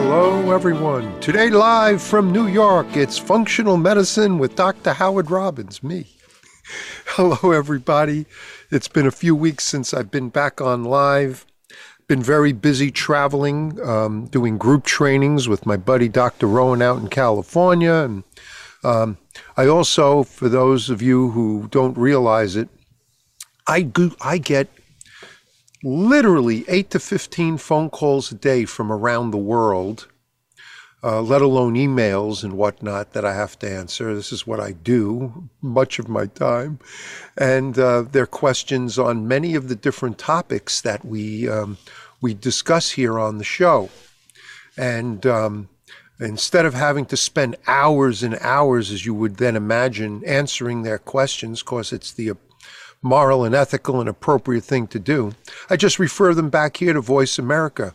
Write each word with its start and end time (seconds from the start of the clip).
Hello, 0.00 0.52
everyone. 0.52 1.20
Today, 1.20 1.50
live 1.50 2.00
from 2.00 2.30
New 2.30 2.46
York, 2.46 2.86
it's 2.96 3.18
Functional 3.18 3.76
Medicine 3.76 4.38
with 4.38 4.54
Dr. 4.54 4.92
Howard 4.92 5.28
Robins, 5.28 5.82
me. 5.82 6.06
Hello, 7.06 7.50
everybody. 7.50 8.24
It's 8.70 8.86
been 8.86 9.08
a 9.08 9.10
few 9.10 9.34
weeks 9.34 9.64
since 9.64 9.92
I've 9.92 10.08
been 10.08 10.28
back 10.28 10.60
on 10.60 10.84
live. 10.84 11.44
Been 12.06 12.22
very 12.22 12.52
busy 12.52 12.92
traveling, 12.92 13.76
um, 13.82 14.26
doing 14.26 14.56
group 14.56 14.84
trainings 14.84 15.48
with 15.48 15.66
my 15.66 15.76
buddy 15.76 16.08
Dr. 16.08 16.46
Rowen 16.46 16.80
out 16.80 17.00
in 17.00 17.08
California. 17.08 17.92
And 17.92 18.22
um, 18.84 19.18
I 19.56 19.66
also, 19.66 20.22
for 20.22 20.48
those 20.48 20.90
of 20.90 21.02
you 21.02 21.32
who 21.32 21.66
don't 21.72 21.98
realize 21.98 22.54
it, 22.54 22.68
I, 23.66 23.82
go- 23.82 24.14
I 24.20 24.38
get 24.38 24.68
literally 25.82 26.64
eight 26.68 26.90
to 26.90 26.98
15 26.98 27.58
phone 27.58 27.90
calls 27.90 28.32
a 28.32 28.34
day 28.34 28.64
from 28.64 28.90
around 28.90 29.30
the 29.30 29.36
world, 29.36 30.08
uh, 31.02 31.22
let 31.22 31.40
alone 31.42 31.74
emails 31.74 32.42
and 32.42 32.54
whatnot 32.54 33.12
that 33.12 33.24
I 33.24 33.34
have 33.34 33.58
to 33.60 33.70
answer. 33.70 34.14
This 34.14 34.32
is 34.32 34.46
what 34.46 34.58
I 34.58 34.72
do 34.72 35.48
much 35.62 35.98
of 35.98 36.08
my 36.08 36.26
time. 36.26 36.80
And 37.36 37.78
uh, 37.78 38.02
they're 38.02 38.26
questions 38.26 38.98
on 38.98 39.28
many 39.28 39.54
of 39.54 39.68
the 39.68 39.76
different 39.76 40.18
topics 40.18 40.80
that 40.80 41.04
we, 41.04 41.48
um, 41.48 41.78
we 42.20 42.34
discuss 42.34 42.90
here 42.92 43.18
on 43.18 43.38
the 43.38 43.44
show. 43.44 43.90
And 44.76 45.24
um, 45.26 45.68
instead 46.18 46.66
of 46.66 46.74
having 46.74 47.06
to 47.06 47.16
spend 47.16 47.56
hours 47.68 48.24
and 48.24 48.36
hours, 48.40 48.90
as 48.90 49.06
you 49.06 49.14
would 49.14 49.36
then 49.36 49.54
imagine, 49.54 50.24
answering 50.24 50.82
their 50.82 50.98
questions, 50.98 51.62
because 51.62 51.92
it's 51.92 52.12
the 52.12 52.32
moral 53.02 53.44
and 53.44 53.54
ethical 53.54 54.00
and 54.00 54.08
appropriate 54.08 54.64
thing 54.64 54.86
to 54.88 54.98
do. 54.98 55.32
I 55.70 55.76
just 55.76 55.98
refer 55.98 56.34
them 56.34 56.50
back 56.50 56.78
here 56.78 56.92
to 56.92 57.00
Voice 57.00 57.38
America 57.38 57.94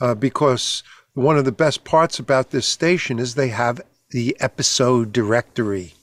uh, 0.00 0.14
because 0.14 0.82
one 1.14 1.36
of 1.36 1.44
the 1.44 1.52
best 1.52 1.84
parts 1.84 2.18
about 2.18 2.50
this 2.50 2.66
station 2.66 3.18
is 3.18 3.34
they 3.34 3.48
have 3.48 3.80
the 4.10 4.36
episode 4.40 5.12
directory. 5.12 5.94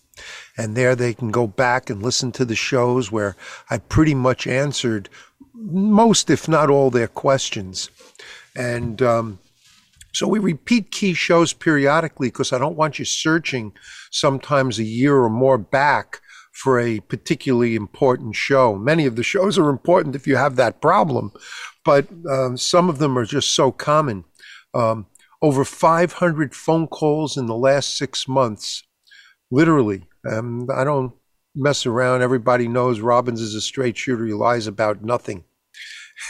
And 0.58 0.75
there 0.75 0.95
they 0.95 1.14
can 1.14 1.31
go 1.31 1.47
back 1.47 1.89
and 1.89 2.03
listen 2.03 2.31
to 2.33 2.45
the 2.45 2.55
shows 2.55 3.11
where 3.11 3.36
I 3.69 3.80
pretty 3.80 4.14
much 4.14 4.45
answered 4.45 5.09
most, 5.53 6.30
if 6.30 6.47
not 6.47 6.69
all, 6.69 6.89
their 6.89 7.08
questions. 7.08 7.89
And 8.55 9.02
um, 9.02 9.39
so 10.14 10.27
we 10.27 10.39
repeat 10.39 10.91
key 10.91 11.14
shows 11.14 11.53
periodically 11.53 12.27
because 12.27 12.53
I 12.53 12.59
don't 12.59 12.77
want 12.77 12.99
you 12.99 13.05
searching 13.05 13.73
sometimes 14.11 14.77
a 14.77 14.83
year 14.83 15.17
or 15.17 15.30
more 15.30 15.58
back 15.58 16.21
for 16.53 16.79
a 16.79 16.99
particularly 17.01 17.75
important 17.75 18.35
show. 18.35 18.75
Many 18.75 19.05
of 19.05 19.15
the 19.15 19.23
shows 19.23 19.57
are 19.57 19.69
important 19.69 20.15
if 20.15 20.27
you 20.27 20.35
have 20.35 20.55
that 20.55 20.81
problem, 20.81 21.31
but 21.83 22.07
um, 22.29 22.57
some 22.57 22.89
of 22.89 22.99
them 22.99 23.17
are 23.17 23.25
just 23.25 23.55
so 23.55 23.71
common. 23.71 24.23
Um, 24.73 25.07
over 25.41 25.65
500 25.65 26.55
phone 26.55 26.87
calls 26.87 27.35
in 27.35 27.47
the 27.47 27.55
last 27.55 27.97
six 27.97 28.27
months, 28.27 28.83
literally. 29.51 30.05
Um, 30.29 30.67
I 30.73 30.83
don't 30.83 31.13
mess 31.55 31.86
around. 31.86 32.21
Everybody 32.21 32.67
knows 32.67 33.02
Robins 33.02 33.42
is 33.42 33.55
a 33.55 33.61
straight 33.61 33.97
shooter. 33.97 34.25
He 34.25 34.33
lies 34.33 34.67
about 34.67 35.03
nothing. 35.03 35.43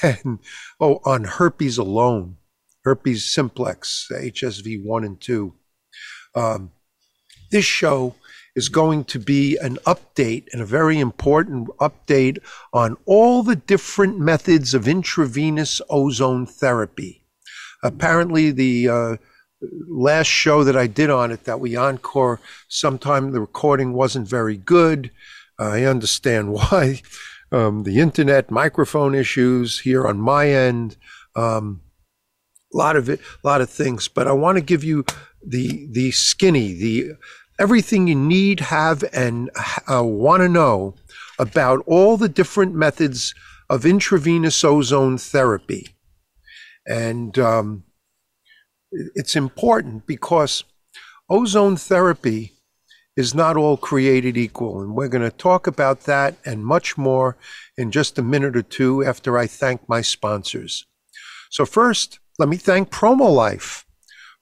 And 0.02 0.40
oh, 0.80 1.02
on 1.06 1.26
herpes 1.26 1.78
alone, 1.78 2.38
herpes 2.84 3.32
simplex, 3.32 4.08
HSV 4.12 4.84
1 4.84 5.04
and 5.04 5.22
2. 5.22 5.54
Um, 6.36 6.72
this 7.52 7.66
show 7.66 8.16
is 8.56 8.70
going 8.70 9.04
to 9.04 9.20
be 9.20 9.58
an 9.58 9.78
update 9.86 10.46
and 10.54 10.62
a 10.62 10.66
very 10.66 11.00
important 11.00 11.68
update 11.80 12.38
on 12.72 12.96
all 13.06 13.42
the 13.44 13.56
different 13.56 14.20
methods 14.20 14.74
of 14.74 14.88
intravenous 14.88 15.82
ozone 15.90 16.46
therapy. 16.46 17.24
Apparently, 17.82 18.52
the 18.52 18.90
uh, 18.90 19.18
last 19.88 20.28
show 20.28 20.64
that 20.64 20.78
I 20.78 20.88
did 20.88 21.10
on 21.10 21.32
it, 21.32 21.46
that 21.46 21.60
we 21.60 21.76
encore, 21.76 22.40
sometime 22.68 23.32
the 23.32 23.42
recording 23.42 23.94
wasn't 23.94 24.28
very 24.28 24.58
good. 24.58 25.12
I 25.60 25.84
understand 25.84 26.54
why. 26.54 27.02
Um, 27.52 27.84
the 27.84 28.00
internet, 28.00 28.50
microphone 28.50 29.14
issues 29.14 29.80
here 29.80 30.08
on 30.08 30.20
my 30.20 30.50
end, 30.50 30.98
um, 31.36 31.82
a 32.74 32.78
lot 32.78 32.96
of 32.96 33.10
it, 33.10 33.20
a 33.44 33.48
lot 33.48 33.62
of 33.62 33.70
things. 33.70 34.08
But 34.08 34.28
I 34.28 34.32
want 34.32 34.58
to 34.58 34.64
give 34.64 34.84
you 34.84 35.06
the 35.46 35.88
the 35.92 36.10
skinny, 36.12 36.74
the 36.74 37.12
everything 37.60 38.08
you 38.08 38.16
need, 38.16 38.60
have, 38.60 39.04
and 39.14 39.50
uh, 39.92 40.04
want 40.04 40.42
to 40.42 40.50
know 40.50 40.96
about 41.40 41.84
all 41.88 42.18
the 42.18 42.30
different 42.30 42.74
methods 42.74 43.34
of 43.70 43.86
intravenous 43.86 44.64
ozone 44.64 45.18
therapy. 45.18 45.90
And 46.88 47.38
um, 47.40 47.84
it's 48.92 49.36
important 49.36 50.06
because 50.06 50.64
ozone 51.30 51.78
therapy 51.78 52.54
is 53.16 53.34
not 53.36 53.56
all 53.58 53.78
created 53.78 54.38
equal. 54.38 54.82
And 54.82 54.96
we're 54.96 55.08
going 55.08 55.30
to 55.30 55.36
talk 55.36 55.68
about 55.68 56.02
that 56.02 56.36
and 56.46 56.66
much 56.66 56.98
more 56.98 57.38
in 57.78 57.92
just 57.92 58.18
a 58.18 58.24
minute 58.24 58.58
or 58.58 58.64
two 58.64 59.04
after 59.04 59.38
I 59.38 59.48
thank 59.48 59.88
my 59.88 60.02
sponsors. 60.02 60.86
So, 61.52 61.66
first, 61.66 62.20
let 62.40 62.50
me 62.50 62.58
thank 62.58 62.90
PromoLife. 62.90 63.84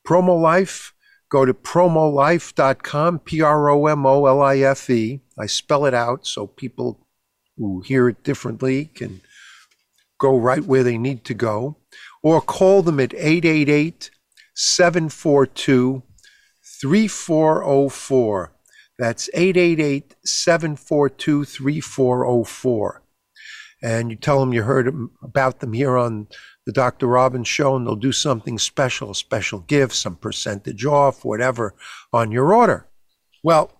PromoLife 0.07 0.91
Go 1.31 1.45
to 1.45 1.53
promolife.com, 1.53 3.19
P 3.19 3.41
R 3.41 3.69
O 3.69 3.87
M 3.87 4.05
O 4.05 4.25
L 4.25 4.41
I 4.41 4.57
F 4.57 4.89
E. 4.89 5.21
I 5.39 5.45
spell 5.45 5.85
it 5.85 5.93
out 5.93 6.27
so 6.27 6.45
people 6.45 7.07
who 7.57 7.81
hear 7.81 8.09
it 8.09 8.23
differently 8.23 8.85
can 8.85 9.21
go 10.19 10.37
right 10.37 10.63
where 10.63 10.83
they 10.83 10.97
need 10.97 11.23
to 11.25 11.33
go. 11.33 11.77
Or 12.21 12.41
call 12.41 12.83
them 12.83 12.99
at 12.99 13.13
888 13.13 14.11
742 14.55 16.03
3404. 16.81 18.51
That's 18.99 19.29
888 19.33 20.15
742 20.25 21.45
3404. 21.45 23.03
And 23.81 24.11
you 24.11 24.17
tell 24.17 24.39
them 24.39 24.53
you 24.53 24.63
heard 24.63 24.93
about 25.23 25.59
them 25.59 25.73
here 25.73 25.97
on 25.97 26.27
the 26.65 26.71
Dr. 26.71 27.07
Robins 27.07 27.47
show 27.47 27.75
and 27.75 27.85
they'll 27.85 27.95
do 27.95 28.11
something 28.11 28.59
special, 28.59 29.11
a 29.11 29.15
special 29.15 29.59
gift, 29.59 29.95
some 29.95 30.15
percentage 30.15 30.85
off, 30.85 31.25
whatever 31.25 31.73
on 32.13 32.31
your 32.31 32.53
order. 32.53 32.87
Well, 33.43 33.71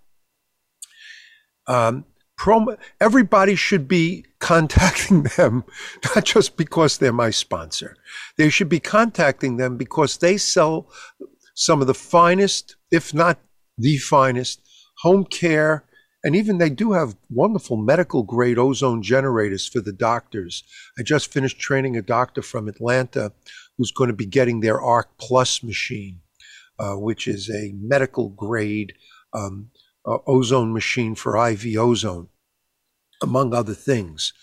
um, 1.67 2.05
prom- 2.37 2.77
everybody 2.99 3.55
should 3.55 3.87
be 3.87 4.25
contacting 4.39 5.23
them, 5.37 5.63
not 6.15 6.25
just 6.25 6.57
because 6.57 6.97
they're 6.97 7.13
my 7.13 7.29
sponsor. 7.29 7.95
They 8.37 8.49
should 8.49 8.69
be 8.69 8.79
contacting 8.79 9.57
them 9.57 9.77
because 9.77 10.17
they 10.17 10.37
sell 10.37 10.91
some 11.53 11.81
of 11.81 11.87
the 11.87 11.93
finest, 11.93 12.75
if 12.91 13.13
not 13.13 13.39
the 13.77 13.97
finest, 13.97 14.61
home 14.97 15.25
care 15.25 15.85
and 16.23 16.35
even 16.35 16.57
they 16.57 16.69
do 16.69 16.91
have 16.91 17.15
wonderful 17.29 17.77
medical 17.77 18.23
grade 18.23 18.59
ozone 18.59 19.01
generators 19.01 19.67
for 19.67 19.81
the 19.81 19.93
doctors. 19.93 20.63
I 20.97 21.03
just 21.03 21.31
finished 21.31 21.59
training 21.59 21.97
a 21.97 22.01
doctor 22.01 22.41
from 22.41 22.67
Atlanta 22.67 23.33
who's 23.77 23.91
going 23.91 24.09
to 24.09 24.15
be 24.15 24.25
getting 24.27 24.59
their 24.59 24.79
ARC 24.79 25.17
Plus 25.17 25.63
machine, 25.63 26.21
uh, 26.79 26.93
which 26.93 27.27
is 27.27 27.49
a 27.49 27.73
medical 27.75 28.29
grade 28.29 28.93
um, 29.33 29.71
uh, 30.05 30.17
ozone 30.27 30.73
machine 30.73 31.15
for 31.15 31.37
IV 31.49 31.77
ozone, 31.77 32.27
among 33.21 33.53
other 33.53 33.73
things. 33.73 34.33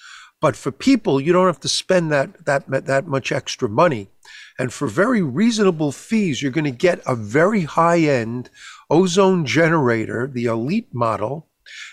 But 0.40 0.56
for 0.56 0.70
people, 0.70 1.20
you 1.20 1.32
don't 1.32 1.46
have 1.46 1.60
to 1.60 1.68
spend 1.68 2.12
that 2.12 2.44
that 2.44 2.86
that 2.86 3.08
much 3.08 3.32
extra 3.32 3.68
money, 3.68 4.08
and 4.56 4.72
for 4.72 4.86
very 4.86 5.20
reasonable 5.20 5.90
fees, 5.90 6.40
you're 6.40 6.52
going 6.52 6.64
to 6.64 6.70
get 6.70 7.00
a 7.06 7.16
very 7.16 7.62
high 7.62 7.98
end 7.98 8.48
ozone 8.88 9.44
generator, 9.44 10.28
the 10.28 10.44
Elite 10.44 10.94
model, 10.94 11.48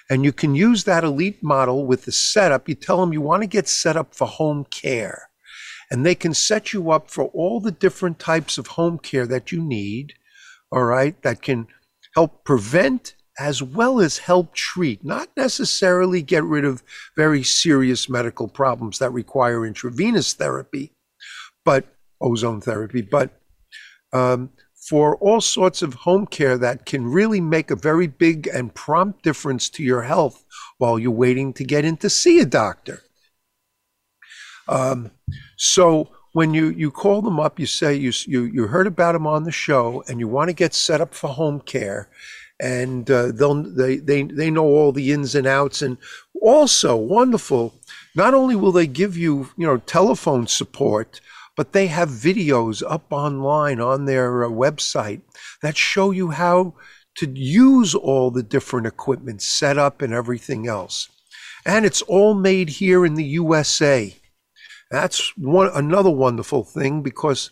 and 0.10 0.24
you 0.24 0.32
can 0.32 0.56
use 0.56 0.84
that 0.84 1.04
elite 1.04 1.44
model 1.44 1.86
with 1.86 2.06
the 2.06 2.12
setup. 2.12 2.68
You 2.70 2.76
tell 2.76 3.00
them 3.00 3.14
you 3.14 3.22
want 3.22 3.44
to 3.44 3.48
get 3.48 3.68
set 3.68 3.98
up 3.98 4.14
for 4.14 4.28
home 4.28 4.66
care. 4.66 5.30
And 5.92 6.06
they 6.06 6.16
can 6.16 6.34
set 6.34 6.74
you 6.74 6.92
up 6.92 7.12
for 7.12 7.26
all 7.26 7.60
the 7.60 7.72
different 7.72 8.18
types 8.18 8.58
of 8.58 8.68
home 8.68 8.98
care 8.98 9.28
that 9.28 9.52
you 9.52 9.62
need, 9.62 10.14
all 10.72 10.84
right, 10.84 11.22
that 11.22 11.42
can 11.42 11.68
help 12.16 12.44
prevent 12.44 13.16
as 13.38 13.62
well 13.62 14.00
as 14.00 14.18
help 14.18 14.54
treat, 14.54 15.04
not 15.04 15.30
necessarily 15.36 16.22
get 16.22 16.44
rid 16.44 16.64
of 16.64 16.82
very 17.18 17.44
serious 17.44 18.10
medical 18.10 18.48
problems 18.48 19.00
that 19.00 19.12
require 19.12 19.66
intravenous 19.66 20.34
therapy, 20.34 20.94
but 21.66 21.86
ozone 22.22 22.62
therapy, 22.62 23.02
but 23.02 23.42
um, 24.14 24.50
for 24.88 25.16
all 25.18 25.42
sorts 25.42 25.82
of 25.82 25.94
home 25.94 26.28
care 26.28 26.58
that 26.58 26.86
can 26.86 27.08
really 27.08 27.42
make 27.42 27.72
a 27.72 27.76
very 27.76 28.06
big 28.06 28.48
and 28.48 28.74
prompt 28.76 29.24
difference 29.24 29.68
to 29.70 29.84
your 29.84 30.04
health 30.04 30.46
while 30.78 31.00
you're 31.00 31.12
waiting 31.12 31.52
to 31.54 31.64
get 31.64 31.84
in 31.84 31.98
to 31.98 32.10
see 32.10 32.40
a 32.40 32.46
doctor. 32.46 33.02
Um, 34.68 35.12
so 35.58 36.10
when 36.34 36.54
you, 36.54 36.70
you 36.70 36.92
call 36.92 37.22
them 37.22 37.40
up, 37.40 37.60
you 37.60 37.66
say 37.66 37.96
you, 37.96 38.12
you, 38.28 38.44
you 38.44 38.68
heard 38.68 38.88
about 38.88 39.14
them 39.14 39.26
on 39.26 39.44
the 39.44 39.52
show 39.52 40.04
and 40.08 40.20
you 40.20 40.28
want 40.28 40.50
to 40.50 40.54
get 40.54 40.74
set 40.74 41.02
up 41.02 41.16
for 41.16 41.30
home 41.30 41.62
care 41.62 42.10
and 42.60 43.10
uh, 43.10 43.32
they'll, 43.32 43.64
they, 43.64 43.98
they, 43.98 44.24
they 44.24 44.52
know 44.52 44.66
all 44.66 44.92
the 44.92 45.12
ins 45.12 45.34
and 45.34 45.48
outs. 45.48 45.82
And 45.82 45.98
also 46.42 46.96
wonderful, 46.96 47.74
not 48.16 48.34
only 48.34 48.56
will 48.56 48.72
they 48.72 48.88
give 48.88 49.18
you, 49.18 49.50
you 49.58 49.66
know, 49.66 49.78
telephone 49.78 50.48
support, 50.48 51.22
but 51.56 51.72
they 51.72 51.88
have 51.88 52.10
videos 52.10 52.84
up 52.88 53.06
online 53.12 53.80
on 53.80 54.06
their 54.06 54.44
uh, 54.44 54.50
website 54.50 55.22
that 55.62 55.78
show 55.78 56.12
you 56.12 56.32
how 56.32 56.74
to 57.18 57.30
use 57.34 57.96
all 57.96 58.30
the 58.30 58.44
different 58.44 58.86
equipment 58.86 59.42
set 59.42 59.78
up 59.78 60.02
and 60.02 60.14
everything 60.14 60.68
else. 60.68 61.10
And 61.66 61.86
it's 61.86 62.02
all 62.04 62.34
made 62.36 62.70
here 62.70 63.06
in 63.06 63.16
the 63.16 63.24
USA. 63.24 64.14
That's 64.92 65.36
one 65.38 65.72
another 65.74 66.12
wonderful 66.12 66.64
thing 66.64 67.02
because 67.02 67.52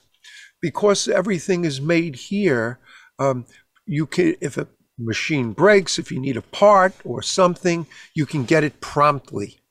because 0.61 1.07
everything 1.07 1.65
is 1.65 1.81
made 1.81 2.15
here. 2.15 2.79
Um, 3.19 3.45
you 3.85 4.05
can 4.05 4.35
if 4.39 4.57
a 4.57 4.67
machine 4.99 5.53
breaks, 5.53 5.97
if 5.97 6.11
you 6.11 6.19
need 6.19 6.37
a 6.37 6.41
part 6.41 6.93
or 7.03 7.21
something, 7.21 7.87
you 8.13 8.25
can 8.25 8.43
get 8.45 8.63
it 8.63 8.79
promptly, 8.81 9.61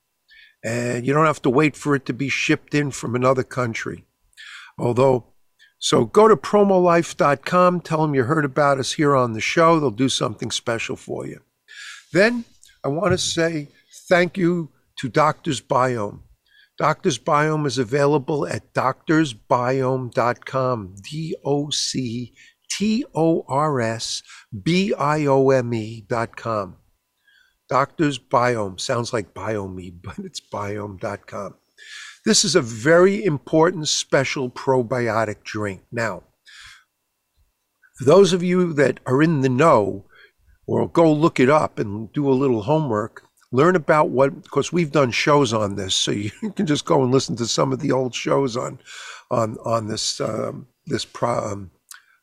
and 0.65 1.07
you 1.07 1.13
don't 1.13 1.27
have 1.27 1.43
to 1.43 1.51
wait 1.51 1.77
for 1.77 1.95
it 1.95 2.05
to 2.07 2.13
be 2.13 2.29
shipped 2.29 2.75
in 2.75 2.91
from 2.91 3.15
another 3.15 3.45
country. 3.45 4.05
Although 4.83 5.25
so 5.79 6.05
go 6.05 6.29
to 6.29 6.37
promolife.com, 6.37 7.81
tell 7.81 8.03
them 8.03 8.15
you 8.15 8.25
heard 8.25 8.45
about 8.45 8.79
us 8.79 8.93
here 8.93 9.17
on 9.17 9.33
the 9.33 9.41
show. 9.41 9.81
They'll 9.81 9.91
do 9.91 10.09
something 10.09 10.51
special 10.51 10.97
for 10.97 11.27
you. 11.27 11.41
Then 12.13 12.45
I 12.85 12.89
want 12.89 13.13
to 13.13 13.19
say 13.19 13.69
thank 14.09 14.37
you 14.37 14.71
to 14.99 15.09
Doctors 15.09 15.61
Biome. 15.61 16.21
Doctors 16.79 17.19
Biome 17.19 17.67
is 17.67 17.79
available 17.79 18.47
at 18.47 18.73
doctorsbiome.com, 18.75 20.95
D 21.03 21.37
O 21.45 21.71
C 21.71 22.33
T 22.71 23.05
O 23.15 23.45
R 23.49 23.81
S 23.81 24.23
B 24.63 24.95
I 24.95 25.27
O 25.27 25.51
M 25.51 25.75
E.com. 25.75 26.77
Doctors 27.69 28.19
Biome 28.19 28.81
sounds 28.81 29.13
like 29.13 29.35
Biome, 29.35 29.93
but 30.03 30.19
it's 30.19 30.41
biome.com. 30.41 31.55
This 32.25 32.45
is 32.45 32.55
a 32.55 32.63
very 32.63 33.25
important 33.25 33.89
special 33.89 34.49
probiotic 34.49 35.43
drink. 35.43 35.83
Now, 35.91 36.23
for 37.97 38.05
those 38.05 38.33
of 38.33 38.43
you 38.43 38.73
that 38.75 39.01
are 39.07 39.23
in 39.23 39.41
the 39.41 39.49
know, 39.49 40.05
or 40.67 40.89
go 40.89 41.13
look 41.13 41.41
it 41.41 41.51
up 41.51 41.81
and 41.81 42.13
do 42.13 42.29
a 42.29 42.33
little 42.33 42.63
homework, 42.63 43.25
learn 43.51 43.75
about 43.75 44.11
what, 44.11 44.45
because 44.45 44.73
we've 44.73 44.93
done 44.93 45.11
shows 45.11 45.53
on 45.53 45.75
this, 45.75 45.97
so 45.97 46.11
you 46.13 46.31
can 46.55 46.67
just 46.67 46.85
go 46.85 47.03
and 47.03 47.11
listen 47.11 47.35
to 47.37 47.47
some 47.47 47.73
of 47.73 47.81
the 47.81 47.91
old 47.91 48.15
shows 48.15 48.57
on, 48.57 48.79
on, 49.31 49.57
on 49.65 49.89
this, 49.89 50.21
um, 50.21 50.69
this 50.87 51.05
pro, 51.05 51.53
um, 51.53 51.71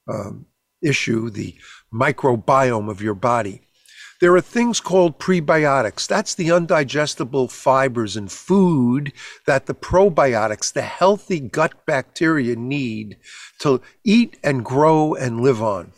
um, 0.07 0.45
issue, 0.81 1.29
the 1.29 1.55
microbiome 1.93 2.89
of 2.89 3.01
your 3.01 3.15
body. 3.15 3.61
There 4.21 4.35
are 4.35 4.41
things 4.41 4.81
called 4.81 5.17
prebiotics. 5.17 6.05
That's 6.05 6.35
the 6.35 6.49
undigestible 6.49 7.49
fibers 7.49 8.17
in 8.17 8.27
food 8.27 9.13
that 9.45 9.65
the 9.65 9.73
probiotics, 9.73 10.73
the 10.73 10.81
healthy 10.81 11.39
gut 11.39 11.85
bacteria, 11.85 12.57
need 12.57 13.17
to 13.59 13.81
eat 14.03 14.37
and 14.43 14.65
grow 14.65 15.13
and 15.13 15.39
live 15.39 15.61
on. 15.61 15.93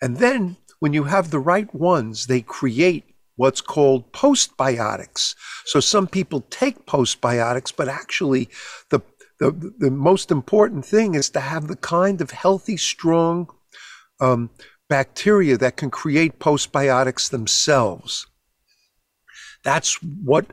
And 0.00 0.16
then 0.16 0.56
when 0.80 0.92
you 0.92 1.04
have 1.04 1.30
the 1.30 1.38
right 1.38 1.72
ones, 1.72 2.26
they 2.26 2.40
create 2.40 3.04
what's 3.36 3.60
called 3.60 4.12
postbiotics. 4.12 5.36
So 5.64 5.78
some 5.78 6.08
people 6.08 6.40
take 6.50 6.86
postbiotics, 6.86 7.72
but 7.74 7.88
actually 7.88 8.48
the, 8.90 9.00
the, 9.38 9.72
the 9.78 9.90
most 9.90 10.32
important 10.32 10.84
thing 10.84 11.14
is 11.14 11.30
to 11.30 11.40
have 11.40 11.68
the 11.68 11.76
kind 11.76 12.20
of 12.20 12.32
healthy, 12.32 12.76
strong 12.76 13.48
um, 14.20 14.50
bacteria 14.92 15.56
that 15.56 15.78
can 15.78 15.90
create 15.90 16.38
postbiotics 16.38 17.30
themselves. 17.30 18.26
That's 19.64 19.94
what 20.02 20.48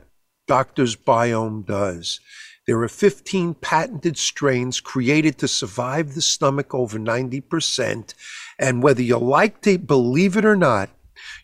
Doctor's 0.48 0.96
Biome 0.96 1.66
does. 1.66 2.20
There 2.66 2.80
are 2.80 2.88
15 2.88 3.52
patented 3.52 4.16
strains 4.16 4.80
created 4.80 5.36
to 5.40 5.46
survive 5.46 6.14
the 6.14 6.22
stomach 6.22 6.74
over 6.74 6.98
90%. 6.98 8.14
And 8.58 8.82
whether 8.82 9.02
you 9.02 9.18
like 9.18 9.60
to 9.60 9.76
believe 9.76 10.38
it 10.38 10.46
or 10.46 10.56
not, 10.56 10.88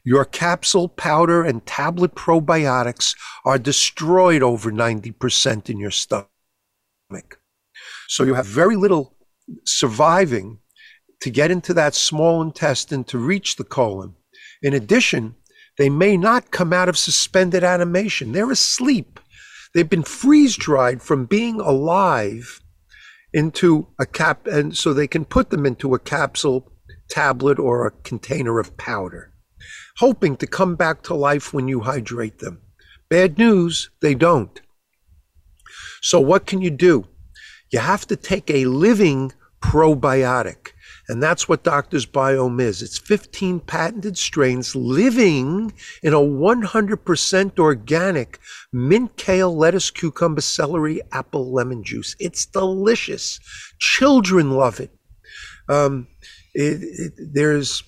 your 0.03 0.25
capsule, 0.25 0.89
powder, 0.89 1.45
and 1.45 1.67
tablet 1.67 2.15
probiotics 2.15 3.15
are 3.45 3.59
destroyed 3.59 4.43
over 4.43 4.73
90% 4.73 5.69
in 5.69 5.79
your 5.79 5.91
stomach. 5.91 6.31
So 8.09 8.25
you 8.25 8.33
have 8.33 8.47
very 8.47 8.77
little 8.77 9.19
surviving 9.65 10.61
to 11.21 11.31
get 11.31 11.51
into 11.51 11.75
that 11.75 11.95
small 11.95 12.43
intestine 12.43 13.05
to 13.05 13.19
reach 13.19 13.57
the 13.57 13.65
colon. 13.65 14.15
In 14.63 14.75
addition, 14.75 15.35
they 15.79 15.91
may 15.91 16.17
not 16.17 16.51
come 16.51 16.73
out 16.73 16.89
of 16.89 16.99
suspended 16.99 17.63
animation. 17.65 18.33
They're 18.33 18.51
asleep. 18.51 19.21
They've 19.75 19.89
been 19.89 20.03
freeze 20.03 20.57
dried 20.57 21.03
from 21.03 21.27
being 21.27 21.61
alive 21.61 22.61
into 23.33 23.89
a 23.99 24.07
cap, 24.07 24.47
and 24.47 24.77
so 24.77 24.93
they 24.93 25.07
can 25.07 25.25
put 25.25 25.51
them 25.51 25.67
into 25.67 25.95
a 25.95 25.99
capsule, 25.99 26.73
tablet, 27.11 27.59
or 27.59 27.87
a 27.87 27.91
container 27.91 28.59
of 28.59 28.77
powder, 28.79 29.33
hoping 29.99 30.37
to 30.39 30.47
come 30.47 30.77
back 30.77 31.03
to 31.03 31.15
life 31.15 31.53
when 31.53 31.69
you 31.69 31.81
hydrate 31.81 32.39
them. 32.39 32.63
Bad 33.11 33.37
news, 33.37 33.91
they 34.01 34.15
don't. 34.15 34.61
So, 36.01 36.21
what 36.21 36.47
can 36.47 36.63
you 36.63 36.71
do? 36.71 37.07
You 37.71 37.81
have 37.81 38.07
to 38.07 38.17
take 38.17 38.49
a 38.51 38.65
living 38.65 39.33
probiotic. 39.61 40.69
And 41.09 41.23
that's 41.23 41.49
what 41.49 41.63
Doctor's 41.63 42.07
Biome 42.07 42.61
is. 42.61 42.83
It's 42.83 42.99
15 42.99 43.61
patented 43.61 44.19
strains 44.19 44.75
living 44.75 45.73
in 46.03 46.13
a 46.13 46.19
100% 46.19 47.59
organic 47.59 48.41
mint, 48.73 49.17
kale, 49.17 49.57
lettuce, 49.57 49.91
cucumber, 49.91 50.41
celery, 50.41 51.01
apple, 51.13 51.53
lemon 51.53 51.85
juice. 51.85 52.17
It's 52.19 52.47
delicious. 52.47 53.39
Children 53.79 54.53
love 54.53 54.81
it. 54.81 54.91
Um, 55.69 56.09
it, 56.55 56.83
it 56.83 57.13
there's 57.33 57.83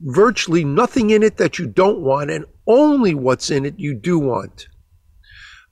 virtually 0.00 0.64
nothing 0.64 1.10
in 1.10 1.22
it 1.22 1.38
that 1.38 1.58
you 1.58 1.66
don't 1.66 2.00
want, 2.00 2.30
and 2.30 2.44
only 2.66 3.14
what's 3.14 3.50
in 3.50 3.64
it 3.64 3.78
you 3.78 3.94
do 3.94 4.18
want. 4.18 4.68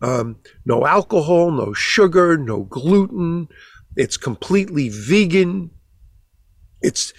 Um, 0.02 0.36
no 0.64 0.86
alcohol, 0.86 1.50
no 1.50 1.72
sugar, 1.72 2.36
no 2.36 2.64
gluten. 2.64 3.48
It's 3.96 4.16
completely 4.16 4.90
vegan 4.90 5.70
it's 6.82 7.12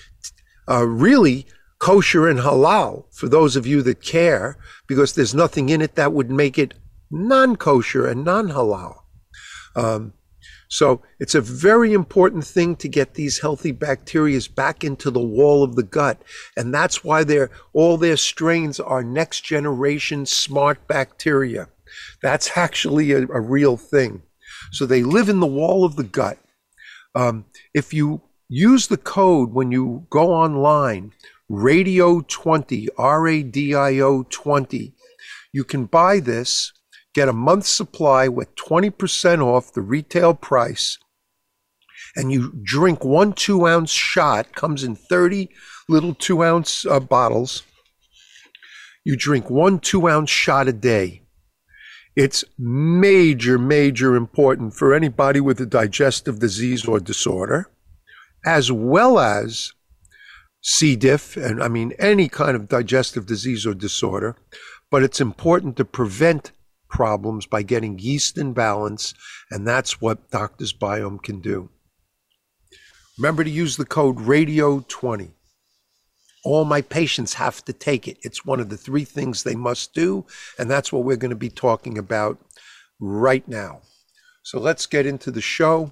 uh, 0.70 0.86
really 0.86 1.46
kosher 1.80 2.28
and 2.28 2.40
halal 2.40 3.06
for 3.14 3.30
those 3.30 3.56
of 3.56 3.68
you 3.68 3.82
that 3.84 4.02
care, 4.02 4.58
because 4.88 5.14
there's 5.14 5.36
nothing 5.36 5.70
in 5.70 5.82
it 5.82 5.96
that 5.96 6.14
would 6.14 6.32
make 6.32 6.58
it 6.58 6.74
non 7.12 7.56
kosher 7.56 8.08
and 8.08 8.24
non 8.24 8.50
halal. 8.50 9.02
Um, 9.76 10.14
so 10.70 11.02
it's 11.20 11.36
a 11.36 11.42
very 11.42 11.94
important 11.94 12.46
thing 12.46 12.76
to 12.78 12.90
get 12.90 13.14
these 13.14 13.40
healthy 13.40 13.72
bacteria 13.72 14.40
back 14.54 14.84
into 14.84 15.10
the 15.10 15.22
wall 15.22 15.64
of 15.64 15.76
the 15.76 15.84
gut. 15.84 16.22
And 16.58 16.74
that's 16.74 17.04
why 17.04 17.24
they're, 17.24 17.50
all 17.74 17.98
their 17.98 18.18
strains 18.18 18.80
are 18.80 19.04
next 19.04 19.42
generation 19.46 20.26
smart 20.26 20.86
bacteria. 20.88 21.70
That's 22.22 22.58
actually 22.58 23.14
a, 23.14 23.22
a 23.28 23.40
real 23.40 23.78
thing. 23.78 24.24
So 24.72 24.86
they 24.86 25.04
live 25.04 25.30
in 25.30 25.40
the 25.40 25.46
wall 25.48 25.86
of 25.86 25.96
the 25.96 26.04
gut. 26.04 26.38
Um, 27.16 27.46
if 27.74 27.94
you 27.94 28.22
use 28.50 28.88
the 28.88 28.98
code 28.98 29.52
when 29.54 29.72
you 29.72 30.06
go 30.10 30.32
online, 30.32 31.14
radio 31.50 32.22
20, 32.22 32.88
R 32.98 33.28
A 33.28 33.44
D 33.44 33.76
I 33.76 34.00
O 34.00 34.24
20. 34.24 34.94
You 35.54 35.64
can 35.64 35.86
buy 35.86 36.20
this, 36.20 36.72
get 37.14 37.30
a 37.30 37.34
month's 37.34 37.70
supply 37.70 38.28
with 38.28 38.56
20% 38.56 39.44
off 39.44 39.74
the 39.74 39.82
retail 39.82 40.34
price, 40.34 40.98
and 42.16 42.32
you 42.32 42.54
drink 42.64 43.04
one 43.04 43.34
two 43.34 43.68
ounce 43.68 43.92
shot, 43.92 44.54
comes 44.56 44.84
in 44.84 44.96
30 44.96 45.50
little 45.90 46.14
two 46.14 46.44
ounce 46.44 46.86
uh, 46.86 47.00
bottles. 47.00 47.64
You 49.04 49.16
drink 49.16 49.50
one 49.50 49.80
two 49.80 50.08
ounce 50.08 50.30
shot 50.30 50.68
a 50.68 50.74
day. 50.74 51.24
It's 52.16 52.44
major, 52.58 53.60
major 53.60 54.16
important 54.16 54.74
for 54.74 54.94
anybody 54.94 55.40
with 55.40 55.62
a 55.62 55.68
digestive 55.68 56.40
disease 56.40 56.86
or 56.86 57.00
disorder 57.00 57.70
as 58.48 58.72
well 58.72 59.20
as 59.20 59.74
C. 60.62 60.96
diff, 60.96 61.36
and 61.36 61.62
I 61.62 61.68
mean 61.68 61.92
any 62.00 62.30
kind 62.30 62.56
of 62.56 62.70
digestive 62.70 63.26
disease 63.26 63.68
or 63.68 63.74
disorder. 63.74 64.38
But 64.90 65.04
it's 65.04 65.20
important 65.20 65.76
to 65.76 65.84
prevent 65.84 66.54
problems 66.90 67.46
by 67.46 67.62
getting 67.64 68.00
yeast 68.00 68.38
in 68.38 68.54
balance, 68.54 69.14
and 69.52 69.68
that's 69.68 70.00
what 70.00 70.32
Doctor's 70.32 70.72
Biome 70.72 71.22
can 71.22 71.42
do. 71.42 71.70
Remember 73.18 73.44
to 73.44 73.50
use 73.50 73.76
the 73.76 73.86
code 73.86 74.18
RADIO20. 74.18 75.32
All 76.46 76.64
my 76.64 76.82
patients 76.82 77.34
have 77.34 77.66
to 77.66 77.74
take 77.74 78.08
it. 78.08 78.18
It's 78.22 78.46
one 78.46 78.62
of 78.62 78.70
the 78.70 78.78
three 78.78 79.04
things 79.04 79.44
they 79.44 79.56
must 79.56 79.94
do. 79.94 80.26
And 80.58 80.72
that's 80.72 80.94
what 80.94 81.04
we're 81.04 81.18
going 81.18 81.32
to 81.32 81.36
be 81.36 81.50
talking 81.50 81.98
about 81.98 82.40
right 83.02 83.46
now. 83.46 83.82
So 84.44 84.58
let's 84.58 84.86
get 84.86 85.06
into 85.06 85.32
the 85.32 85.42
show. 85.42 85.92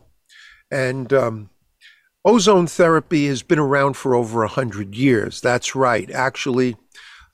And 0.71 1.11
um, 1.11 1.49
ozone 2.25 2.67
therapy 2.67 3.27
has 3.27 3.43
been 3.43 3.59
around 3.59 3.95
for 3.95 4.15
over 4.15 4.41
100 4.41 4.95
years. 4.95 5.39
That's 5.39 5.75
right. 5.75 6.09
Actually, 6.11 6.75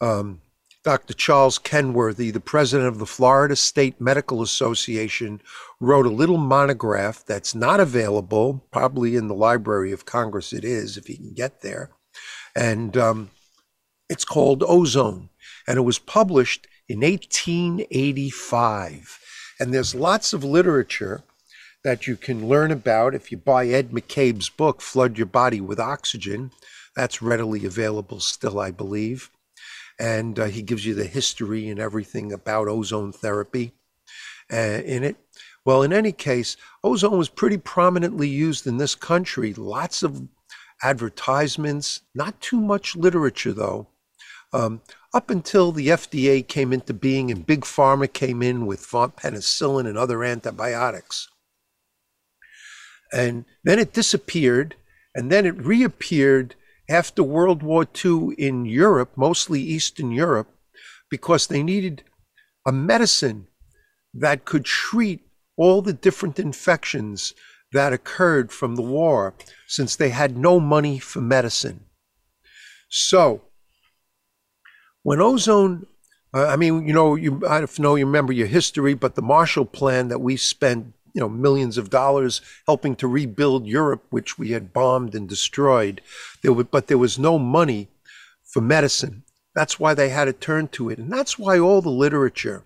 um, 0.02 0.42
Dr. 0.84 1.14
Charles 1.14 1.60
Kenworthy, 1.60 2.32
the 2.32 2.40
president 2.40 2.88
of 2.88 2.98
the 2.98 3.06
Florida 3.06 3.56
State 3.56 4.02
Medical 4.02 4.42
Association, 4.42 5.40
wrote 5.80 6.08
a 6.08 6.12
little 6.12 6.38
monograph 6.38 7.24
that's 7.26 7.54
not 7.54 7.80
available, 7.80 8.66
probably 8.72 9.16
in 9.16 9.28
the 9.28 9.36
Library 9.36 9.92
of 9.92 10.06
Congress 10.06 10.54
it 10.54 10.66
is, 10.66 10.98
if 10.98 11.08
you 11.08 11.18
can 11.18 11.34
get 11.34 11.62
there. 11.62 11.92
And 12.56 12.98
um, 12.98 13.30
it's 14.10 14.26
called 14.26 14.64
Ozone. 14.68 15.30
And 15.68 15.78
it 15.78 15.82
was 15.82 16.00
published 16.00 16.66
in 16.90 17.02
1885. 17.02 19.20
And 19.60 19.72
there's 19.72 19.94
lots 19.94 20.34
of 20.34 20.44
literature 20.44 21.24
that 21.84 22.08
you 22.08 22.16
can 22.16 22.48
learn 22.48 22.72
about 22.72 23.16
if 23.16 23.32
you 23.32 23.38
buy 23.38 23.68
Ed 23.68 23.92
McCabe's 23.92 24.50
book, 24.50 24.82
Flood 24.82 25.18
Your 25.18 25.28
Body 25.28 25.62
with 25.62 25.80
Oxygen. 25.80 26.52
That's 26.96 27.22
readily 27.22 27.66
available 27.66 28.20
still, 28.20 28.60
I 28.60 28.72
believe 28.72 29.32
and 30.02 30.40
uh, 30.40 30.46
he 30.46 30.64
gives 30.64 30.84
you 30.84 30.96
the 30.96 31.06
history 31.06 31.70
and 31.70 31.80
everything 31.80 32.34
about 32.34 32.68
ozone 32.68 33.12
therapy 33.12 33.72
uh, 34.52 34.82
in 34.84 35.04
it. 35.04 35.16
Well, 35.64 35.84
in 35.84 35.94
any 35.94 36.12
case, 36.12 36.58
ozone 36.84 37.20
was 37.20 37.30
pretty 37.30 37.58
prominently 37.58 38.28
used 38.28 38.66
in 38.66 38.78
this 38.78 38.96
country. 38.96 39.54
Lots 39.54 40.02
of 40.02 40.28
advertisements, 40.82 42.02
not 42.16 42.42
too 42.42 42.60
much 42.60 42.96
literature 42.96 43.54
though. 43.54 43.88
Um, 44.52 44.82
up 45.14 45.30
until 45.30 45.72
the 45.72 45.90
FDA 45.90 46.46
came 46.46 46.74
into 46.74 46.96
being 46.96 47.30
and 47.30 47.46
Big 47.46 47.62
Pharma 47.62 48.12
came 48.12 48.42
in 48.42 48.66
with 48.66 48.82
penicillin 48.82 49.88
and 49.88 50.00
other 50.00 50.24
antibiotics. 50.24 51.30
And 53.14 53.46
then 53.64 53.80
it 53.80 53.94
disappeared, 53.94 54.76
and 55.14 55.32
then 55.32 55.46
it 55.46 55.58
reappeared 55.58 56.56
after 56.90 57.24
World 57.24 57.64
War 57.64 57.86
II 58.06 58.34
in 58.38 58.66
Europe, 58.66 59.12
mostly 59.16 59.62
Eastern 59.62 60.12
Europe, 60.12 60.50
because 61.10 61.48
they 61.48 61.64
needed 61.64 62.04
a 62.66 62.72
medicine 62.72 63.48
that 64.14 64.46
could 64.46 64.66
treat 64.66 65.22
all 65.58 65.82
the 65.82 65.94
different 65.94 66.40
infections 66.40 67.34
that 67.72 67.94
occurred 67.94 68.52
from 68.52 68.76
the 68.76 68.82
war 68.82 69.34
since 69.68 69.96
they 69.96 70.10
had 70.10 70.38
no 70.38 70.60
money 70.60 71.00
for 71.00 71.22
medicine. 71.22 71.82
So, 72.90 73.44
when 75.04 75.22
ozone, 75.22 75.88
uh, 76.34 76.48
I 76.48 76.56
mean, 76.58 76.88
you 76.88 76.94
know, 76.94 77.16
you, 77.16 77.42
I 77.48 77.60
don't 77.60 77.80
know 77.80 77.96
you 77.96 78.06
remember 78.06 78.34
your 78.34 78.48
history, 78.48 78.94
but 78.94 79.16
the 79.16 79.22
Marshall 79.22 79.66
Plan 79.66 80.10
that 80.10 80.20
we 80.20 80.36
spent 80.38 80.94
you 81.14 81.20
know 81.22 81.30
millions 81.30 81.78
of 81.78 81.90
dollars 81.90 82.42
helping 82.66 82.96
to 82.98 83.08
rebuild 83.08 83.68
Europe, 83.68 84.06
which 84.10 84.38
we 84.38 84.52
had 84.52 84.74
bombed 84.74 85.16
and 85.16 85.28
destroyed. 85.28 86.02
There 86.42 86.54
were, 86.54 86.64
but 86.64 86.88
there 86.88 86.98
was 86.98 87.20
no 87.20 87.38
money 87.38 87.90
for 88.44 88.62
medicine. 88.62 89.24
That's 89.54 89.80
why 89.80 89.94
they 89.94 90.10
had 90.10 90.26
to 90.26 90.34
turn 90.34 90.70
to 90.70 90.90
it, 90.90 91.00
and 91.00 91.12
that's 91.12 91.38
why 91.38 91.60
all 91.60 91.82
the 91.82 91.90
literature 91.90 92.64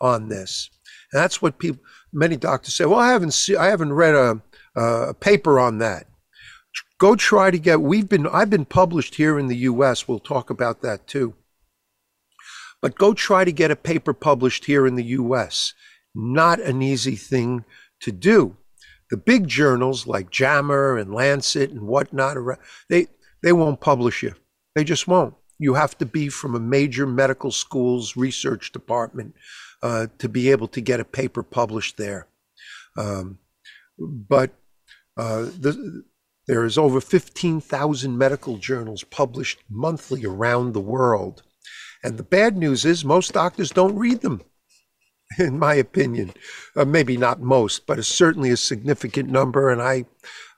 on 0.00 0.28
this. 0.28 0.70
And 1.12 1.22
that's 1.22 1.42
what 1.42 1.58
people, 1.58 1.82
many 2.12 2.36
doctors 2.36 2.74
say. 2.74 2.84
Well, 2.84 2.98
I 2.98 3.12
haven't 3.12 3.32
see, 3.32 3.56
I 3.56 3.66
haven't 3.66 3.92
read 3.92 4.14
a, 4.14 4.40
a 4.74 5.14
paper 5.14 5.60
on 5.60 5.78
that. 5.78 6.06
Go 6.98 7.16
try 7.16 7.50
to 7.50 7.58
get. 7.58 7.82
We've 7.82 8.08
been. 8.08 8.26
I've 8.26 8.50
been 8.50 8.64
published 8.64 9.16
here 9.16 9.38
in 9.38 9.48
the 9.48 9.56
U.S. 9.56 10.06
We'll 10.06 10.20
talk 10.20 10.50
about 10.50 10.82
that 10.82 11.06
too. 11.06 11.34
But 12.80 12.96
go 12.96 13.12
try 13.12 13.44
to 13.44 13.52
get 13.52 13.70
a 13.70 13.76
paper 13.76 14.12
published 14.12 14.64
here 14.66 14.86
in 14.86 14.96
the 14.96 15.04
U.S. 15.04 15.74
Not 16.14 16.60
an 16.60 16.82
easy 16.82 17.16
thing 17.16 17.64
to 18.02 18.12
do. 18.12 18.56
The 19.10 19.16
big 19.16 19.46
journals 19.46 20.06
like 20.06 20.30
JAMA 20.30 20.96
and 20.96 21.14
Lancet 21.14 21.70
and 21.70 21.82
whatnot, 21.82 22.36
they, 22.88 23.08
they 23.42 23.52
won't 23.52 23.80
publish 23.80 24.22
you. 24.22 24.34
They 24.74 24.84
just 24.84 25.06
won't. 25.06 25.34
You 25.58 25.74
have 25.74 25.96
to 25.98 26.06
be 26.06 26.28
from 26.28 26.54
a 26.54 26.60
major 26.60 27.06
medical 27.06 27.50
school's 27.50 28.16
research 28.16 28.72
department 28.72 29.34
uh, 29.82 30.06
to 30.18 30.28
be 30.28 30.50
able 30.50 30.68
to 30.68 30.80
get 30.80 31.00
a 31.00 31.04
paper 31.04 31.42
published 31.42 31.96
there. 31.96 32.26
Um, 32.96 33.38
but 33.98 34.50
uh, 35.16 35.42
the, 35.42 36.04
there 36.46 36.64
is 36.64 36.78
over 36.78 37.00
15,000 37.00 38.16
medical 38.16 38.56
journals 38.56 39.04
published 39.04 39.60
monthly 39.68 40.24
around 40.24 40.72
the 40.72 40.80
world. 40.80 41.42
And 42.02 42.18
the 42.18 42.24
bad 42.24 42.56
news 42.56 42.84
is 42.84 43.04
most 43.04 43.32
doctors 43.32 43.70
don't 43.70 43.96
read 43.96 44.22
them. 44.22 44.42
in 45.38 45.58
my 45.58 45.74
opinion. 45.74 46.32
Uh, 46.76 46.84
maybe 46.84 47.16
not 47.16 47.40
most, 47.40 47.86
but 47.86 48.04
certainly 48.04 48.50
a 48.50 48.56
significant 48.56 49.28
number. 49.28 49.70
And 49.70 49.82
I, 49.82 50.04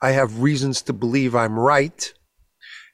I 0.00 0.12
have 0.12 0.42
reasons 0.42 0.82
to 0.82 0.92
believe 0.92 1.34
I'm 1.34 1.58
right. 1.58 2.12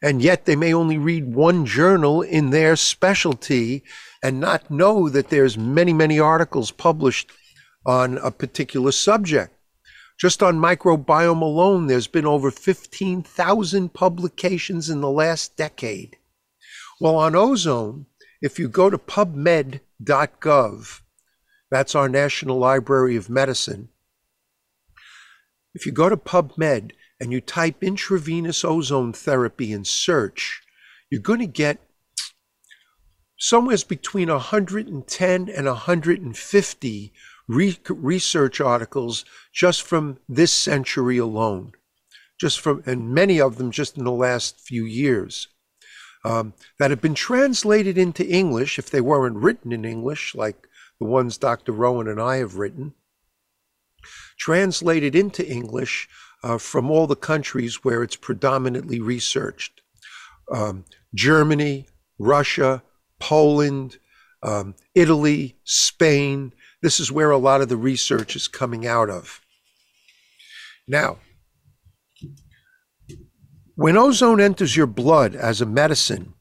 And 0.02 0.22
yet 0.22 0.46
they 0.46 0.56
may 0.56 0.72
only 0.72 0.96
read 0.96 1.34
one 1.34 1.66
journal 1.66 2.22
in 2.22 2.50
their 2.50 2.76
specialty 2.76 3.84
and 4.22 4.40
not 4.40 4.70
know 4.70 5.08
that 5.08 5.28
there's 5.28 5.58
many, 5.58 5.92
many 5.92 6.18
articles 6.18 6.70
published 6.70 7.30
on 7.86 8.18
a 8.18 8.30
particular 8.30 8.92
subject. 8.92 9.54
Just 10.18 10.42
on 10.42 10.58
microbiome 10.58 11.40
alone, 11.40 11.86
there's 11.86 12.06
been 12.06 12.26
over 12.26 12.50
15,000 12.50 13.94
publications 13.94 14.90
in 14.90 15.00
the 15.00 15.10
last 15.10 15.56
decade. 15.56 16.18
Well, 17.00 17.16
on 17.16 17.34
ozone, 17.34 18.04
if 18.42 18.58
you 18.58 18.68
go 18.68 18.90
to 18.90 18.98
pubmed.gov, 18.98 19.80
that's 21.70 21.94
our 21.94 22.08
National 22.08 22.58
Library 22.58 23.16
of 23.16 23.30
Medicine. 23.30 23.88
If 25.74 25.86
you 25.86 25.92
go 25.92 26.08
to 26.08 26.16
PubMed 26.16 26.92
and 27.20 27.32
you 27.32 27.40
type 27.40 27.82
intravenous 27.82 28.64
ozone 28.64 29.12
therapy 29.12 29.72
in 29.72 29.84
search, 29.84 30.62
you're 31.10 31.20
going 31.20 31.38
to 31.40 31.46
get 31.46 31.78
somewhere 33.38 33.76
between 33.88 34.28
110 34.28 35.48
and 35.48 35.66
150 35.66 37.12
re- 37.48 37.78
research 37.88 38.60
articles 38.60 39.24
just 39.52 39.82
from 39.82 40.18
this 40.28 40.52
century 40.52 41.18
alone, 41.18 41.72
just 42.38 42.60
from, 42.60 42.82
and 42.84 43.10
many 43.10 43.40
of 43.40 43.56
them 43.56 43.70
just 43.70 43.96
in 43.96 44.04
the 44.04 44.12
last 44.12 44.60
few 44.60 44.84
years. 44.84 45.48
Um, 46.22 46.52
that 46.78 46.90
have 46.90 47.00
been 47.00 47.14
translated 47.14 47.96
into 47.96 48.26
English, 48.26 48.78
if 48.78 48.90
they 48.90 49.00
weren't 49.00 49.38
written 49.38 49.72
in 49.72 49.86
English, 49.86 50.34
like 50.34 50.68
the 51.00 51.06
ones 51.06 51.38
Dr. 51.38 51.72
Rowen 51.72 52.08
and 52.08 52.20
I 52.20 52.36
have 52.36 52.56
written, 52.56 52.94
translated 54.38 55.16
into 55.16 55.46
English 55.46 56.08
uh, 56.42 56.58
from 56.58 56.90
all 56.90 57.06
the 57.06 57.16
countries 57.16 57.82
where 57.84 58.02
it's 58.02 58.16
predominantly 58.16 59.00
researched 59.00 59.80
um, 60.52 60.84
Germany, 61.14 61.86
Russia, 62.18 62.82
Poland, 63.18 63.98
um, 64.42 64.74
Italy, 64.94 65.56
Spain. 65.64 66.52
This 66.82 67.00
is 67.00 67.12
where 67.12 67.30
a 67.30 67.38
lot 67.38 67.60
of 67.60 67.68
the 67.68 67.76
research 67.76 68.36
is 68.36 68.48
coming 68.48 68.86
out 68.86 69.10
of. 69.10 69.40
Now, 70.86 71.18
when 73.74 73.96
ozone 73.96 74.40
enters 74.40 74.76
your 74.76 74.86
blood 74.86 75.34
as 75.34 75.60
a 75.60 75.66
medicine, 75.66 76.34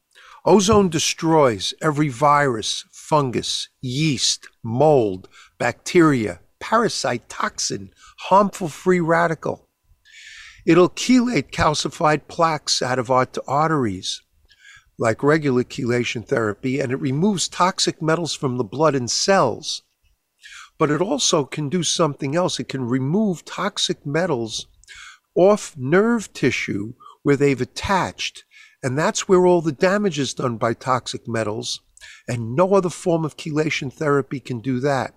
ozone 0.43 0.89
destroys 0.89 1.73
every 1.81 2.09
virus, 2.09 2.83
fungus, 2.91 3.69
yeast, 3.81 4.48
mold, 4.63 5.29
bacteria, 5.57 6.39
parasite, 6.59 7.29
toxin, 7.29 7.91
harmful 8.17 8.67
free 8.67 8.99
radical. 8.99 9.67
It'll 10.65 10.89
chelate 10.89 11.51
calcified 11.51 12.27
plaques 12.27 12.81
out 12.81 12.99
of 12.99 13.09
arteries, 13.09 14.21
like 14.97 15.23
regular 15.23 15.63
chelation 15.63 16.27
therapy, 16.27 16.79
and 16.79 16.91
it 16.91 16.97
removes 16.97 17.47
toxic 17.47 18.01
metals 18.01 18.35
from 18.35 18.57
the 18.57 18.63
blood 18.63 18.95
and 18.95 19.09
cells. 19.09 19.83
But 20.77 20.91
it 20.91 21.01
also 21.01 21.45
can 21.45 21.69
do 21.69 21.83
something 21.83 22.35
else. 22.35 22.59
It 22.59 22.69
can 22.69 22.87
remove 22.87 23.45
toxic 23.45 24.05
metals 24.05 24.67
off 25.35 25.75
nerve 25.77 26.31
tissue 26.33 26.93
where 27.23 27.35
they've 27.35 27.61
attached. 27.61 28.43
And 28.81 28.97
that's 28.97 29.27
where 29.27 29.45
all 29.45 29.61
the 29.61 29.71
damage 29.71 30.19
is 30.19 30.33
done 30.33 30.57
by 30.57 30.73
toxic 30.73 31.27
metals 31.27 31.81
and 32.27 32.55
no 32.55 32.73
other 32.73 32.89
form 32.89 33.25
of 33.25 33.37
chelation 33.37 33.91
therapy 33.91 34.39
can 34.39 34.59
do 34.59 34.79
that. 34.79 35.15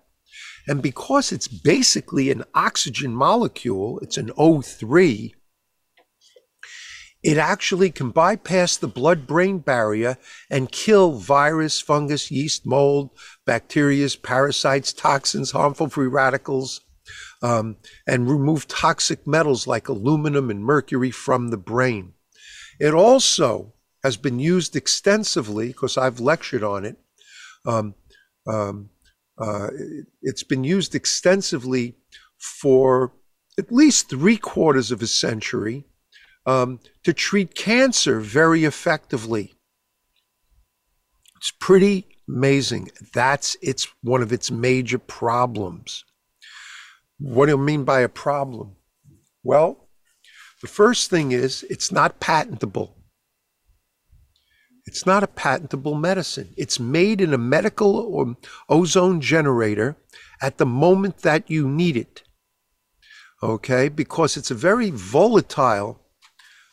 And 0.67 0.81
because 0.83 1.33
it's 1.33 1.49
basically 1.49 2.31
an 2.31 2.45
oxygen 2.55 3.15
molecule, 3.15 3.99
it's 4.01 4.17
an 4.17 4.31
O3, 4.31 5.33
it 7.23 7.39
actually 7.39 7.91
can 7.91 8.11
bypass 8.11 8.77
the 8.77 8.89
blood 8.89 9.27
brain 9.27 9.59
barrier 9.59 10.17
and 10.51 10.73
kill 10.73 11.13
virus, 11.13 11.81
fungus, 11.81 12.31
yeast, 12.33 12.67
mold, 12.67 13.11
bacteria, 13.47 14.09
parasites, 14.23 14.93
toxins, 14.93 15.53
harmful 15.53 15.89
free 15.89 16.09
radicals, 16.09 16.81
um, 17.41 17.77
and 18.09 18.29
remove 18.29 18.67
toxic 18.67 19.25
metals 19.27 19.67
like 19.69 19.89
aluminum 19.89 20.51
and 20.51 20.65
mercury 20.65 21.13
from 21.13 21.49
the 21.49 21.57
brain. 21.57 22.15
It 22.81 22.93
also 22.95 23.72
has 24.03 24.17
been 24.17 24.39
used 24.39 24.77
extensively 24.77 25.69
because 25.69 25.97
I've 25.97 26.21
lectured 26.21 26.65
on 26.65 26.85
it. 26.85 26.97
Um, 27.65 27.95
um, 28.47 28.91
uh, 29.39 29.69
it's 30.21 30.43
been 30.43 30.65
used 30.65 30.95
extensively 30.95 31.95
for 32.61 33.13
at 33.59 33.73
least 33.73 34.11
three 34.11 34.37
quarters 34.37 34.91
of 34.91 35.03
a 35.03 35.07
century 35.07 35.85
um, 36.47 36.81
to 37.05 37.13
treat 37.13 37.55
cancer 37.55 38.21
very 38.21 38.65
effectively. 38.65 39.55
It's 41.37 41.53
pretty 41.61 42.07
amazing. 42.29 42.91
That's 43.15 43.57
it's 43.63 43.89
one 44.03 44.23
of 44.23 44.33
its 44.33 44.51
major 44.51 44.99
problems. 44.99 46.05
What 47.19 47.47
do 47.47 47.53
you 47.53 47.59
mean 47.59 47.85
by 47.85 48.01
a 48.01 48.09
problem? 48.09 48.77
Well, 49.45 49.89
the 50.61 50.69
first 50.69 51.11
thing 51.11 51.33
is 51.33 51.65
it's 51.69 51.91
not 51.93 52.21
patentable. 52.21 53.02
It's 54.85 55.07
not 55.07 55.23
a 55.23 55.29
patentable 55.29 55.95
medicine. 55.95 56.55
It's 56.57 56.81
made 56.81 57.21
in 57.21 57.33
a 57.33 57.39
medical 57.39 57.97
or 57.97 58.37
ozone 58.69 59.21
generator 59.21 59.97
at 60.41 60.59
the 60.59 60.67
moment 60.67 61.19
that 61.19 61.49
you 61.49 61.69
need 61.69 61.97
it. 61.97 62.23
Okay, 63.43 63.89
because 63.89 64.37
it's 64.37 64.51
a 64.51 64.57
very 64.57 64.91
volatile 64.91 66.01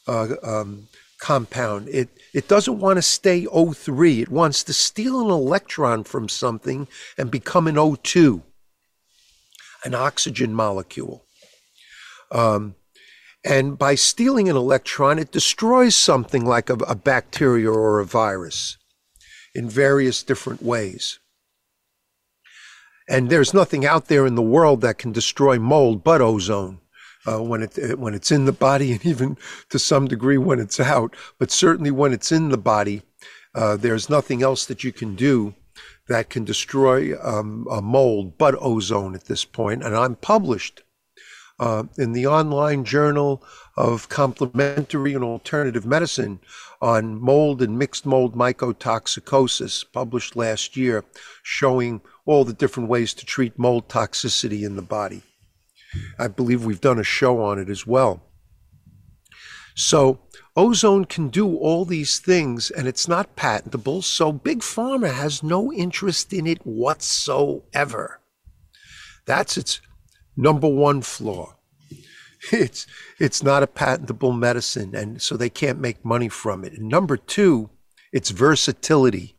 uh, 0.08 0.36
um, 0.44 0.88
compound. 1.20 1.88
It 1.90 2.10
it 2.34 2.48
doesn't 2.48 2.80
want 2.80 2.98
to 2.98 3.02
stay 3.02 3.46
O3. 3.46 4.22
It 4.22 4.30
wants 4.30 4.64
to 4.66 4.74
steal 4.74 5.22
an 5.22 5.32
electron 5.32 6.04
from 6.04 6.30
something 6.30 6.88
and 7.18 7.32
become 7.32 7.68
an 7.68 7.76
O2, 7.76 8.42
an 9.84 9.96
oxygen 9.96 10.54
molecule. 10.54 11.24
Um, 12.32 12.76
and 13.44 13.78
by 13.78 13.96
stealing 13.96 14.50
an 14.50 14.56
electron, 14.56 15.18
it 15.18 15.32
destroys 15.32 15.96
something 15.96 16.46
like 16.46 16.70
a, 16.70 16.74
a 16.74 16.96
bacteria 16.96 17.72
or 17.72 18.00
a 18.00 18.06
virus 18.06 18.78
in 19.56 19.70
various 19.70 20.24
different 20.24 20.62
ways. 20.62 21.20
And 23.08 23.30
there's 23.30 23.54
nothing 23.54 23.86
out 23.86 24.08
there 24.08 24.26
in 24.28 24.36
the 24.36 24.42
world 24.42 24.82
that 24.82 25.00
can 25.00 25.12
destroy 25.12 25.58
mold 25.58 26.04
but 26.04 26.22
ozone. 26.22 26.80
Uh, 27.28 27.44
when 27.44 27.62
it 27.62 28.00
when 28.00 28.14
it's 28.14 28.32
in 28.32 28.46
the 28.46 28.54
body, 28.54 28.94
and 28.94 29.06
even 29.06 29.36
to 29.70 29.78
some 29.78 30.08
degree 30.08 30.38
when 30.38 30.58
it's 30.58 30.80
out, 30.80 31.14
but 31.38 31.52
certainly 31.52 31.92
when 31.92 32.14
it's 32.14 32.32
in 32.32 32.48
the 32.48 32.58
body, 32.58 33.02
uh, 33.54 33.76
there's 33.76 34.10
nothing 34.10 34.42
else 34.42 34.66
that 34.66 34.86
you 34.86 34.94
can 34.94 35.16
do 35.16 35.54
that 36.08 36.30
can 36.30 36.46
destroy 36.46 37.14
um, 37.22 37.68
a 37.70 37.82
mold 37.82 38.38
but 38.38 38.56
ozone 38.60 39.16
at 39.16 39.26
this 39.26 39.44
point. 39.44 39.84
And 39.84 39.96
I'm 39.96 40.16
published 40.16 40.82
uh, 41.60 41.84
in 41.98 42.14
the 42.14 42.26
online 42.26 42.84
journal 42.84 43.44
of 43.76 44.10
complementary 44.10 45.14
and 45.14 45.24
alternative 45.24 45.86
medicine 45.86 46.40
on 46.82 47.20
mold 47.20 47.62
and 47.62 47.78
mixed 47.78 48.06
mold 48.06 48.36
mycotoxicosis, 48.36 49.86
published 49.92 50.36
last 50.36 50.78
year, 50.78 51.04
showing 51.44 52.02
all 52.26 52.46
the 52.46 52.54
different 52.54 52.90
ways 52.90 53.14
to 53.14 53.26
treat 53.26 53.58
mold 53.60 53.88
toxicity 53.88 54.64
in 54.64 54.76
the 54.76 54.82
body. 54.82 55.22
I 56.18 56.28
believe 56.28 56.64
we've 56.64 56.82
done 56.82 57.00
a 57.00 57.04
show 57.04 57.42
on 57.42 57.60
it 57.60 57.70
as 57.70 57.86
well. 57.86 58.22
So, 59.76 60.20
ozone 60.56 61.06
can 61.06 61.30
do 61.30 61.56
all 61.56 61.86
these 61.86 62.20
things 62.20 62.70
and 62.70 62.88
it's 62.88 63.08
not 63.08 63.36
patentable, 63.36 64.02
so 64.02 64.32
Big 64.32 64.60
Pharma 64.60 65.14
has 65.14 65.42
no 65.42 65.72
interest 65.72 66.34
in 66.34 66.48
it 66.48 66.62
whatsoever. 66.66 68.20
That's 69.26 69.58
its 69.58 69.80
number 70.40 70.68
one 70.68 71.02
flaw. 71.02 71.56
It's 72.52 72.88
it's 73.20 73.44
not 73.44 73.64
a 73.64 73.68
patentable 73.68 74.32
medicine, 74.32 74.96
and 74.96 75.22
so 75.22 75.36
they 75.36 75.50
can't 75.50 75.80
make 75.80 76.06
money 76.06 76.30
from 76.30 76.64
it. 76.64 76.74
And 76.74 76.88
number 76.88 77.18
two, 77.18 77.70
its 78.14 78.30
versatility. 78.30 79.36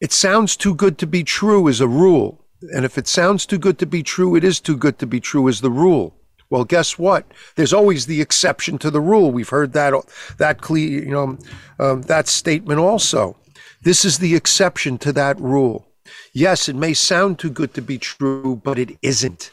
It 0.00 0.12
sounds 0.12 0.56
too 0.56 0.74
good 0.74 0.98
to 0.98 1.06
be 1.06 1.24
true 1.24 1.68
as 1.68 1.80
a 1.80 1.88
rule. 1.88 2.44
And 2.72 2.84
if 2.84 2.96
it 2.96 3.08
sounds 3.08 3.44
too 3.44 3.58
good 3.58 3.78
to 3.80 3.86
be 3.86 4.02
true, 4.02 4.36
it 4.36 4.44
is 4.44 4.60
too 4.60 4.76
good 4.76 4.98
to 5.00 5.06
be 5.06 5.20
true 5.20 5.48
as 5.48 5.60
the 5.60 5.70
rule. 5.70 6.14
Well, 6.48 6.64
guess 6.64 6.96
what? 6.96 7.26
There's 7.56 7.72
always 7.72 8.06
the 8.06 8.20
exception 8.20 8.78
to 8.78 8.90
the 8.90 9.00
rule. 9.00 9.32
We've 9.32 9.48
heard 9.48 9.72
that 9.72 9.92
that 10.38 10.70
you 10.70 11.06
know 11.06 11.38
um, 11.80 12.02
that 12.02 12.28
statement 12.28 12.78
also. 12.78 13.36
This 13.82 14.04
is 14.04 14.18
the 14.18 14.36
exception 14.36 14.96
to 14.98 15.12
that 15.12 15.40
rule. 15.40 15.88
Yes, 16.32 16.68
it 16.68 16.76
may 16.76 16.94
sound 16.94 17.38
too 17.38 17.50
good 17.50 17.74
to 17.74 17.82
be 17.82 17.98
true, 17.98 18.60
but 18.62 18.78
it 18.78 18.96
isn't. 19.02 19.50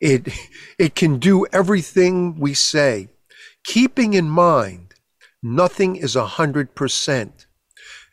It, 0.00 0.28
it 0.78 0.94
can 0.94 1.18
do 1.18 1.46
everything 1.46 2.38
we 2.38 2.54
say, 2.54 3.08
keeping 3.64 4.14
in 4.14 4.28
mind 4.28 4.94
nothing 5.42 5.96
is 5.96 6.16
a 6.16 6.26
hundred 6.26 6.74
percent. 6.74 7.46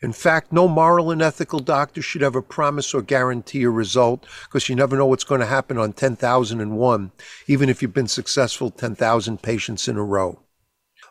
In 0.00 0.12
fact, 0.12 0.52
no 0.52 0.68
moral 0.68 1.10
and 1.10 1.22
ethical 1.22 1.60
doctor 1.60 2.02
should 2.02 2.22
ever 2.22 2.42
promise 2.42 2.92
or 2.92 3.00
guarantee 3.00 3.62
a 3.62 3.70
result 3.70 4.26
because 4.44 4.68
you 4.68 4.74
never 4.74 4.96
know 4.96 5.06
what's 5.06 5.24
going 5.24 5.40
to 5.40 5.46
happen 5.46 5.78
on 5.78 5.94
10,001, 5.94 7.12
even 7.46 7.68
if 7.68 7.80
you've 7.80 7.94
been 7.94 8.06
successful 8.06 8.70
10,000 8.70 9.40
patients 9.42 9.88
in 9.88 9.96
a 9.96 10.04
row. 10.04 10.40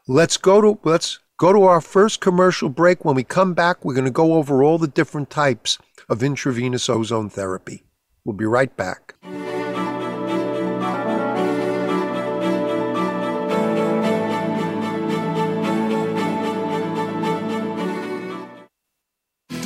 Let's 0.08 0.38
go 0.38 0.62
to, 0.62 0.80
let's 0.84 1.20
go 1.40 1.54
to 1.54 1.64
our 1.64 1.82
first 1.82 2.20
commercial 2.20 2.70
break. 2.70 3.04
When 3.04 3.16
we 3.16 3.24
come 3.24 3.54
back, 3.54 3.84
we're 3.84 3.96
going 3.96 4.06
to 4.06 4.12
go 4.12 4.34
over 4.34 4.64
all 4.64 4.78
the 4.78 4.88
different 4.88 5.30
types 5.30 5.80
of 6.08 6.22
intravenous 6.22 6.88
ozone 6.88 7.30
therapy. 7.30 7.84
We'll 8.24 8.36
be 8.36 8.46
right 8.46 8.76
back. 8.78 9.16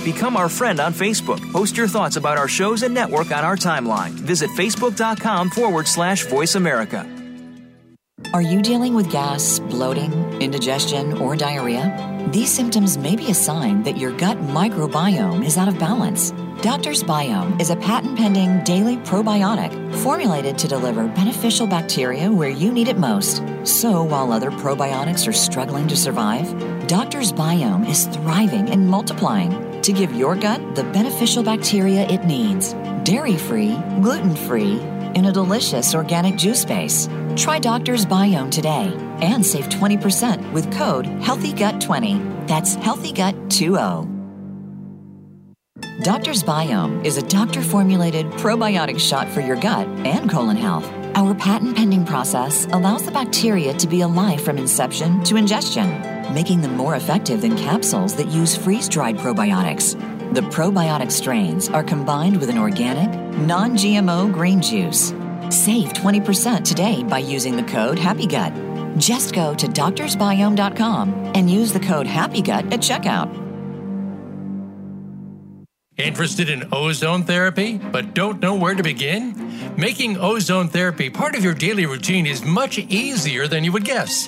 Become 0.08 0.38
our 0.38 0.48
friend 0.48 0.80
on 0.80 0.94
Facebook. 0.94 1.52
Post 1.52 1.76
your 1.76 1.90
thoughts 1.90 2.16
about 2.16 2.38
our 2.38 2.48
shows 2.48 2.84
and 2.84 2.94
network 2.94 3.30
on 3.34 3.44
our 3.44 3.58
timeline. 3.58 4.12
Visit 4.12 4.50
facebook.com 4.52 5.50
forward 5.50 5.86
slash 5.86 6.26
voice 6.28 6.56
America. 6.56 7.06
Are 8.34 8.42
you 8.42 8.62
dealing 8.62 8.94
with 8.94 9.12
gas, 9.12 9.60
bloating, 9.60 10.14
indigestion, 10.42 11.18
or 11.18 11.36
diarrhea? 11.36 12.26
These 12.32 12.50
symptoms 12.50 12.98
may 12.98 13.18
be 13.18 13.32
a 13.32 13.34
sign 13.34 13.84
that 13.84 13.98
your 13.98 14.14
gut 14.18 14.38
microbiome 14.38 15.46
is 15.46 15.58
out 15.58 15.68
of 15.68 15.78
balance. 15.78 16.32
Doctor's 16.62 17.04
Biome 17.04 17.60
is 17.60 17.70
a 17.70 17.76
patent 17.76 18.18
pending 18.18 18.64
daily 18.64 18.96
probiotic 18.98 19.94
formulated 19.96 20.58
to 20.60 20.70
deliver 20.70 21.10
beneficial 21.10 21.68
bacteria 21.68 22.32
where 22.32 22.50
you 22.50 22.72
need 22.72 22.88
it 22.88 22.98
most. 22.98 23.44
So 23.66 24.04
while 24.04 24.32
other 24.32 24.52
probiotics 24.52 25.28
are 25.28 25.34
struggling 25.34 25.90
to 25.90 25.98
survive, 25.98 26.48
Doctor's 26.88 27.34
Biome 27.34 27.88
is 27.90 28.06
thriving 28.06 28.70
and 28.70 28.88
multiplying 28.88 29.77
to 29.88 29.94
give 29.94 30.14
your 30.14 30.36
gut 30.36 30.76
the 30.76 30.84
beneficial 30.84 31.42
bacteria 31.42 32.06
it 32.10 32.26
needs. 32.26 32.74
Dairy 33.06 33.38
free, 33.38 33.74
gluten 34.02 34.36
free, 34.36 34.82
in 35.16 35.26
a 35.26 35.32
delicious 35.32 35.96
organic 35.96 36.36
juice 36.36 36.66
base. 36.66 37.08
Try 37.38 37.58
Doctor's 37.58 38.06
Biome 38.06 38.52
today 38.52 38.94
and 39.22 39.46
save 39.46 39.70
20% 39.70 40.52
with 40.52 40.70
code 40.74 41.06
HEALTHYGUT20. 41.06 42.48
That's 42.50 42.76
HEALTHYGUT20. 42.76 44.14
Doctor's 46.04 46.44
Biome 46.44 47.06
is 47.06 47.16
a 47.16 47.22
doctor 47.22 47.62
formulated 47.62 48.26
probiotic 48.32 49.00
shot 49.00 49.30
for 49.30 49.40
your 49.40 49.56
gut 49.56 49.88
and 50.06 50.30
colon 50.30 50.58
health. 50.58 50.86
Our 51.16 51.34
patent 51.34 51.78
pending 51.78 52.06
process 52.06 52.66
allows 52.74 53.06
the 53.06 53.12
bacteria 53.12 53.74
to 53.76 53.88
be 53.88 54.02
alive 54.02 54.42
from 54.42 54.58
inception 54.58 55.24
to 55.24 55.38
ingestion 55.38 56.17
making 56.34 56.62
them 56.62 56.76
more 56.76 56.96
effective 56.96 57.42
than 57.42 57.58
capsules 57.58 58.16
that 58.16 58.28
use 58.28 58.56
freeze 58.56 58.88
dried 58.88 59.18
probiotics. 59.18 59.94
The 60.34 60.42
probiotic 60.42 61.12
strains 61.12 61.70
are 61.70 61.84
combined 61.84 62.40
with 62.40 62.50
an 62.50 62.58
organic, 62.58 63.10
non 63.40 63.78
GMO 63.78 64.32
green 64.34 64.62
juice. 64.62 65.14
Save 65.50 65.94
20% 65.94 66.64
today 66.64 67.04
by 67.04 67.20
using 67.20 67.56
the 67.56 67.64
code 67.64 67.98
HAPPYGUT. 67.98 68.98
Just 68.98 69.34
go 69.34 69.54
to 69.56 69.68
doctorsbiome.com 69.68 71.32
and 71.36 71.50
use 71.50 71.72
the 71.72 71.80
code 71.80 72.08
HAPPYGUT 72.08 72.74
at 72.74 72.80
checkout. 72.82 73.48
Interested 75.98 76.50
in 76.50 76.68
ozone 76.72 77.24
therapy, 77.24 77.78
but 77.78 78.14
don't 78.14 78.40
know 78.40 78.54
where 78.54 78.76
to 78.76 78.84
begin? 78.84 79.76
Making 79.78 80.18
ozone 80.18 80.68
therapy 80.68 81.10
part 81.10 81.36
of 81.36 81.44
your 81.44 81.56
daily 81.56 81.88
routine 81.88 82.28
is 82.28 82.44
much 82.44 82.78
easier 82.78 83.48
than 83.48 83.64
you 83.64 83.72
would 83.72 83.84
guess. 83.84 84.28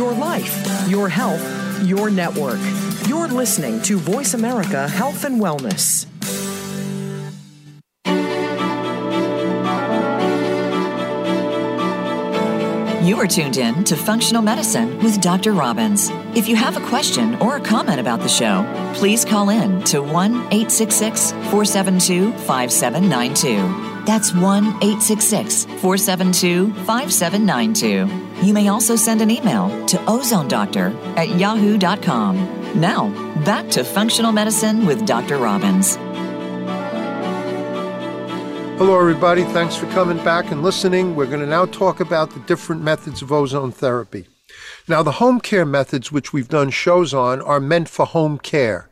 Your 0.00 0.12
life, 0.12 0.88
your 0.88 1.10
health, 1.10 1.44
your 1.86 2.08
network. 2.08 2.58
You're 3.06 3.28
listening 3.28 3.82
to 3.82 3.98
Voice 3.98 4.32
America 4.32 4.88
Health 4.88 5.26
and 5.26 5.38
Wellness. 5.38 6.06
You 13.06 13.20
are 13.20 13.26
tuned 13.26 13.58
in 13.58 13.84
to 13.84 13.94
Functional 13.94 14.40
Medicine 14.40 14.96
with 15.02 15.20
Dr. 15.20 15.52
Robins. 15.52 16.08
If 16.34 16.48
you 16.48 16.56
have 16.56 16.78
a 16.78 16.86
question 16.88 17.34
or 17.34 17.56
a 17.56 17.60
comment 17.60 18.00
about 18.00 18.20
the 18.20 18.28
show, 18.28 18.64
please 18.94 19.26
call 19.26 19.50
in 19.50 19.82
to 19.84 20.00
1 20.00 20.32
866 20.34 21.32
472 21.32 22.32
5792. 22.32 24.04
That's 24.06 24.32
1 24.32 24.64
866 24.64 25.66
472 25.66 26.72
5792. 26.72 28.29
You 28.42 28.54
may 28.54 28.68
also 28.68 28.96
send 28.96 29.20
an 29.20 29.30
email 29.30 29.68
to 29.86 29.98
ozonedoctor 29.98 30.94
at 31.16 31.28
yahoo.com. 31.28 32.80
Now, 32.80 33.10
back 33.44 33.68
to 33.70 33.84
Functional 33.84 34.32
Medicine 34.32 34.86
with 34.86 35.06
Dr. 35.06 35.36
Robins. 35.36 35.96
Hello, 38.78 38.98
everybody. 38.98 39.44
Thanks 39.44 39.76
for 39.76 39.84
coming 39.88 40.16
back 40.24 40.50
and 40.50 40.62
listening. 40.62 41.14
We're 41.14 41.26
going 41.26 41.40
to 41.40 41.46
now 41.46 41.66
talk 41.66 42.00
about 42.00 42.30
the 42.30 42.40
different 42.40 42.80
methods 42.80 43.20
of 43.20 43.30
ozone 43.30 43.72
therapy. 43.72 44.26
Now, 44.88 45.02
the 45.02 45.12
home 45.12 45.40
care 45.40 45.66
methods, 45.66 46.10
which 46.10 46.32
we've 46.32 46.48
done 46.48 46.70
shows 46.70 47.12
on, 47.12 47.42
are 47.42 47.60
meant 47.60 47.90
for 47.90 48.06
home 48.06 48.38
care. 48.38 48.88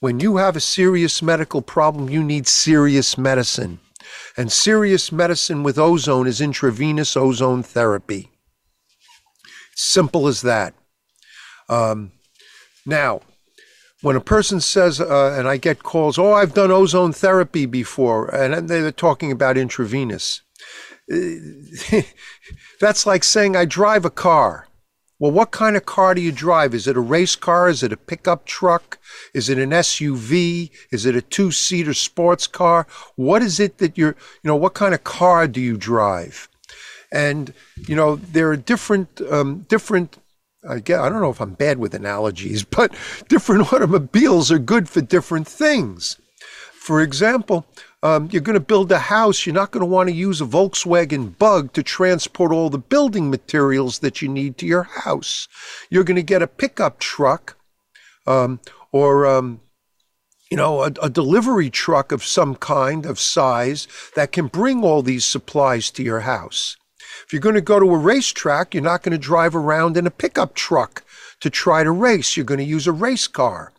When 0.00 0.20
you 0.20 0.36
have 0.36 0.56
a 0.56 0.60
serious 0.60 1.22
medical 1.22 1.62
problem, 1.62 2.10
you 2.10 2.22
need 2.22 2.46
serious 2.46 3.16
medicine. 3.16 3.80
And 4.36 4.52
serious 4.52 5.10
medicine 5.10 5.62
with 5.62 5.78
ozone 5.78 6.26
is 6.26 6.40
intravenous 6.40 7.16
ozone 7.16 7.62
therapy. 7.62 8.30
Simple 9.74 10.26
as 10.26 10.42
that. 10.42 10.74
Um, 11.68 12.12
now, 12.84 13.20
when 14.02 14.16
a 14.16 14.20
person 14.20 14.60
says, 14.60 15.00
uh, 15.00 15.34
and 15.38 15.48
I 15.48 15.56
get 15.56 15.82
calls, 15.82 16.18
oh, 16.18 16.32
I've 16.32 16.54
done 16.54 16.70
ozone 16.70 17.12
therapy 17.12 17.66
before, 17.66 18.28
and 18.28 18.68
they're 18.68 18.92
talking 18.92 19.32
about 19.32 19.56
intravenous. 19.56 20.42
That's 22.80 23.06
like 23.06 23.24
saying 23.24 23.56
I 23.56 23.64
drive 23.64 24.04
a 24.04 24.10
car. 24.10 24.65
Well, 25.18 25.32
what 25.32 25.50
kind 25.50 25.76
of 25.76 25.86
car 25.86 26.14
do 26.14 26.20
you 26.20 26.32
drive? 26.32 26.74
Is 26.74 26.86
it 26.86 26.96
a 26.96 27.00
race 27.00 27.36
car? 27.36 27.68
Is 27.68 27.82
it 27.82 27.92
a 27.92 27.96
pickup 27.96 28.44
truck? 28.44 28.98
Is 29.32 29.48
it 29.48 29.58
an 29.58 29.70
SUV? 29.70 30.70
Is 30.92 31.06
it 31.06 31.16
a 31.16 31.22
two 31.22 31.50
seater 31.50 31.94
sports 31.94 32.46
car? 32.46 32.86
What 33.16 33.42
is 33.42 33.58
it 33.58 33.78
that 33.78 33.96
you're, 33.96 34.16
you 34.42 34.48
know, 34.48 34.56
what 34.56 34.74
kind 34.74 34.94
of 34.94 35.04
car 35.04 35.48
do 35.48 35.60
you 35.60 35.78
drive? 35.78 36.48
And, 37.10 37.54
you 37.88 37.96
know, 37.96 38.16
there 38.16 38.50
are 38.50 38.56
different, 38.56 39.20
um, 39.30 39.64
different 39.68 40.18
I 40.68 40.80
guess, 40.80 40.98
I 40.98 41.08
don't 41.08 41.20
know 41.20 41.30
if 41.30 41.40
I'm 41.40 41.54
bad 41.54 41.78
with 41.78 41.94
analogies, 41.94 42.64
but 42.78 42.94
different 43.28 43.72
automobiles 43.72 44.50
are 44.50 44.58
good 44.58 44.88
for 44.88 45.00
different 45.00 45.46
things. 45.46 46.20
For 46.74 47.00
example, 47.00 47.66
um, 48.02 48.28
you're 48.30 48.42
going 48.42 48.54
to 48.54 48.60
build 48.60 48.92
a 48.92 48.98
house, 48.98 49.46
you're 49.46 49.54
not 49.54 49.70
going 49.70 49.80
to 49.80 49.90
want 49.90 50.08
to 50.08 50.14
use 50.14 50.40
a 50.40 50.44
Volkswagen 50.44 51.36
Bug 51.38 51.72
to 51.72 51.82
transport 51.82 52.52
all 52.52 52.70
the 52.70 52.78
building 52.78 53.30
materials 53.30 54.00
that 54.00 54.20
you 54.20 54.28
need 54.28 54.58
to 54.58 54.66
your 54.66 54.84
house. 54.84 55.48
You're 55.90 56.04
going 56.04 56.16
to 56.16 56.22
get 56.22 56.42
a 56.42 56.46
pickup 56.46 56.98
truck 56.98 57.56
um, 58.26 58.60
or, 58.92 59.26
um, 59.26 59.60
you 60.50 60.56
know, 60.56 60.82
a, 60.82 60.92
a 61.02 61.10
delivery 61.10 61.70
truck 61.70 62.12
of 62.12 62.24
some 62.24 62.54
kind 62.54 63.06
of 63.06 63.18
size 63.18 63.88
that 64.14 64.32
can 64.32 64.46
bring 64.46 64.84
all 64.84 65.02
these 65.02 65.24
supplies 65.24 65.90
to 65.92 66.02
your 66.02 66.20
house. 66.20 66.76
If 67.26 67.32
you're 67.32 67.40
going 67.40 67.54
to 67.54 67.60
go 67.60 67.80
to 67.80 67.94
a 67.94 67.98
racetrack, 67.98 68.74
you're 68.74 68.82
not 68.82 69.02
going 69.02 69.12
to 69.12 69.18
drive 69.18 69.56
around 69.56 69.96
in 69.96 70.06
a 70.06 70.10
pickup 70.10 70.54
truck 70.54 71.02
to 71.40 71.50
try 71.50 71.82
to 71.82 71.90
race. 71.90 72.36
You're 72.36 72.44
going 72.44 72.58
to 72.58 72.64
use 72.64 72.86
a 72.86 72.92
race 72.92 73.26
car. 73.26 73.72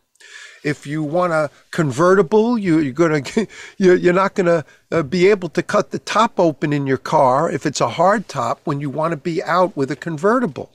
If 0.64 0.88
you 0.88 1.04
want 1.04 1.34
a 1.34 1.50
convertible, 1.72 2.58
you, 2.58 2.92
going 2.92 3.24
to 3.24 3.48
you're 3.78 4.14
not 4.14 4.36
going 4.36 4.48
to 4.48 4.66
uh, 4.92 5.04
be 5.04 5.28
able 5.28 5.50
to 5.50 5.64
cut 5.64 5.92
the 5.92 6.00
top 6.00 6.40
open 6.40 6.74
in 6.74 6.88
your 6.88 6.98
car 6.98 7.50
if 7.50 7.66
it's 7.66 7.82
a 7.82 7.90
hard 7.90 8.28
top 8.28 8.62
when 8.64 8.80
you 8.80 8.90
want 8.90 9.12
to 9.12 9.18
be 9.18 9.44
out 9.44 9.76
with 9.76 9.92
a 9.92 9.96
convertible. 9.96 10.72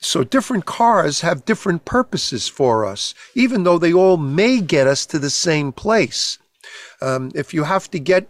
So 0.00 0.24
different 0.24 0.64
cars 0.64 1.20
have 1.20 1.44
different 1.44 1.84
purposes 1.84 2.48
for 2.48 2.86
us, 2.86 3.14
even 3.34 3.64
though 3.64 3.78
they 3.78 3.92
all 3.92 4.16
may 4.16 4.60
get 4.60 4.86
us 4.86 5.04
to 5.06 5.18
the 5.18 5.28
same 5.30 5.72
place. 5.72 6.38
Um, 7.02 7.30
if 7.34 7.52
you 7.52 7.64
have 7.64 7.90
to 7.90 7.98
get 7.98 8.26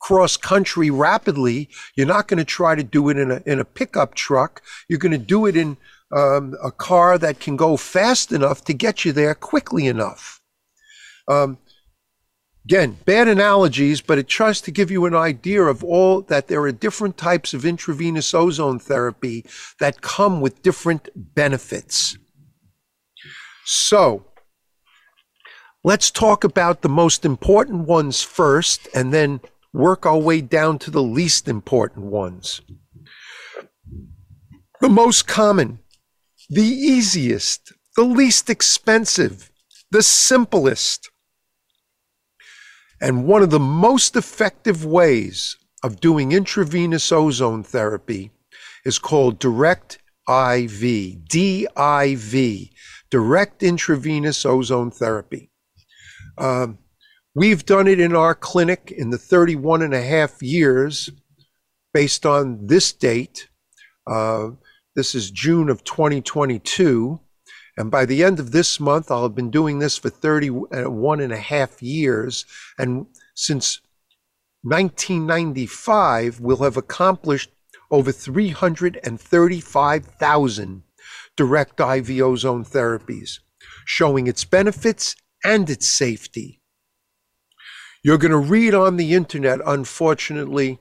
cross 0.00 0.36
country 0.36 0.90
rapidly, 0.90 1.68
you're 1.94 2.06
not 2.06 2.28
going 2.28 2.38
to 2.38 2.44
try 2.44 2.74
to 2.74 2.82
do 2.82 3.08
it 3.08 3.18
in 3.18 3.30
a, 3.30 3.42
in 3.46 3.60
a 3.60 3.64
pickup 3.64 4.14
truck. 4.14 4.62
You're 4.88 4.98
going 4.98 5.12
to 5.12 5.18
do 5.18 5.46
it 5.46 5.56
in 5.56 5.76
um, 6.14 6.54
a 6.62 6.70
car 6.70 7.18
that 7.18 7.40
can 7.40 7.56
go 7.56 7.76
fast 7.76 8.32
enough 8.32 8.64
to 8.64 8.74
get 8.74 9.04
you 9.04 9.12
there 9.12 9.34
quickly 9.34 9.86
enough. 9.86 10.40
Um, 11.28 11.58
again, 12.64 12.96
bad 13.04 13.28
analogies, 13.28 14.00
but 14.00 14.18
it 14.18 14.28
tries 14.28 14.60
to 14.62 14.70
give 14.70 14.90
you 14.90 15.04
an 15.06 15.14
idea 15.14 15.62
of 15.62 15.84
all 15.84 16.22
that 16.22 16.48
there 16.48 16.62
are 16.62 16.72
different 16.72 17.16
types 17.16 17.52
of 17.52 17.64
intravenous 17.64 18.32
ozone 18.34 18.78
therapy 18.78 19.44
that 19.80 20.00
come 20.00 20.40
with 20.40 20.62
different 20.62 21.08
benefits. 21.14 22.16
So, 23.64 24.24
let's 25.84 26.10
talk 26.10 26.42
about 26.42 26.80
the 26.80 26.88
most 26.88 27.24
important 27.24 27.86
ones 27.86 28.22
first 28.22 28.88
and 28.94 29.12
then 29.12 29.40
work 29.74 30.06
our 30.06 30.18
way 30.18 30.40
down 30.40 30.78
to 30.78 30.90
the 30.90 31.02
least 31.02 31.48
important 31.48 32.06
ones. 32.06 32.62
The 34.80 34.88
most 34.88 35.26
common, 35.26 35.80
the 36.48 36.62
easiest, 36.62 37.72
the 37.96 38.04
least 38.04 38.50
expensive, 38.50 39.50
the 39.90 40.02
simplest, 40.02 41.10
and 43.00 43.26
one 43.26 43.42
of 43.42 43.50
the 43.50 43.60
most 43.60 44.16
effective 44.16 44.84
ways 44.84 45.56
of 45.84 46.00
doing 46.00 46.32
intravenous 46.32 47.12
ozone 47.12 47.62
therapy 47.62 48.30
is 48.84 48.98
called 48.98 49.38
direct 49.38 49.98
IV, 50.28 50.80
DIV, 51.28 52.70
direct 53.10 53.62
intravenous 53.62 54.44
ozone 54.44 54.90
therapy. 54.90 55.50
Um, 56.36 56.78
We've 57.38 57.64
done 57.64 57.86
it 57.86 58.00
in 58.00 58.16
our 58.16 58.34
clinic 58.34 58.90
in 58.90 59.10
the 59.10 59.16
31 59.16 59.82
and 59.82 59.94
a 59.94 60.02
half 60.02 60.42
years 60.42 61.08
based 61.94 62.26
on 62.26 62.66
this 62.66 62.92
date. 62.92 63.48
Uh, 64.08 64.50
this 64.98 65.14
is 65.14 65.30
June 65.30 65.68
of 65.68 65.84
2022. 65.84 67.20
And 67.76 67.88
by 67.88 68.04
the 68.04 68.24
end 68.24 68.40
of 68.40 68.50
this 68.50 68.80
month, 68.80 69.12
I'll 69.12 69.22
have 69.22 69.36
been 69.36 69.52
doing 69.52 69.78
this 69.78 69.96
for 69.96 70.10
31 70.10 71.20
and 71.20 71.32
a 71.32 71.36
half 71.36 71.80
years. 71.80 72.44
And 72.76 73.06
since 73.36 73.80
1995, 74.62 76.40
we'll 76.40 76.56
have 76.56 76.76
accomplished 76.76 77.52
over 77.92 78.10
335,000 78.10 80.82
direct 81.36 81.78
IV 81.78 82.10
ozone 82.20 82.64
therapies, 82.64 83.38
showing 83.84 84.26
its 84.26 84.44
benefits 84.44 85.14
and 85.44 85.70
its 85.70 85.86
safety. 85.86 86.60
You're 88.02 88.18
going 88.18 88.32
to 88.32 88.38
read 88.38 88.74
on 88.74 88.96
the 88.96 89.14
internet, 89.14 89.60
unfortunately, 89.64 90.80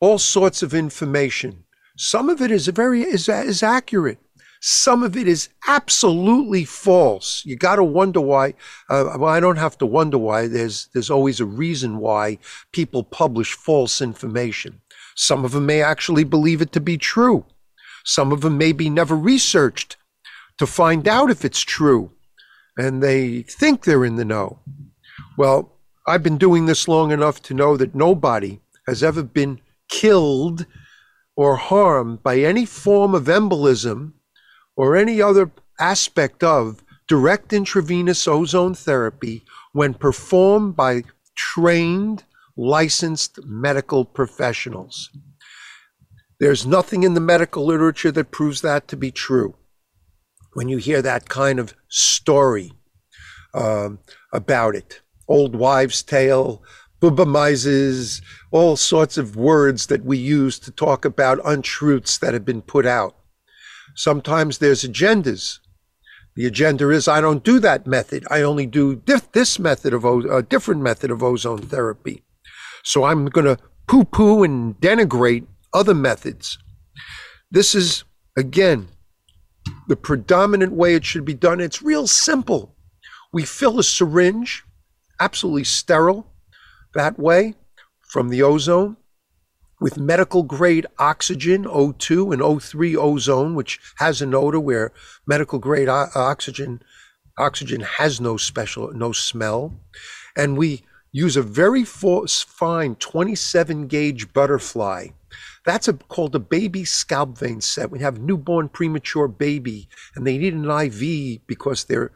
all 0.00 0.18
sorts 0.18 0.62
of 0.62 0.72
information. 0.72 1.63
Some 1.96 2.28
of 2.28 2.40
it 2.40 2.50
is 2.50 2.66
very 2.68 3.02
is, 3.02 3.28
is 3.28 3.62
accurate. 3.62 4.18
Some 4.60 5.02
of 5.02 5.14
it 5.14 5.28
is 5.28 5.50
absolutely 5.68 6.64
false. 6.64 7.42
You 7.44 7.54
got 7.54 7.76
to 7.76 7.84
wonder 7.84 8.20
why. 8.20 8.54
Uh, 8.88 9.16
well, 9.18 9.26
I 9.26 9.38
don't 9.38 9.58
have 9.58 9.76
to 9.78 9.86
wonder 9.86 10.16
why. 10.16 10.48
There's 10.48 10.88
there's 10.94 11.10
always 11.10 11.38
a 11.38 11.44
reason 11.44 11.98
why 11.98 12.38
people 12.72 13.04
publish 13.04 13.52
false 13.52 14.00
information. 14.00 14.80
Some 15.16 15.44
of 15.44 15.52
them 15.52 15.66
may 15.66 15.82
actually 15.82 16.24
believe 16.24 16.62
it 16.62 16.72
to 16.72 16.80
be 16.80 16.96
true. 16.96 17.44
Some 18.04 18.32
of 18.32 18.40
them 18.40 18.58
may 18.58 18.72
be 18.72 18.90
never 18.90 19.14
researched 19.14 19.96
to 20.58 20.66
find 20.66 21.06
out 21.06 21.30
if 21.30 21.44
it's 21.44 21.60
true, 21.60 22.10
and 22.76 23.02
they 23.02 23.42
think 23.42 23.84
they're 23.84 24.04
in 24.04 24.16
the 24.16 24.24
know. 24.24 24.60
Well, 25.36 25.72
I've 26.06 26.22
been 26.22 26.38
doing 26.38 26.66
this 26.66 26.88
long 26.88 27.12
enough 27.12 27.42
to 27.42 27.54
know 27.54 27.76
that 27.76 27.94
nobody 27.94 28.60
has 28.86 29.02
ever 29.02 29.22
been 29.22 29.60
killed 29.88 30.66
or 31.36 31.56
harm 31.56 32.18
by 32.22 32.38
any 32.38 32.64
form 32.64 33.14
of 33.14 33.24
embolism 33.24 34.12
or 34.76 34.96
any 34.96 35.20
other 35.20 35.50
aspect 35.78 36.42
of 36.42 36.84
direct 37.08 37.52
intravenous 37.52 38.26
ozone 38.26 38.74
therapy 38.74 39.44
when 39.72 39.94
performed 39.94 40.76
by 40.76 41.02
trained, 41.34 42.24
licensed 42.56 43.40
medical 43.44 44.04
professionals. 44.04 45.10
There's 46.40 46.66
nothing 46.66 47.02
in 47.02 47.14
the 47.14 47.20
medical 47.20 47.64
literature 47.64 48.12
that 48.12 48.30
proves 48.30 48.60
that 48.62 48.88
to 48.88 48.96
be 48.96 49.10
true. 49.10 49.56
When 50.54 50.68
you 50.68 50.78
hear 50.78 51.02
that 51.02 51.28
kind 51.28 51.58
of 51.58 51.74
story 51.88 52.72
um, 53.52 53.98
about 54.32 54.74
it, 54.76 55.00
old 55.26 55.56
wives' 55.56 56.02
tale, 56.02 56.62
bubbe 57.00 57.26
meises, 57.26 58.22
all 58.50 58.76
sorts 58.76 59.18
of 59.18 59.36
words 59.36 59.86
that 59.86 60.04
we 60.04 60.16
use 60.16 60.58
to 60.60 60.70
talk 60.70 61.04
about 61.04 61.40
untruths 61.44 62.18
that 62.18 62.34
have 62.34 62.44
been 62.44 62.62
put 62.62 62.86
out. 62.86 63.16
Sometimes 63.94 64.58
there's 64.58 64.84
agendas. 64.84 65.58
The 66.36 66.46
agenda 66.46 66.90
is 66.90 67.06
I 67.06 67.20
don't 67.20 67.44
do 67.44 67.60
that 67.60 67.86
method. 67.86 68.24
I 68.30 68.42
only 68.42 68.66
do 68.66 69.00
this 69.04 69.58
method 69.58 69.92
of 69.92 70.04
a 70.04 70.42
different 70.42 70.82
method 70.82 71.10
of 71.10 71.22
ozone 71.22 71.62
therapy. 71.62 72.24
So 72.82 73.04
I'm 73.04 73.26
going 73.26 73.46
to 73.46 73.62
poo 73.86 74.04
poo 74.04 74.42
and 74.42 74.74
denigrate 74.80 75.46
other 75.72 75.94
methods. 75.94 76.58
This 77.50 77.74
is, 77.74 78.04
again, 78.36 78.88
the 79.88 79.96
predominant 79.96 80.72
way 80.72 80.94
it 80.94 81.04
should 81.04 81.24
be 81.24 81.34
done. 81.34 81.60
It's 81.60 81.82
real 81.82 82.06
simple. 82.06 82.74
We 83.32 83.44
fill 83.44 83.78
a 83.78 83.84
syringe, 83.84 84.64
absolutely 85.20 85.64
sterile, 85.64 86.32
that 86.94 87.18
way 87.18 87.54
from 88.00 88.28
the 88.28 88.42
ozone 88.42 88.96
with 89.80 89.98
medical 89.98 90.42
grade 90.42 90.86
oxygen, 90.98 91.64
O2 91.64 92.32
and 92.32 92.40
O3 92.40 92.96
ozone, 92.96 93.54
which 93.54 93.80
has 93.96 94.22
an 94.22 94.34
odor 94.34 94.60
where 94.60 94.92
medical 95.26 95.58
grade 95.58 95.88
o- 95.88 96.08
oxygen 96.14 96.82
oxygen 97.36 97.80
has 97.80 98.20
no 98.20 98.36
special 98.36 98.92
no 98.92 99.12
smell, 99.12 99.74
and 100.36 100.56
we 100.56 100.82
use 101.12 101.36
a 101.36 101.42
very 101.42 101.84
fine 101.84 102.94
27 102.96 103.86
gauge 103.86 104.32
butterfly. 104.32 105.08
That's 105.64 105.88
a, 105.88 105.94
called 105.94 106.34
a 106.34 106.40
baby 106.40 106.84
scalp 106.84 107.38
vein 107.38 107.60
set. 107.60 107.90
We 107.90 108.00
have 108.00 108.18
newborn 108.20 108.68
premature 108.68 109.28
baby, 109.28 109.88
and 110.14 110.26
they 110.26 110.38
need 110.38 110.54
an 110.54 110.70
IV 110.70 111.46
because 111.46 111.84
they're 111.84 112.12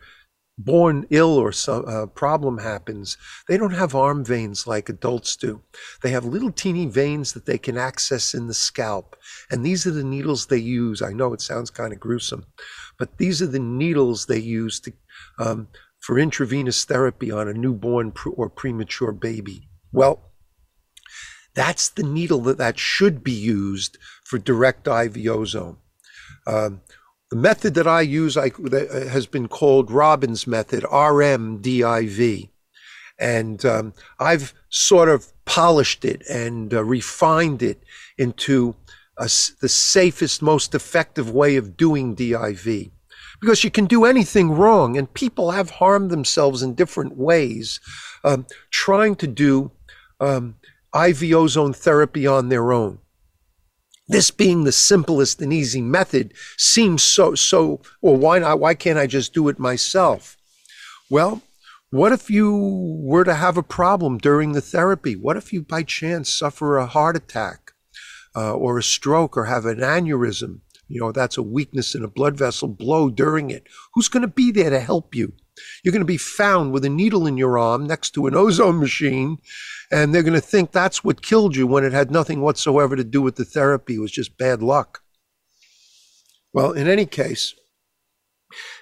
born 0.58 1.06
ill 1.10 1.38
or 1.38 1.52
some 1.52 1.84
uh, 1.86 2.06
problem 2.06 2.58
happens, 2.58 3.16
they 3.46 3.56
don't 3.56 3.74
have 3.74 3.94
arm 3.94 4.24
veins 4.24 4.66
like 4.66 4.88
adults 4.88 5.36
do. 5.36 5.62
They 6.02 6.10
have 6.10 6.24
little 6.24 6.50
teeny 6.50 6.86
veins 6.86 7.32
that 7.32 7.46
they 7.46 7.58
can 7.58 7.78
access 7.78 8.34
in 8.34 8.48
the 8.48 8.54
scalp. 8.54 9.16
And 9.50 9.64
these 9.64 9.86
are 9.86 9.92
the 9.92 10.04
needles 10.04 10.46
they 10.46 10.58
use. 10.58 11.00
I 11.00 11.12
know 11.12 11.32
it 11.32 11.40
sounds 11.40 11.70
kind 11.70 11.92
of 11.92 12.00
gruesome, 12.00 12.44
but 12.98 13.18
these 13.18 13.40
are 13.40 13.46
the 13.46 13.60
needles 13.60 14.26
they 14.26 14.40
use 14.40 14.80
to, 14.80 14.92
um, 15.38 15.68
for 16.00 16.18
intravenous 16.18 16.84
therapy 16.84 17.30
on 17.30 17.48
a 17.48 17.54
newborn 17.54 18.12
or 18.34 18.50
premature 18.50 19.12
baby. 19.12 19.68
Well, 19.92 20.32
that's 21.54 21.88
the 21.88 22.02
needle 22.02 22.40
that, 22.42 22.58
that 22.58 22.78
should 22.78 23.24
be 23.24 23.32
used 23.32 23.96
for 24.24 24.38
direct 24.38 24.86
IV 24.86 25.16
ozone. 25.28 25.78
Um, 26.46 26.82
the 27.30 27.36
method 27.36 27.74
that 27.74 27.86
I 27.86 28.00
use 28.00 28.36
I, 28.36 28.50
that 28.50 29.08
has 29.10 29.26
been 29.26 29.48
called 29.48 29.90
Robins 29.90 30.46
method, 30.46 30.84
RMDIV. 30.84 32.48
And 33.18 33.64
um, 33.64 33.94
I've 34.18 34.54
sort 34.68 35.08
of 35.08 35.32
polished 35.44 36.04
it 36.04 36.22
and 36.28 36.72
uh, 36.72 36.84
refined 36.84 37.62
it 37.62 37.82
into 38.16 38.76
a, 39.18 39.24
the 39.60 39.68
safest, 39.68 40.40
most 40.40 40.74
effective 40.74 41.30
way 41.30 41.56
of 41.56 41.76
doing 41.76 42.14
DIV. 42.14 42.90
Because 43.40 43.62
you 43.62 43.70
can 43.70 43.86
do 43.86 44.04
anything 44.04 44.50
wrong, 44.50 44.96
and 44.96 45.12
people 45.14 45.52
have 45.52 45.70
harmed 45.70 46.10
themselves 46.10 46.62
in 46.62 46.74
different 46.74 47.16
ways 47.16 47.78
um, 48.24 48.46
trying 48.70 49.14
to 49.16 49.26
do 49.26 49.70
um, 50.18 50.56
IV 50.94 51.22
ozone 51.34 51.72
therapy 51.72 52.26
on 52.26 52.48
their 52.48 52.72
own 52.72 52.98
this 54.08 54.30
being 54.30 54.64
the 54.64 54.72
simplest 54.72 55.40
and 55.40 55.52
easy 55.52 55.82
method 55.82 56.34
seems 56.56 57.02
so 57.02 57.34
so 57.34 57.80
well 58.00 58.16
why 58.16 58.38
not 58.38 58.58
why 58.58 58.74
can't 58.74 58.98
i 58.98 59.06
just 59.06 59.34
do 59.34 59.48
it 59.48 59.58
myself? 59.58 60.36
Well 61.10 61.42
what 61.90 62.12
if 62.12 62.28
you 62.28 62.54
were 63.00 63.24
to 63.24 63.34
have 63.34 63.56
a 63.56 63.62
problem 63.62 64.18
during 64.18 64.52
the 64.52 64.60
therapy? 64.60 65.16
What 65.16 65.38
if 65.38 65.54
you 65.54 65.62
by 65.62 65.84
chance 65.84 66.30
suffer 66.30 66.76
a 66.76 66.84
heart 66.84 67.16
attack 67.16 67.72
uh, 68.36 68.52
or 68.52 68.76
a 68.76 68.82
stroke 68.82 69.38
or 69.38 69.46
have 69.46 69.64
an 69.64 69.78
aneurysm? 69.78 70.60
You 70.88 71.00
know 71.00 71.12
that's 71.12 71.38
a 71.38 71.42
weakness 71.42 71.94
in 71.94 72.04
a 72.04 72.08
blood 72.08 72.36
vessel 72.36 72.68
blow 72.68 73.08
during 73.08 73.50
it. 73.50 73.66
Who's 73.94 74.08
going 74.08 74.22
to 74.22 74.28
be 74.28 74.50
there 74.50 74.70
to 74.70 74.80
help 74.80 75.14
you? 75.14 75.32
You're 75.82 75.92
going 75.92 76.02
to 76.02 76.06
be 76.06 76.18
found 76.18 76.72
with 76.72 76.84
a 76.84 76.90
needle 76.90 77.26
in 77.26 77.36
your 77.36 77.58
arm 77.58 77.86
next 77.86 78.10
to 78.10 78.26
an 78.26 78.34
ozone 78.34 78.80
machine 78.80 79.38
and 79.90 80.14
they're 80.14 80.22
going 80.22 80.34
to 80.34 80.40
think 80.40 80.70
that's 80.70 81.02
what 81.02 81.22
killed 81.22 81.56
you 81.56 81.66
when 81.66 81.84
it 81.84 81.92
had 81.92 82.10
nothing 82.10 82.40
whatsoever 82.40 82.96
to 82.96 83.04
do 83.04 83.22
with 83.22 83.36
the 83.36 83.44
therapy. 83.44 83.96
It 83.96 84.00
was 84.00 84.12
just 84.12 84.36
bad 84.36 84.62
luck. 84.62 85.02
Well, 86.52 86.72
in 86.72 86.88
any 86.88 87.06
case, 87.06 87.54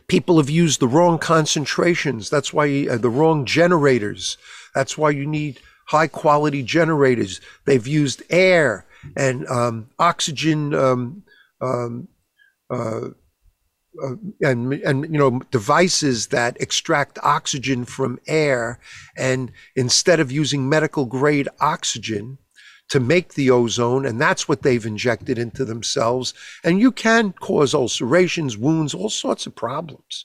people 0.08 0.38
have 0.38 0.50
used 0.50 0.80
the 0.80 0.88
wrong 0.88 1.18
concentrations. 1.18 2.30
That's 2.30 2.52
why 2.52 2.86
uh, 2.88 2.96
the 2.96 3.10
wrong 3.10 3.44
generators. 3.44 4.36
That's 4.74 4.96
why 4.96 5.10
you 5.10 5.26
need 5.26 5.60
high 5.88 6.08
quality 6.08 6.62
generators. 6.62 7.40
They've 7.64 7.86
used 7.86 8.22
air 8.30 8.86
and 9.16 9.46
um, 9.48 9.90
oxygen 9.98 10.74
um, 10.74 11.22
um, 11.60 12.08
uh, 12.70 13.08
uh, 14.02 14.14
and 14.40 14.72
and 14.72 15.04
you 15.04 15.18
know 15.18 15.40
devices 15.50 16.28
that 16.28 16.56
extract 16.61 17.18
oxygen 17.22 17.85
from 17.85 18.18
air 18.26 18.78
and 19.16 19.52
instead 19.74 20.20
of 20.20 20.32
using 20.32 20.68
medical 20.68 21.06
grade 21.06 21.48
oxygen 21.61 22.38
to 22.88 23.00
make 23.00 23.35
the 23.35 23.50
ozone 23.50 24.06
and 24.06 24.20
that's 24.20 24.48
what 24.48 24.62
they've 24.62 24.87
injected 24.87 25.38
into 25.38 25.64
themselves. 25.64 26.35
And 26.62 26.80
you 26.80 26.92
can 26.92 27.32
cause 27.32 27.74
ulcerations 27.74 28.56
wounds 28.56 28.94
all 28.94 29.11
sorts 29.11 29.46
of 29.46 29.56
problems. 29.56 30.24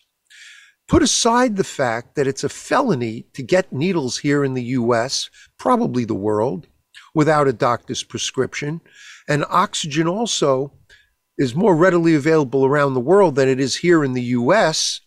Put 0.88 1.02
aside 1.02 1.56
the 1.56 1.64
fact 1.64 2.16
that 2.16 2.28
it's 2.28 2.44
a 2.44 2.50
felony 2.50 3.26
to 3.34 3.42
get 3.42 3.72
needles 3.72 4.20
here 4.20 4.44
in 4.44 4.54
the 4.54 4.64
US 4.64 5.30
probably 5.58 6.06
the 6.06 6.14
world 6.14 6.68
without 7.14 7.48
a 7.48 7.54
doctor's 7.54 8.04
prescription. 8.04 8.82
And 9.28 9.46
oxygen 9.50 10.08
also 10.08 10.74
is 11.38 11.56
more 11.56 11.76
readily 11.76 12.16
available 12.16 12.66
around 12.66 12.94
the 12.94 13.00
world 13.00 13.36
than 13.36 13.48
it 13.48 13.60
is 13.60 13.78
here 13.78 14.04
in 14.04 14.14
the 14.14 14.22
US 14.22 15.02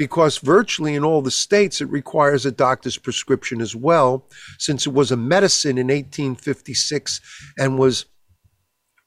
because 0.00 0.38
virtually 0.38 0.94
in 0.94 1.04
all 1.04 1.20
the 1.20 1.30
states 1.30 1.82
it 1.82 1.90
requires 1.90 2.46
a 2.46 2.50
doctor's 2.50 2.96
prescription 2.96 3.60
as 3.60 3.76
well, 3.76 4.26
since 4.58 4.86
it 4.86 4.94
was 4.94 5.12
a 5.12 5.16
medicine 5.16 5.76
in 5.76 5.88
1856 5.88 7.20
and 7.58 7.78
was 7.78 8.06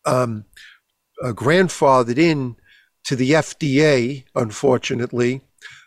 um, 0.05 0.45
uh, 1.23 1.33
grandfathered 1.33 2.19
in 2.19 2.55
to 3.05 3.15
the 3.15 3.31
FDA, 3.31 4.23
unfortunately, 4.35 5.41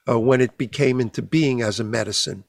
uh, 0.08 0.18
when 0.18 0.40
it 0.40 0.58
became 0.58 1.00
into 1.00 1.22
being 1.22 1.62
as 1.62 1.78
a 1.78 1.84
medicine. 1.84 2.42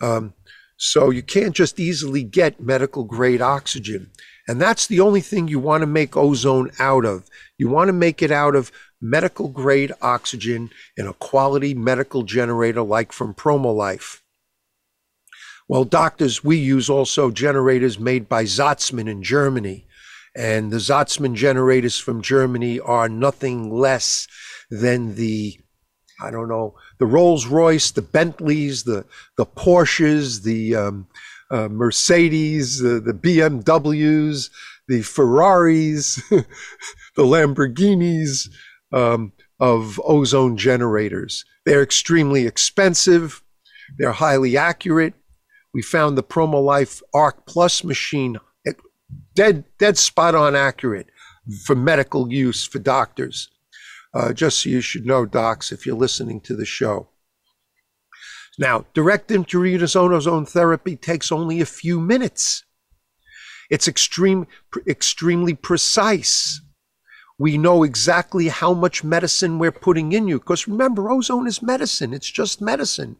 Um, 0.00 0.32
so 0.78 1.10
you 1.10 1.22
can't 1.22 1.54
just 1.54 1.78
easily 1.78 2.24
get 2.24 2.58
medical 2.58 3.04
grade 3.04 3.42
oxygen. 3.42 4.10
And 4.48 4.60
that's 4.60 4.86
the 4.86 5.00
only 5.00 5.20
thing 5.20 5.46
you 5.46 5.60
want 5.60 5.82
to 5.82 5.86
make 5.86 6.16
ozone 6.16 6.70
out 6.78 7.04
of. 7.04 7.28
You 7.62 7.68
want 7.68 7.90
to 7.90 7.92
make 7.92 8.22
it 8.22 8.32
out 8.32 8.56
of 8.56 8.72
medical 9.00 9.46
grade 9.46 9.92
oxygen 10.02 10.70
in 10.96 11.06
a 11.06 11.12
quality 11.12 11.74
medical 11.74 12.24
generator 12.24 12.82
like 12.82 13.12
from 13.12 13.34
Promolife. 13.34 14.20
Well, 15.68 15.84
doctors, 15.84 16.42
we 16.42 16.56
use 16.56 16.90
also 16.90 17.30
generators 17.30 18.00
made 18.00 18.28
by 18.28 18.46
Zotzmann 18.46 19.08
in 19.08 19.22
Germany. 19.22 19.86
And 20.34 20.72
the 20.72 20.78
Zotzmann 20.78 21.36
generators 21.36 22.00
from 22.00 22.20
Germany 22.20 22.80
are 22.80 23.08
nothing 23.08 23.70
less 23.70 24.26
than 24.68 25.14
the, 25.14 25.60
I 26.20 26.32
don't 26.32 26.48
know, 26.48 26.74
the 26.98 27.06
Rolls 27.06 27.46
Royce, 27.46 27.92
the 27.92 28.02
Bentleys, 28.02 28.82
the, 28.82 29.04
the 29.36 29.46
Porsches, 29.46 30.42
the, 30.42 30.74
um, 30.74 31.06
uh, 31.48 31.68
Mercedes, 31.68 32.84
uh, 32.84 32.98
the 33.04 33.14
BMWs, 33.14 34.50
the 34.88 35.02
Ferraris, 35.02 36.20
the 37.16 37.24
Lamborghinis 37.24 38.48
um, 38.92 39.32
of 39.60 40.00
ozone 40.04 40.56
generators. 40.56 41.44
They're 41.64 41.82
extremely 41.82 42.46
expensive. 42.46 43.42
They're 43.98 44.12
highly 44.12 44.56
accurate. 44.56 45.14
We 45.74 45.82
found 45.82 46.18
the 46.18 46.22
Promolife 46.22 47.02
Arc 47.14 47.46
Plus 47.46 47.84
machine 47.84 48.38
dead, 49.34 49.64
dead 49.78 49.98
spot 49.98 50.34
on 50.34 50.54
accurate 50.54 51.08
for 51.64 51.74
medical 51.74 52.32
use 52.32 52.66
for 52.66 52.78
doctors. 52.78 53.48
Uh, 54.14 54.32
just 54.32 54.62
so 54.62 54.68
you 54.68 54.80
should 54.80 55.06
know, 55.06 55.24
docs, 55.24 55.72
if 55.72 55.86
you're 55.86 55.96
listening 55.96 56.40
to 56.42 56.54
the 56.54 56.66
show. 56.66 57.08
Now, 58.58 58.84
direct 58.92 59.30
intravenous 59.30 59.96
ozone 59.96 60.44
therapy 60.44 60.96
takes 60.96 61.32
only 61.32 61.62
a 61.62 61.66
few 61.66 61.98
minutes. 61.98 62.64
It's 63.70 63.88
extreme, 63.88 64.46
extremely 64.86 65.54
precise. 65.54 66.60
We 67.38 67.58
know 67.58 67.82
exactly 67.82 68.48
how 68.48 68.74
much 68.74 69.04
medicine 69.04 69.58
we're 69.58 69.72
putting 69.72 70.12
in 70.12 70.28
you. 70.28 70.38
Because 70.38 70.68
remember, 70.68 71.10
ozone 71.10 71.46
is 71.46 71.62
medicine, 71.62 72.12
it's 72.12 72.30
just 72.30 72.60
medicine. 72.60 73.16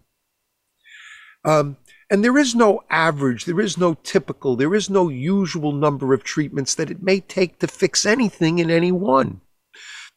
Um, 1.44 1.76
and 2.10 2.22
there 2.22 2.36
is 2.36 2.54
no 2.54 2.82
average, 2.90 3.46
there 3.46 3.60
is 3.60 3.78
no 3.78 3.94
typical, 3.94 4.54
there 4.54 4.74
is 4.74 4.90
no 4.90 5.08
usual 5.08 5.72
number 5.72 6.12
of 6.12 6.22
treatments 6.22 6.74
that 6.74 6.90
it 6.90 7.02
may 7.02 7.20
take 7.20 7.58
to 7.58 7.66
fix 7.66 8.04
anything 8.04 8.58
in 8.58 8.70
any 8.70 8.92
one. 8.92 9.40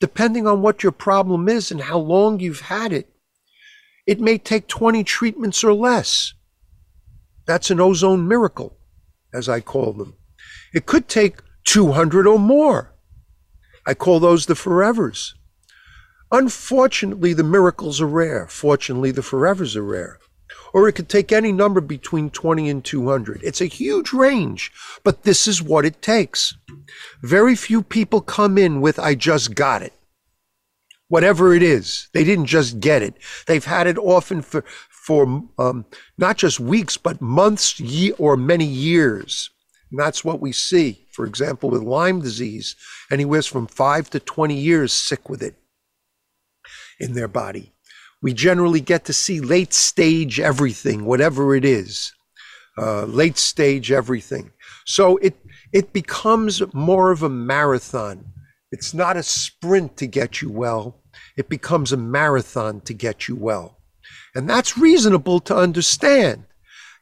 Depending 0.02 0.46
on 0.46 0.62
what 0.62 0.84
your 0.84 0.92
problem 0.92 1.48
is 1.48 1.72
and 1.72 1.82
how 1.82 1.98
long 1.98 2.40
you've 2.40 2.62
had 2.62 2.92
it, 2.92 3.10
it 4.06 4.20
may 4.20 4.38
take 4.38 4.68
20 4.68 5.04
treatments 5.04 5.64
or 5.64 5.74
less. 5.74 6.34
That's 7.46 7.72
an 7.72 7.80
ozone 7.80 8.28
miracle, 8.28 8.78
as 9.34 9.48
I 9.48 9.62
call 9.62 9.94
them. 9.94 10.16
It 10.74 10.86
could 10.86 11.08
take 11.08 11.40
200 11.66 12.28
or 12.28 12.38
more. 12.38 12.95
I 13.86 13.94
call 13.94 14.20
those 14.20 14.46
the 14.46 14.54
forevers. 14.56 15.34
Unfortunately, 16.32 17.34
the 17.34 17.44
miracles 17.44 18.02
are 18.02 18.08
rare. 18.08 18.48
Fortunately, 18.48 19.12
the 19.12 19.22
forevers 19.22 19.76
are 19.76 19.84
rare. 19.84 20.20
Or 20.74 20.88
it 20.88 20.94
could 20.94 21.08
take 21.08 21.32
any 21.32 21.52
number 21.52 21.80
between 21.82 22.30
20 22.30 22.70
and 22.70 22.84
200. 22.84 23.42
It's 23.44 23.62
a 23.62 23.66
huge 23.66 24.12
range, 24.12 24.72
but 25.04 25.24
this 25.24 25.48
is 25.48 25.62
what 25.62 25.86
it 25.86 26.02
takes. 26.02 26.56
Very 27.22 27.56
few 27.56 27.82
people 27.82 28.22
come 28.22 28.58
in 28.58 28.82
with, 28.82 29.00
I 29.00 29.16
just 29.16 29.56
got 29.56 29.82
it. 29.82 29.94
Whatever 31.08 31.54
it 31.54 31.64
is, 31.64 32.10
they 32.14 32.24
didn't 32.24 32.48
just 32.48 32.80
get 32.80 33.02
it. 33.04 33.16
They've 33.46 33.64
had 33.64 33.88
it 33.88 33.98
often 33.98 34.42
for, 34.42 34.66
for 34.90 35.44
um, 35.58 35.86
not 36.18 36.38
just 36.38 36.60
weeks, 36.60 36.98
but 36.98 37.22
months 37.22 37.80
ye- 37.80 38.12
or 38.14 38.36
many 38.36 38.66
years. 38.66 39.52
And 39.92 40.00
that's 40.00 40.24
what 40.24 40.42
we 40.42 40.52
see, 40.52 41.06
for 41.12 41.26
example, 41.26 41.70
with 41.70 41.84
Lyme 41.84 42.22
disease, 42.22 42.76
anywhere 43.12 43.44
from 43.44 43.68
five 43.68 44.10
to 44.12 44.20
20 44.20 44.56
years 44.56 44.92
sick 44.92 45.30
with 45.30 45.42
it 45.42 45.56
in 47.00 47.14
their 47.14 47.28
body. 47.28 47.74
We 48.22 48.34
generally 48.34 48.82
get 48.82 49.06
to 49.06 49.14
see 49.14 49.40
late 49.40 49.74
stage 49.74 50.40
everything, 50.40 51.06
whatever 51.06 51.56
it 51.56 51.64
is, 51.64 52.14
uh, 52.78 53.06
late 53.06 53.38
stage 53.38 53.92
everything. 53.92 54.52
So 54.86 55.18
it, 55.18 55.36
it 55.72 55.94
becomes 55.94 56.62
more 56.74 57.12
of 57.12 57.22
a 57.22 57.30
marathon. 57.30 58.26
It's 58.72 58.94
not 58.94 59.18
a 59.18 59.24
sprint 59.24 59.98
to 59.98 60.08
get 60.08 60.42
you 60.42 60.50
well, 60.50 61.02
it 61.38 61.50
becomes 61.50 61.92
a 61.92 61.98
marathon 61.98 62.82
to 62.82 62.94
get 62.94 63.28
you 63.28 63.36
well. 63.36 63.78
And 64.34 64.50
that's 64.50 64.78
reasonable 64.78 65.40
to 65.42 65.56
understand. 65.56 66.46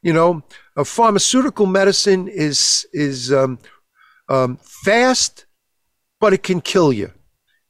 You 0.03 0.13
know, 0.13 0.43
a 0.75 0.85
pharmaceutical 0.85 1.65
medicine 1.65 2.27
is 2.27 2.85
is 2.93 3.31
um, 3.31 3.57
um, 4.29 4.57
fast, 4.57 5.45
but 6.19 6.33
it 6.33 6.43
can 6.43 6.61
kill 6.61 6.93
you 6.93 7.11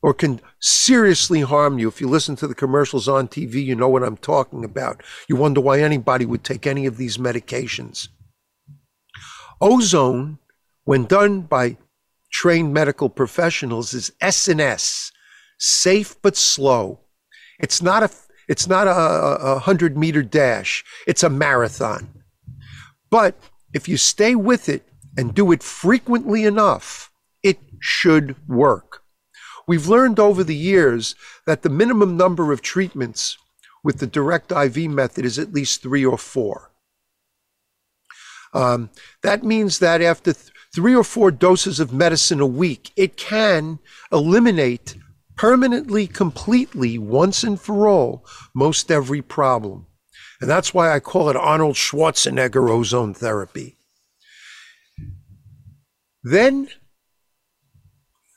or 0.02 0.13
can 0.13 0.41
seriously 0.60 1.41
harm 1.41 1.80
you. 1.80 1.88
If 1.88 2.02
you 2.02 2.10
listen 2.10 2.36
to 2.38 2.48
the 2.48 2.56
commercials 2.56 3.08
on 3.08 3.28
TV, 3.28 3.63
you 3.63 3.76
know 3.76 3.88
what 3.88 4.04
I'm 4.04 4.17
talking 4.17 4.65
about. 4.65 5.02
You 5.30 5.36
wonder 5.36 5.62
why 5.62 5.82
anybody 5.82 6.26
would 6.26 6.43
take 6.43 6.67
any 6.67 6.86
of 6.86 6.98
these 6.98 7.17
medications. 7.17 8.10
Ozone, 9.62 10.39
when 10.84 11.06
done 11.06 11.41
by 11.41 11.78
trained 12.32 12.74
medical 12.74 13.10
professionals, 13.10 13.93
is 13.93 14.12
S&S, 14.19 15.12
safe 15.60 16.22
but 16.22 16.36
slow. 16.36 17.00
It's 17.60 17.82
not 17.82 18.04
a 18.04 18.10
it's 18.50 18.67
not 18.67 18.88
a, 18.88 18.91
a 18.91 19.60
hundred 19.60 19.98
meter 19.98 20.22
dash. 20.22 20.84
It's 21.08 21.24
a 21.24 21.30
marathon. 21.30 22.12
But 23.13 23.36
if 23.76 23.88
you 23.88 23.95
stay 23.95 24.34
with 24.34 24.67
it 24.67 24.89
and 25.15 25.36
do 25.36 25.52
it 25.52 25.62
frequently 25.62 26.45
enough, 26.45 27.12
it 27.43 27.60
should 27.80 28.36
work. 28.47 29.04
We've 29.67 29.88
learned 29.88 30.19
over 30.19 30.43
the 30.43 30.56
years 30.56 31.13
that 31.45 31.62
the 31.62 31.69
minimum 31.69 32.17
number 32.17 32.52
of 32.52 32.63
treatments 32.63 33.38
with 33.84 33.99
the 33.99 34.08
direct 34.08 34.52
IV 34.52 34.89
method 34.89 35.26
is 35.26 35.38
at 35.38 35.54
least 35.54 35.84
three 35.84 36.04
or 36.04 36.17
four. 36.17 36.71
Um, 38.52 38.89
that 39.21 39.43
means 39.43 39.78
that 39.78 40.02
after 40.02 40.34
th- 40.34 40.52
three 40.73 40.95
or 40.95 41.04
four 41.04 41.30
doses 41.30 41.80
of 41.80 41.93
medicine 41.93 42.39
a 42.39 42.47
week, 42.47 42.91
it 42.95 43.15
can 43.15 43.78
eliminate 44.12 44.97
permanently, 45.36 46.08
completely, 46.08 46.97
once 46.97 47.43
and 47.43 47.62
for 47.62 47.88
all, 47.88 48.26
most 48.56 48.89
every 48.89 49.21
problem. 49.21 49.86
And 50.43 50.49
that's 50.49 50.73
why 50.73 50.93
I 50.93 50.99
call 50.99 51.29
it 51.29 51.38
Arnold 51.38 51.77
Schwarzenegger 51.77 52.69
ozone 52.69 53.13
therapy. 53.13 53.77
Then, 56.21 56.67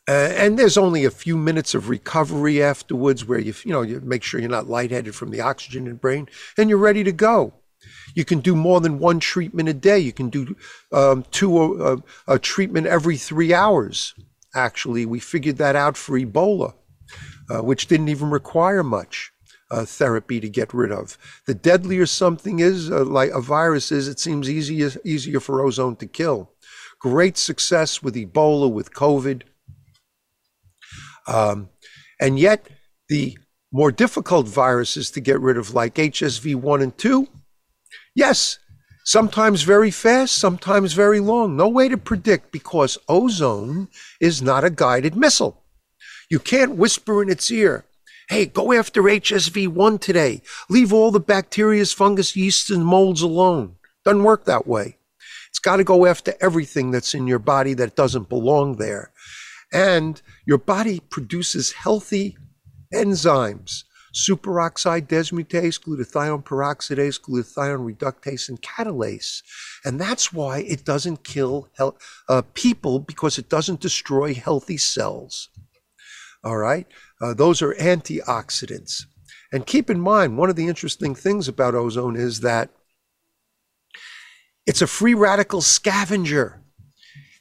uh, 0.09 0.31
and 0.37 0.57
there's 0.57 0.79
only 0.79 1.05
a 1.05 1.11
few 1.11 1.37
minutes 1.37 1.75
of 1.75 1.89
recovery 1.89 2.63
afterwards 2.63 3.25
where 3.25 3.41
you, 3.41 3.53
you 3.65 3.73
know, 3.73 3.83
you 3.83 3.99
make 4.05 4.23
sure 4.23 4.39
you're 4.39 4.49
not 4.49 4.69
lightheaded 4.69 5.17
from 5.17 5.33
the 5.33 5.41
oxygen 5.41 5.87
in 5.87 5.95
the 5.95 5.99
brain 5.99 6.29
and 6.57 6.71
you're 6.71 6.79
ready 6.79 7.03
to 7.03 7.11
go. 7.11 7.55
You 8.15 8.25
can 8.25 8.39
do 8.39 8.55
more 8.55 8.81
than 8.81 9.01
one 9.01 9.19
treatment 9.19 9.69
a 9.69 9.75
day. 9.75 9.99
You 9.99 10.13
can 10.13 10.31
do 10.31 10.55
um, 10.93 11.25
two 11.33 11.83
uh, 11.83 11.97
a 12.29 12.39
treatment 12.39 12.87
every 12.87 13.17
three 13.17 13.53
hours. 13.53 14.15
Actually, 14.55 15.07
we 15.07 15.19
figured 15.19 15.57
that 15.57 15.75
out 15.75 15.97
for 15.97 16.17
Ebola, 16.17 16.75
uh, 17.51 17.65
which 17.65 17.89
didn't 17.89 18.11
even 18.11 18.31
require 18.31 18.85
much 18.85 19.33
uh, 19.71 19.85
therapy 19.85 20.41
to 20.41 20.49
get 20.49 20.73
rid 20.73 20.93
of. 20.93 21.19
The 21.47 21.55
deadlier 21.55 22.07
something 22.07 22.61
is, 22.61 22.91
uh, 22.91 23.05
like 23.05 23.31
a 23.31 23.41
virus 23.41 23.91
is, 23.91 24.09
it 24.09 24.21
seems 24.21 24.49
easier 24.49 24.91
easier 25.05 25.41
for 25.41 25.65
ozone 25.65 25.97
to 25.97 26.07
kill. 26.07 26.53
Great 27.01 27.37
success 27.37 28.03
with 28.03 28.15
Ebola, 28.15 28.71
with 28.71 28.93
COVID, 28.93 29.43
um, 31.27 31.69
and 32.21 32.39
yet 32.39 32.69
the 33.09 33.37
more 33.73 33.93
difficult 33.93 34.47
viruses 34.47 35.11
to 35.11 35.21
get 35.21 35.41
rid 35.41 35.57
of, 35.57 35.75
like 35.75 35.97
HSV 35.97 36.55
one 36.57 36.81
and 36.83 36.97
two, 36.97 37.29
yes, 38.15 38.59
sometimes 39.05 39.63
very 39.63 39.91
fast, 39.91 40.37
sometimes 40.37 40.93
very 40.93 41.21
long. 41.21 41.57
No 41.57 41.69
way 41.69 41.89
to 41.89 41.97
predict 41.97 42.53
because 42.53 42.97
ozone 43.09 43.89
is 44.21 44.41
not 44.41 44.65
a 44.65 44.71
guided 44.71 45.17
missile. 45.17 45.63
You 46.31 46.39
can't 46.39 46.77
whisper 46.77 47.23
in 47.23 47.29
its 47.29 47.51
ear, 47.51 47.85
Hey, 48.29 48.47
go 48.47 48.73
after 48.73 49.03
HSV1 49.03 50.01
today. 50.01 50.43
Leave 50.69 50.93
all 50.93 51.13
the 51.13 51.21
bacteria, 51.21 51.87
fungus, 51.87 52.35
yeasts, 52.35 52.71
and 52.71 52.85
molds 52.85 53.23
alone. 53.23 53.77
Doesn't 54.05 54.25
work 54.25 54.47
that 54.47 54.67
way. 54.67 54.97
It's 55.49 55.61
got 55.61 55.77
to 55.77 55.85
go 55.85 56.07
after 56.07 56.35
everything 56.41 56.91
that's 56.91 57.15
in 57.15 57.29
your 57.29 57.39
body 57.39 57.73
that 57.75 57.95
doesn't 57.95 58.29
belong 58.29 58.77
there. 58.77 59.13
And 59.73 60.21
your 60.45 60.59
body 60.59 61.01
produces 61.01 61.73
healthy 61.73 62.37
enzymes 62.93 63.85
superoxide 64.17 65.07
dismutase, 65.07 65.79
glutathione 65.79 66.43
peroxidase, 66.43 67.21
glutathione 67.21 67.95
reductase, 67.95 68.49
and 68.49 68.61
catalase. 68.63 69.43
And 69.85 70.01
that's 70.01 70.33
why 70.33 70.61
it 70.61 70.85
doesn't 70.85 71.23
kill 71.23 71.69
uh, 71.79 72.43
people 72.55 72.99
because 72.99 73.37
it 73.37 73.51
doesn't 73.51 73.81
destroy 73.81 74.33
healthy 74.33 74.79
cells. 74.79 75.51
All 76.45 76.57
right? 76.57 76.87
Uh, 77.21 77.35
those 77.35 77.63
are 77.63 77.75
antioxidants. 77.75 79.05
And 79.53 79.67
keep 79.67 79.91
in 79.91 80.01
mind, 80.01 80.39
one 80.39 80.51
of 80.51 80.57
the 80.57 80.67
interesting 80.67 81.15
things 81.15 81.49
about 81.49 81.75
ozone 81.75 82.17
is 82.17 82.41
that 82.41 82.71
it's 84.67 84.83
a 84.83 84.87
free 84.87 85.15
radical 85.15 85.61
scavenger. 85.61 86.61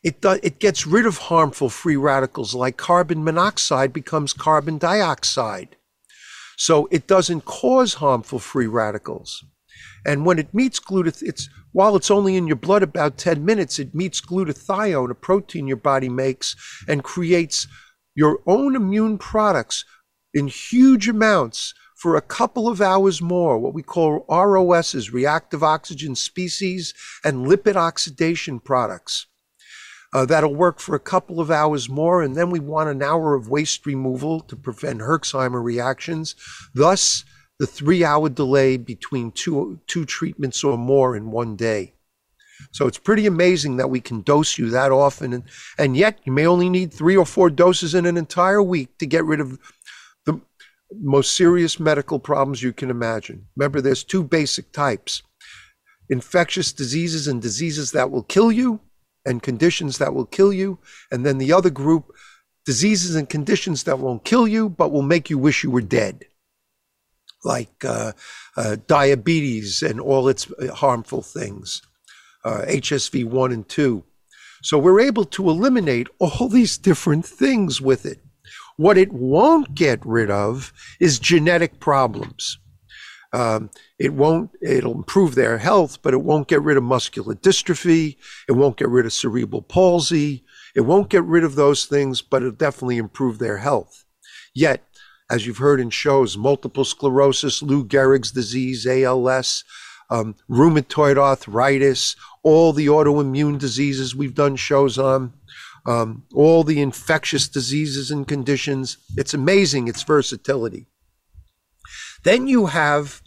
It, 0.03 0.21
do, 0.21 0.39
it 0.43 0.59
gets 0.59 0.85
rid 0.85 1.07
of 1.07 1.17
harmful 1.17 1.69
free 1.69 1.95
radicals 1.95 2.53
like 2.53 2.77
carbon 2.77 3.23
monoxide 3.23 3.91
becomes 3.91 4.33
carbon 4.33 4.77
dioxide. 4.77 5.75
So 6.57 6.87
it 6.91 7.07
doesn't 7.07 7.45
cause 7.45 7.95
harmful 7.95 8.39
free 8.39 8.67
radicals. 8.67 9.43
And 10.05 10.25
when 10.25 10.37
it 10.37 10.53
meets 10.53 10.79
glutathione, 10.79 11.23
it's 11.23 11.49
while 11.71 11.95
it's 11.95 12.11
only 12.11 12.37
in 12.37 12.47
your 12.47 12.55
blood 12.55 12.83
about 12.83 13.17
10 13.17 13.43
minutes, 13.43 13.79
it 13.79 13.93
meets 13.93 14.21
glutathione, 14.21 15.09
a 15.09 15.15
protein 15.15 15.67
your 15.67 15.77
body 15.77 16.07
makes, 16.07 16.55
and 16.87 17.03
creates 17.03 17.67
your 18.15 18.39
own 18.47 18.75
immune 18.75 19.17
products 19.17 19.85
in 20.33 20.47
huge 20.47 21.07
amounts 21.07 21.73
for 21.95 22.15
a 22.15 22.21
couple 22.21 22.67
of 22.67 22.81
hours 22.81 23.21
more, 23.21 23.57
what 23.57 23.73
we 23.73 23.81
call 23.81 24.25
ROSs, 24.29 25.11
reactive 25.11 25.63
oxygen 25.63 26.15
species, 26.15 26.93
and 27.23 27.47
lipid 27.47 27.75
oxidation 27.75 28.59
products. 28.59 29.27
Uh, 30.13 30.25
that'll 30.25 30.55
work 30.55 30.79
for 30.79 30.95
a 30.95 30.99
couple 30.99 31.41
of 31.41 31.51
hours 31.51 31.89
more, 31.89 32.21
and 32.21 32.35
then 32.35 32.49
we 32.49 32.59
want 32.59 32.89
an 32.89 33.01
hour 33.01 33.33
of 33.33 33.49
waste 33.49 33.85
removal 33.85 34.39
to 34.39 34.55
prevent 34.55 34.99
Herxheimer 34.99 35.61
reactions. 35.61 36.35
Thus, 36.73 37.25
the 37.59 37.67
three 37.67 38.03
hour 38.03 38.29
delay 38.29 38.77
between 38.77 39.31
two, 39.31 39.79
two 39.87 40.05
treatments 40.05 40.63
or 40.63 40.77
more 40.77 41.15
in 41.15 41.31
one 41.31 41.55
day. 41.55 41.94
So 42.71 42.87
it's 42.87 42.97
pretty 42.97 43.25
amazing 43.25 43.77
that 43.77 43.89
we 43.89 44.01
can 44.01 44.21
dose 44.21 44.57
you 44.57 44.69
that 44.69 44.91
often. 44.91 45.33
And, 45.33 45.43
and 45.77 45.95
yet 45.95 46.19
you 46.25 46.31
may 46.31 46.45
only 46.45 46.69
need 46.69 46.93
three 46.93 47.17
or 47.17 47.25
four 47.25 47.49
doses 47.49 47.95
in 47.95 48.05
an 48.05 48.17
entire 48.17 48.61
week 48.61 48.97
to 48.99 49.05
get 49.05 49.25
rid 49.25 49.39
of 49.39 49.59
the 50.25 50.39
most 51.01 51.35
serious 51.35 51.79
medical 51.79 52.19
problems 52.19 52.63
you 52.63 52.73
can 52.73 52.89
imagine. 52.89 53.45
Remember, 53.55 53.81
there's 53.81 54.03
two 54.03 54.23
basic 54.23 54.71
types 54.71 55.23
infectious 56.09 56.71
diseases 56.71 57.27
and 57.27 57.41
diseases 57.41 57.91
that 57.91 58.11
will 58.11 58.23
kill 58.23 58.51
you, 58.51 58.79
and 59.25 59.41
conditions 59.41 59.97
that 59.97 60.13
will 60.13 60.25
kill 60.25 60.53
you. 60.53 60.77
And 61.11 61.25
then 61.25 61.39
the 61.39 61.51
other 61.51 61.69
group, 61.69 62.11
diseases 62.65 63.15
and 63.15 63.29
conditions 63.29 63.83
that 63.83 63.99
won't 63.99 64.23
kill 64.23 64.47
you, 64.47 64.69
but 64.69 64.91
will 64.91 65.01
make 65.01 65.29
you 65.29 65.37
wish 65.37 65.63
you 65.63 65.71
were 65.71 65.81
dead, 65.81 66.25
like 67.43 67.83
uh, 67.83 68.11
uh, 68.57 68.77
diabetes 68.87 69.81
and 69.81 69.99
all 69.99 70.27
its 70.27 70.47
harmful 70.75 71.21
things, 71.21 71.81
uh, 72.45 72.61
HSV 72.67 73.25
1 73.25 73.51
and 73.51 73.67
2. 73.67 74.03
So 74.61 74.77
we're 74.79 75.01
able 75.01 75.25
to 75.25 75.49
eliminate 75.49 76.07
all 76.19 76.47
these 76.47 76.77
different 76.77 77.25
things 77.25 77.81
with 77.81 78.05
it. 78.05 78.19
What 78.77 78.97
it 78.97 79.11
won't 79.11 79.75
get 79.75 80.05
rid 80.05 80.31
of 80.31 80.71
is 80.99 81.19
genetic 81.19 81.79
problems. 81.79 82.59
Um, 83.33 83.69
it 83.99 84.13
won't, 84.13 84.51
it'll 84.61 84.93
improve 84.93 85.35
their 85.35 85.57
health, 85.57 86.01
but 86.01 86.13
it 86.13 86.21
won't 86.21 86.47
get 86.47 86.61
rid 86.61 86.77
of 86.77 86.83
muscular 86.83 87.35
dystrophy. 87.35 88.17
It 88.47 88.53
won't 88.53 88.77
get 88.77 88.89
rid 88.89 89.05
of 89.05 89.13
cerebral 89.13 89.61
palsy. 89.61 90.45
It 90.73 90.81
won't 90.81 91.09
get 91.09 91.23
rid 91.23 91.43
of 91.43 91.55
those 91.55 91.85
things, 91.85 92.21
but 92.21 92.41
it'll 92.41 92.51
definitely 92.53 92.97
improve 92.97 93.39
their 93.39 93.57
health. 93.57 94.05
Yet, 94.53 94.83
as 95.29 95.45
you've 95.45 95.57
heard 95.57 95.81
in 95.81 95.89
shows, 95.89 96.37
multiple 96.37 96.85
sclerosis, 96.85 97.61
Lou 97.61 97.83
Gehrig's 97.85 98.31
disease, 98.31 98.85
ALS, 98.85 99.63
um, 100.09 100.35
rheumatoid 100.49 101.17
arthritis, 101.17 102.15
all 102.45 102.73
the 102.73 102.85
autoimmune 102.85 103.57
diseases 103.57 104.15
we've 104.15 104.35
done 104.35 104.55
shows 104.55 104.99
on, 104.99 105.33
um, 105.87 106.23
all 106.31 106.63
the 106.63 106.79
infectious 106.79 107.47
diseases 107.47 108.11
and 108.11 108.27
conditions. 108.27 108.97
It's 109.17 109.33
amazing 109.33 109.87
its 109.87 110.03
versatility. 110.03 110.85
Then 112.23 112.47
you 112.47 112.67
have 112.67 113.23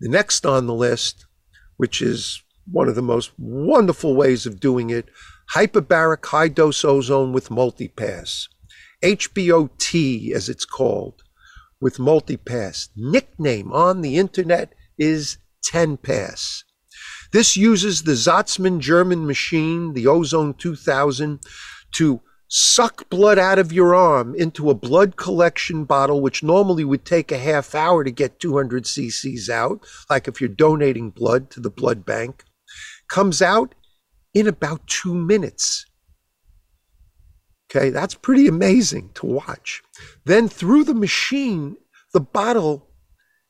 the 0.00 0.08
next 0.08 0.46
on 0.46 0.66
the 0.66 0.74
list, 0.74 1.26
which 1.76 2.00
is 2.00 2.42
one 2.64 2.88
of 2.88 2.94
the 2.94 3.02
most 3.02 3.30
wonderful 3.36 4.16
ways 4.16 4.46
of 4.46 4.58
doing 4.58 4.88
it, 4.88 5.10
hyperbaric 5.54 6.24
high 6.24 6.48
dose 6.48 6.82
ozone 6.82 7.34
with 7.34 7.50
multipass. 7.50 8.48
HBOT, 9.04 10.32
as 10.32 10.48
it's 10.48 10.64
called, 10.64 11.22
with 11.78 11.98
multipass. 11.98 12.88
Nickname 12.96 13.70
on 13.70 14.00
the 14.00 14.16
internet 14.16 14.72
is 14.96 15.36
10 15.62 15.98
pass. 15.98 16.64
This 17.36 17.54
uses 17.54 18.04
the 18.04 18.12
Zotzmann 18.12 18.80
German 18.80 19.26
machine, 19.26 19.92
the 19.92 20.06
Ozone 20.06 20.54
2000, 20.54 21.38
to 21.96 22.22
suck 22.48 23.10
blood 23.10 23.38
out 23.38 23.58
of 23.58 23.74
your 23.74 23.94
arm 23.94 24.34
into 24.36 24.70
a 24.70 24.74
blood 24.74 25.18
collection 25.18 25.84
bottle, 25.84 26.22
which 26.22 26.42
normally 26.42 26.82
would 26.82 27.04
take 27.04 27.30
a 27.30 27.36
half 27.36 27.74
hour 27.74 28.04
to 28.04 28.10
get 28.10 28.40
200 28.40 28.84
cc's 28.84 29.50
out, 29.50 29.86
like 30.08 30.26
if 30.26 30.40
you're 30.40 30.48
donating 30.48 31.10
blood 31.10 31.50
to 31.50 31.60
the 31.60 31.68
blood 31.68 32.06
bank, 32.06 32.42
comes 33.10 33.42
out 33.42 33.74
in 34.32 34.46
about 34.46 34.86
two 34.86 35.14
minutes. 35.14 35.84
Okay, 37.70 37.90
that's 37.90 38.14
pretty 38.14 38.48
amazing 38.48 39.10
to 39.12 39.26
watch. 39.26 39.82
Then 40.24 40.48
through 40.48 40.84
the 40.84 40.94
machine, 40.94 41.76
the 42.14 42.20
bottle 42.20 42.88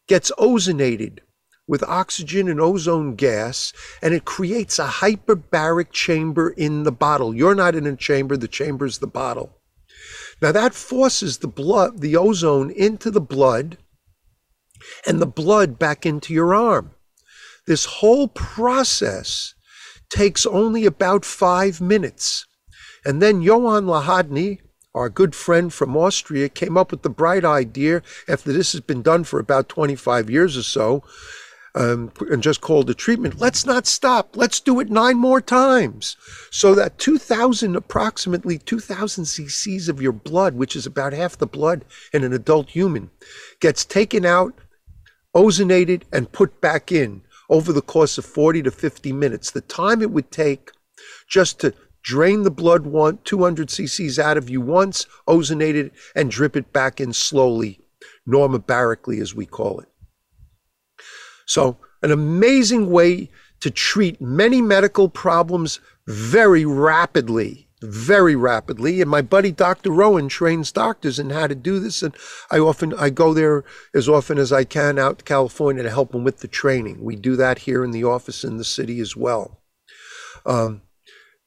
gets 0.09 0.33
ozonated 0.33 1.21
with 1.69 1.83
oxygen 1.83 2.49
and 2.49 2.61
ozone 2.61 3.15
gas, 3.15 3.73
and 4.01 4.15
it 4.15 4.25
creates 4.25 4.79
a 4.79 4.87
hyperbaric 4.87 5.91
chamber 5.91 6.51
in 6.51 6.85
the 6.85 6.93
bottle. 6.93 7.35
You're 7.35 7.55
not 7.55 7.75
in 7.75 7.87
a 7.87 7.97
chamber, 7.97 8.37
the 8.37 8.49
chamber 8.49 8.87
is 8.87 8.99
the 8.99 9.07
bottle. 9.07 9.57
Now 10.41 10.53
that 10.53 10.75
forces 10.75 11.39
the 11.39 11.49
blood, 11.49 12.01
the 12.01 12.17
ozone 12.17 12.71
into 12.71 13.11
the 13.11 13.21
blood 13.21 13.79
and 15.07 15.21
the 15.21 15.27
blood 15.27 15.79
back 15.79 16.05
into 16.05 16.33
your 16.33 16.55
arm. 16.55 16.93
This 17.67 17.85
whole 17.87 18.29
process 18.29 19.55
takes 20.11 20.47
only 20.47 20.87
about 20.87 21.25
five 21.25 21.81
minutes. 21.81 22.47
And 23.05 23.21
then 23.21 23.43
Johann 23.43 23.87
Lahodny, 23.87 24.61
our 24.95 25.09
good 25.09 25.35
friend 25.35 25.73
from 25.73 25.97
Austria, 25.97 26.49
came 26.49 26.77
up 26.77 26.91
with 26.91 27.03
the 27.03 27.11
bright 27.11 27.45
idea 27.45 28.03
after 28.29 28.53
this 28.53 28.73
has 28.73 28.81
been 28.81 29.03
done 29.03 29.25
for 29.25 29.41
about 29.41 29.69
25 29.69 30.31
years 30.31 30.57
or 30.57 30.63
so 30.63 31.03
um, 31.77 32.11
and 32.31 32.43
just 32.43 32.63
called 32.63 32.87
the 32.87 32.95
treatment. 32.95 33.39
Let's 33.39 33.67
not 33.67 33.87
stop. 33.87 34.35
Let's 34.35 34.61
do 34.61 34.81
it 34.81 34.91
nine 34.91 35.19
more 35.19 35.43
times. 35.43 36.17
So 36.51 36.75
that 36.75 36.99
2,000, 36.99 37.77
approximately 37.77 38.59
2,000 38.59 39.25
cc's 39.25 39.89
of 39.89 40.01
your 40.01 40.13
blood, 40.13 40.55
which 40.55 40.75
is 40.75 40.87
about 40.87 41.13
half 41.13 41.37
the 41.37 41.47
blood 41.47 41.85
in 42.15 42.25
an 42.25 42.33
adult 42.33 42.71
human, 42.71 43.11
gets 43.61 43.85
taken 43.85 44.25
out, 44.25 44.55
ozonated, 45.35 46.03
and 46.13 46.33
put 46.33 46.63
back 46.63 46.91
in 46.91 47.23
over 47.51 47.73
the 47.73 47.83
course 47.83 48.17
of 48.17 48.25
40 48.25 48.63
to 48.63 48.71
50 48.71 49.13
minutes. 49.13 49.51
The 49.51 49.61
time 49.61 50.01
it 50.01 50.11
would 50.11 50.31
take 50.31 50.71
just 51.29 51.61
to 51.61 51.75
drain 52.03 52.43
the 52.43 52.51
blood 52.51 52.87
one 52.87 53.19
200 53.25 53.69
cc's 53.69 54.19
out 54.19 54.39
of 54.39 54.49
you 54.49 54.63
once, 54.63 55.07
ozonate 55.29 55.75
it, 55.75 55.93
and 56.15 56.31
drip 56.31 56.57
it 56.57 56.73
back 56.73 57.01
in 57.03 57.13
slowly, 57.13 57.81
normobarically 58.27 59.21
as 59.21 59.35
we 59.35 59.45
call 59.45 59.81
it. 59.81 59.89
So, 61.47 61.79
an 62.03 62.11
amazing 62.11 62.91
way 62.91 63.31
to 63.61 63.71
treat 63.71 64.21
many 64.21 64.61
medical 64.61 65.09
problems 65.09 65.81
very 66.07 66.65
rapidly, 66.65 67.69
very 67.83 68.37
rapidly. 68.37 69.01
And 69.01 69.11
my 69.11 69.23
buddy 69.23 69.51
Dr. 69.51 69.91
Rowen 69.91 70.29
trains 70.29 70.71
doctors 70.73 71.19
in 71.19 71.31
how 71.31 71.47
to 71.47 71.55
do 71.55 71.81
this. 71.81 72.03
And 72.03 72.15
I 72.51 72.59
often, 72.59 72.93
I 72.95 73.11
go 73.11 73.33
there 73.33 73.65
as 73.95 74.09
often 74.09 74.39
as 74.39 74.53
I 74.53 74.65
can 74.65 74.99
out 74.99 75.19
to 75.19 75.25
California 75.25 75.83
to 75.83 75.91
help 75.91 76.13
them 76.13 76.25
with 76.25 76.41
the 76.41 76.49
training. 76.49 77.03
We 77.03 77.17
do 77.17 77.37
that 77.37 77.61
here 77.61 77.83
in 77.83 77.93
the 77.93 78.05
office 78.05 78.45
in 78.45 78.57
the 78.59 78.65
city 78.65 79.01
as 79.01 79.17
well. 79.17 79.63
Um, 80.45 80.83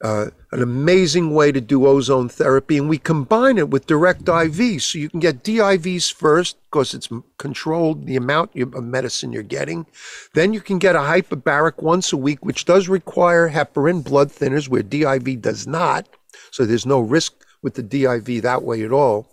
uh, 0.02 0.28
an 0.52 0.62
amazing 0.62 1.34
way 1.34 1.52
to 1.52 1.60
do 1.60 1.86
ozone 1.86 2.30
therapy, 2.30 2.78
and 2.78 2.88
we 2.88 2.98
combine 2.98 3.58
it 3.58 3.70
with 3.70 3.86
direct 3.86 4.28
IV. 4.28 4.82
So 4.82 4.98
you 4.98 5.10
can 5.10 5.20
get 5.20 5.44
DIVs 5.44 6.12
first 6.12 6.58
because 6.70 6.94
it's 6.94 7.10
controlled 7.38 8.06
the 8.06 8.16
amount 8.16 8.56
of 8.56 8.84
medicine 8.84 9.34
you're 9.34 9.44
getting. 9.44 9.86
Then 10.34 10.54
you 10.54 10.62
can 10.62 10.80
get 10.80 10.96
a 10.96 11.00
hyperbaric 11.00 11.82
once 11.82 12.14
a 12.14 12.18
week, 12.18 12.46
which 12.46 12.66
does 12.66 12.88
require 12.88 13.50
heparin 13.50 14.04
blood 14.04 14.30
thinners, 14.30 14.70
where 14.70 14.84
DIV 14.84 15.42
does 15.42 15.68
not. 15.68 16.08
So 16.52 16.66
there's 16.66 16.86
no 16.86 17.00
risk 17.00 17.34
with 17.62 17.76
the 17.76 17.84
DIV 17.84 18.42
that 18.42 18.64
way 18.64 18.84
at 18.84 18.94
all. 18.94 19.28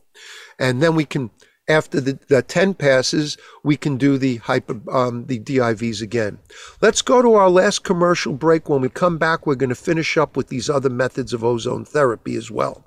And 0.58 0.82
then 0.82 0.94
we 0.94 1.04
can 1.04 1.30
after 1.68 2.00
the, 2.00 2.18
the 2.28 2.42
10 2.42 2.74
passes, 2.74 3.36
we 3.64 3.76
can 3.76 3.96
do 3.96 4.18
the 4.18 4.36
hyper, 4.36 4.80
um, 4.90 5.26
the 5.26 5.40
DIVs 5.40 6.00
again. 6.00 6.38
Let's 6.80 7.02
go 7.02 7.22
to 7.22 7.34
our 7.34 7.50
last 7.50 7.84
commercial 7.84 8.32
break. 8.32 8.68
When 8.68 8.80
we 8.80 8.88
come 8.88 9.18
back, 9.18 9.46
we're 9.46 9.56
going 9.56 9.70
to 9.70 9.74
finish 9.74 10.16
up 10.16 10.36
with 10.36 10.48
these 10.48 10.70
other 10.70 10.90
methods 10.90 11.32
of 11.32 11.44
ozone 11.44 11.84
therapy 11.84 12.36
as 12.36 12.50
well. 12.50 12.84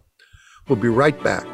We'll 0.68 0.78
be 0.78 0.88
right 0.88 1.22
back. 1.24 1.46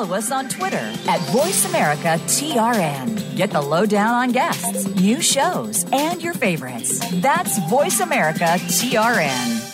Follow 0.00 0.16
us 0.16 0.32
on 0.32 0.48
Twitter 0.48 0.76
at 0.76 1.20
VoiceAmericaTRN. 1.28 3.36
Get 3.36 3.50
the 3.50 3.60
lowdown 3.60 4.14
on 4.14 4.32
guests, 4.32 4.86
new 4.96 5.20
shows, 5.20 5.84
and 5.92 6.22
your 6.22 6.32
favorites. 6.32 7.00
That's 7.20 7.58
VoiceAmericaTRN. 7.60 9.66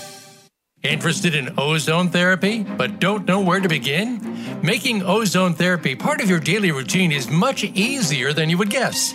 Interested 0.83 1.37
in 1.37 1.55
ozone 1.59 2.11
therapy, 2.11 2.65
but 2.65 3.01
don't 3.01 3.27
know 3.27 3.41
where 3.41 3.61
to 3.61 3.69
begin? 3.69 4.61
Making 4.63 5.03
ozone 5.03 5.55
therapy 5.55 5.95
part 5.95 6.21
of 6.21 6.29
your 6.29 6.41
daily 6.41 6.73
routine 6.73 7.13
is 7.13 7.31
much 7.31 7.63
easier 7.63 8.33
than 8.33 8.51
you 8.51 8.59
would 8.59 8.71
guess. 8.71 9.15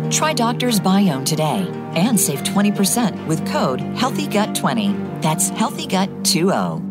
Try 0.11 0.33
Doctor's 0.33 0.77
Biome 0.77 1.25
today 1.25 1.65
and 1.95 2.19
save 2.19 2.43
20% 2.43 3.27
with 3.27 3.47
code 3.47 3.79
HEALTHYGUT20. 3.79 5.21
That's 5.21 5.49
HEALTHYGUT20. 5.51 6.89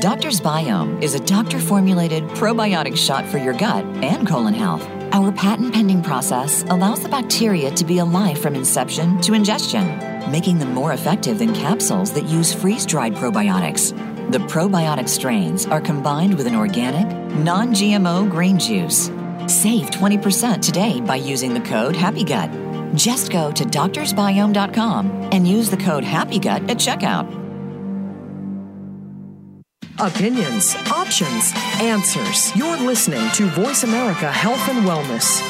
Doctor's 0.00 0.40
Biome 0.40 1.02
is 1.02 1.14
a 1.14 1.18
doctor 1.18 1.58
formulated 1.58 2.22
probiotic 2.30 2.96
shot 2.96 3.26
for 3.26 3.38
your 3.38 3.52
gut 3.52 3.84
and 3.96 4.28
colon 4.28 4.54
health. 4.54 4.86
Our 5.12 5.32
patent 5.32 5.74
pending 5.74 6.02
process 6.02 6.62
allows 6.68 7.02
the 7.02 7.08
bacteria 7.08 7.72
to 7.72 7.84
be 7.84 7.98
alive 7.98 8.38
from 8.38 8.54
inception 8.54 9.20
to 9.22 9.34
ingestion, 9.34 9.98
making 10.30 10.60
them 10.60 10.72
more 10.72 10.92
effective 10.92 11.40
than 11.40 11.52
capsules 11.52 12.12
that 12.12 12.26
use 12.26 12.54
freeze 12.54 12.86
dried 12.86 13.14
probiotics. 13.14 13.90
The 14.30 14.38
probiotic 14.38 15.08
strains 15.08 15.66
are 15.66 15.80
combined 15.80 16.36
with 16.36 16.46
an 16.46 16.54
organic, 16.54 17.08
non 17.38 17.74
GMO 17.74 18.30
green 18.30 18.56
juice. 18.56 19.10
Save 19.46 19.90
20% 19.90 20.62
today 20.62 21.00
by 21.00 21.16
using 21.16 21.54
the 21.54 21.60
code 21.60 21.94
HAPPYGUT. 21.94 22.94
Just 22.94 23.30
go 23.30 23.52
to 23.52 23.64
doctorsbiome.com 23.64 25.30
and 25.32 25.46
use 25.46 25.70
the 25.70 25.76
code 25.76 26.04
HAPPYGUT 26.04 26.70
at 26.70 26.78
checkout. 26.78 27.44
Opinions, 29.98 30.74
options, 30.90 31.52
answers. 31.80 32.54
You're 32.56 32.76
listening 32.78 33.30
to 33.32 33.46
Voice 33.46 33.84
America 33.84 34.30
Health 34.30 34.68
and 34.68 34.84
Wellness. 34.84 35.40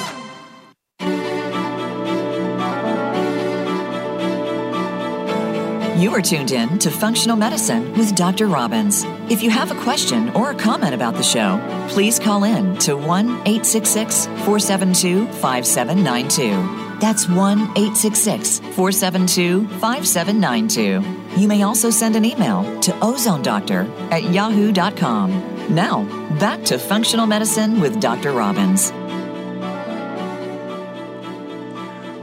You 6.01 6.11
are 6.15 6.21
tuned 6.21 6.51
in 6.51 6.79
to 6.81 6.91
Functional 6.91 7.37
Medicine 7.37 7.93
with 7.97 8.15
Dr. 8.15 8.47
Robins. 8.47 9.05
If 9.31 9.43
you 9.43 9.49
have 9.49 9.71
a 9.71 9.83
question 9.83 10.29
or 10.37 10.51
a 10.51 10.55
comment 10.55 10.95
about 10.95 11.15
the 11.15 11.23
show, 11.23 11.59
please 11.89 12.19
call 12.19 12.45
in 12.45 12.77
to 12.81 12.95
1 12.95 13.27
866 13.27 14.27
472 14.27 15.27
5792. 15.41 16.99
That's 17.01 17.27
1 17.27 17.59
866 17.59 18.59
472 18.59 19.67
5792. 19.79 21.41
You 21.41 21.49
may 21.49 21.63
also 21.63 21.89
send 21.89 22.17
an 22.17 22.27
email 22.27 22.65
to 22.83 22.91
ozonedoctor 22.93 23.89
at 24.11 24.25
yahoo.com. 24.25 25.75
Now, 25.75 26.05
back 26.39 26.63
to 26.65 26.79
functional 26.79 27.27
medicine 27.27 27.81
with 27.81 28.03
Dr. 28.03 28.33
Robins. 28.33 28.93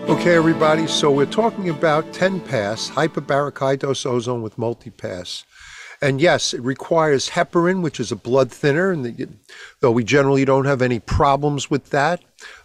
Okay, 0.08 0.36
everybody, 0.36 0.86
so 0.86 1.10
we're 1.10 1.26
talking 1.26 1.70
about 1.70 2.14
10 2.14 2.42
pass, 2.42 2.92
hyperbaric 2.92 3.58
high 3.58 3.76
dose 3.76 4.06
ozone 4.06 4.44
with 4.44 4.58
multipass. 4.58 5.46
And 6.02 6.20
yes, 6.20 6.54
it 6.54 6.62
requires 6.62 7.30
heparin, 7.30 7.82
which 7.82 8.00
is 8.00 8.12
a 8.12 8.16
blood 8.16 8.52
thinner, 8.52 8.92
and 8.92 9.06
the, 9.06 9.30
though 9.82 9.92
we 9.92 10.04
generally 10.04 10.46
don't 10.46 10.66
have 10.66 10.82
any 10.82 11.00
problems 11.00 11.70
with 11.70 11.92
that, 11.92 12.22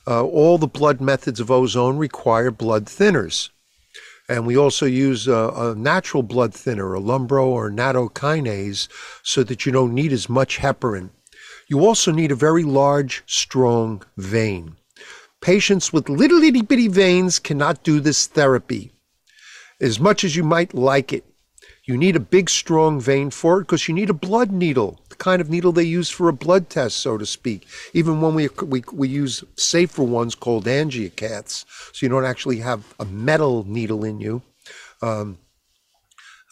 uh, 0.06 0.24
all 0.24 0.56
the 0.56 0.66
blood 0.66 1.02
methods 1.02 1.38
of 1.38 1.50
ozone 1.50 1.98
require 1.98 2.50
blood 2.50 2.86
thinners. 2.86 3.50
And 4.28 4.46
we 4.46 4.56
also 4.56 4.86
use 4.86 5.28
a, 5.28 5.52
a, 5.54 5.74
natural 5.74 6.22
blood 6.22 6.54
thinner, 6.54 6.94
a 6.94 7.00
lumbro 7.00 7.44
or 7.44 7.70
nattokinase, 7.70 8.88
so 9.22 9.44
that 9.44 9.66
you 9.66 9.70
don't 9.70 9.94
need 9.94 10.12
as 10.12 10.28
much 10.28 10.58
heparin. 10.58 11.10
You 11.68 11.84
also 11.84 12.12
need 12.12 12.32
a 12.32 12.36
very 12.36 12.64
large, 12.64 13.22
strong 13.26 14.02
vein. 14.16 14.76
Patients 15.40 15.92
with 15.92 16.08
little 16.08 16.42
itty 16.42 16.62
bitty 16.62 16.88
veins 16.88 17.38
cannot 17.38 17.84
do 17.84 18.00
this 18.00 18.26
therapy. 18.26 18.92
As 19.80 20.00
much 20.00 20.24
as 20.24 20.34
you 20.34 20.42
might 20.42 20.74
like 20.74 21.12
it, 21.12 21.24
you 21.86 21.96
need 21.96 22.16
a 22.16 22.20
big, 22.20 22.50
strong 22.50 23.00
vein 23.00 23.30
for 23.30 23.58
it 23.58 23.62
because 23.62 23.86
you 23.86 23.94
need 23.94 24.10
a 24.10 24.14
blood 24.14 24.50
needle, 24.50 25.00
the 25.08 25.14
kind 25.14 25.40
of 25.40 25.48
needle 25.48 25.70
they 25.70 25.84
use 25.84 26.10
for 26.10 26.28
a 26.28 26.32
blood 26.32 26.68
test, 26.68 26.96
so 26.96 27.16
to 27.16 27.24
speak. 27.24 27.66
Even 27.94 28.20
when 28.20 28.34
we, 28.34 28.48
we, 28.64 28.82
we 28.92 29.08
use 29.08 29.44
safer 29.56 30.02
ones 30.02 30.34
called 30.34 30.64
angiocaths, 30.64 31.64
so 31.92 32.04
you 32.04 32.08
don't 32.08 32.24
actually 32.24 32.58
have 32.58 32.94
a 32.98 33.04
metal 33.04 33.64
needle 33.68 34.04
in 34.04 34.20
you. 34.20 34.42
Um, 35.00 35.38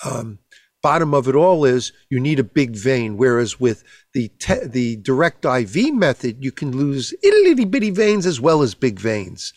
um, 0.05 0.39
bottom 0.85 1.15
of 1.15 1.27
it 1.27 1.35
all 1.35 1.65
is 1.65 1.93
you 2.11 2.21
need 2.21 2.39
a 2.39 2.45
big 2.45 2.77
vein, 2.77 3.17
whereas 3.17 3.59
with 3.59 3.83
the 4.13 4.29
te- 4.39 4.67
the 4.67 4.97
direct 4.97 5.45
IV 5.45 5.95
method, 5.95 6.45
you 6.45 6.53
can 6.53 6.77
lose 6.77 7.13
itty 7.25 7.51
itty 7.51 7.65
bitty 7.65 7.91
veins 7.91 8.25
as 8.25 8.41
well 8.41 8.63
as 8.63 8.75
big 8.75 9.01
veins. 9.01 9.53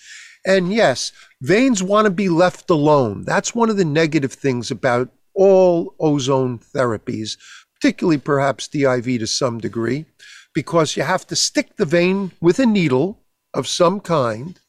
And 0.45 0.73
yes, 0.73 1.11
veins 1.41 1.83
want 1.83 2.05
to 2.05 2.11
be 2.11 2.29
left 2.29 2.69
alone. 2.69 3.25
That's 3.25 3.53
one 3.53 3.69
of 3.69 3.77
the 3.77 3.85
negative 3.85 4.31
things 4.31 4.71
about 4.71 5.09
all 5.37 5.95
ozone 5.99 6.59
therapies, 6.59 7.37
particularly 7.75 8.17
perhaps 8.17 8.67
DIV 8.67 9.19
to 9.19 9.27
some 9.27 9.59
degree, 9.59 10.05
because 10.53 10.97
you 10.97 11.03
have 11.03 11.25
to 11.27 11.35
stick 11.35 11.77
the 11.77 11.85
vein 11.85 12.31
with 12.41 12.59
a 12.59 12.65
needle 12.65 13.19
of 13.53 13.67
some 13.67 13.99
kind 13.99 14.59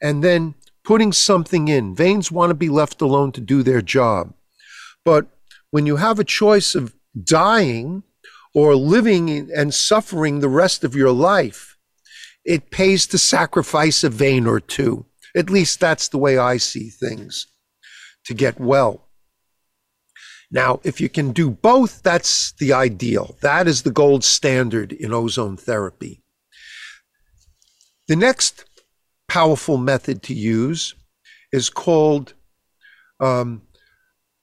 and 0.00 0.24
then 0.24 0.54
putting 0.82 1.12
something 1.12 1.68
in. 1.68 1.94
Veins 1.94 2.32
want 2.32 2.50
to 2.50 2.54
be 2.54 2.68
left 2.68 3.00
alone 3.00 3.30
to 3.32 3.40
do 3.40 3.62
their 3.62 3.82
job. 3.82 4.32
But 5.04 5.26
when 5.70 5.86
you 5.86 5.96
have 5.96 6.18
a 6.18 6.24
choice 6.24 6.74
of 6.74 6.94
dying 7.22 8.02
or 8.54 8.74
living 8.74 9.50
and 9.54 9.72
suffering 9.72 10.40
the 10.40 10.48
rest 10.48 10.82
of 10.82 10.96
your 10.96 11.12
life, 11.12 11.76
it 12.44 12.70
pays 12.70 13.06
to 13.06 13.18
sacrifice 13.18 14.02
a 14.02 14.08
vein 14.08 14.46
or 14.46 14.58
two. 14.58 15.04
At 15.36 15.50
least 15.50 15.80
that's 15.80 16.08
the 16.08 16.18
way 16.18 16.38
I 16.38 16.56
see 16.56 16.88
things 16.88 17.46
to 18.24 18.34
get 18.34 18.58
well. 18.58 19.08
Now, 20.52 20.80
if 20.84 21.00
you 21.00 21.08
can 21.08 21.32
do 21.32 21.50
both, 21.50 22.02
that's 22.02 22.52
the 22.52 22.74
ideal. 22.74 23.36
That 23.40 23.66
is 23.66 23.82
the 23.82 23.90
gold 23.90 24.22
standard 24.22 24.92
in 24.92 25.12
ozone 25.12 25.56
therapy. 25.56 26.20
The 28.06 28.16
next 28.16 28.66
powerful 29.28 29.78
method 29.78 30.22
to 30.24 30.34
use 30.34 30.94
is 31.52 31.70
called, 31.70 32.34
um, 33.18 33.62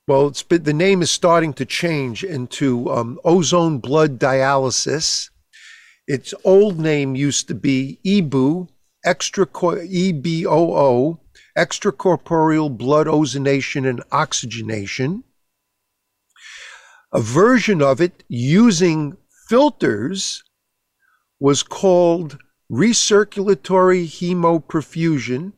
well, 0.08 0.34
been, 0.50 0.64
the 0.64 0.74
name 0.74 1.04
is 1.04 1.12
starting 1.12 1.54
to 1.54 1.66
change 1.66 2.24
into 2.24 2.90
um, 2.90 3.20
ozone 3.24 3.78
blood 3.78 4.18
dialysis. 4.18 5.30
Its 6.08 6.34
old 6.44 6.80
name 6.80 7.16
used 7.16 7.48
to 7.50 7.54
be 7.54 8.00
EBOO, 8.04 8.68
extra 9.06 9.46
EBOO, 9.46 11.20
extracorporeal 11.56 12.76
blood 12.76 13.06
ozonation 13.06 13.88
and 13.88 14.02
oxygenation 14.12 15.24
a 17.12 17.22
version 17.22 17.82
of 17.82 18.00
it 18.02 18.24
using 18.28 19.18
filters 19.48 20.44
was 21.40 21.64
called 21.64 22.38
recirculatory 22.72 24.06
hemoperfusion. 24.06 25.54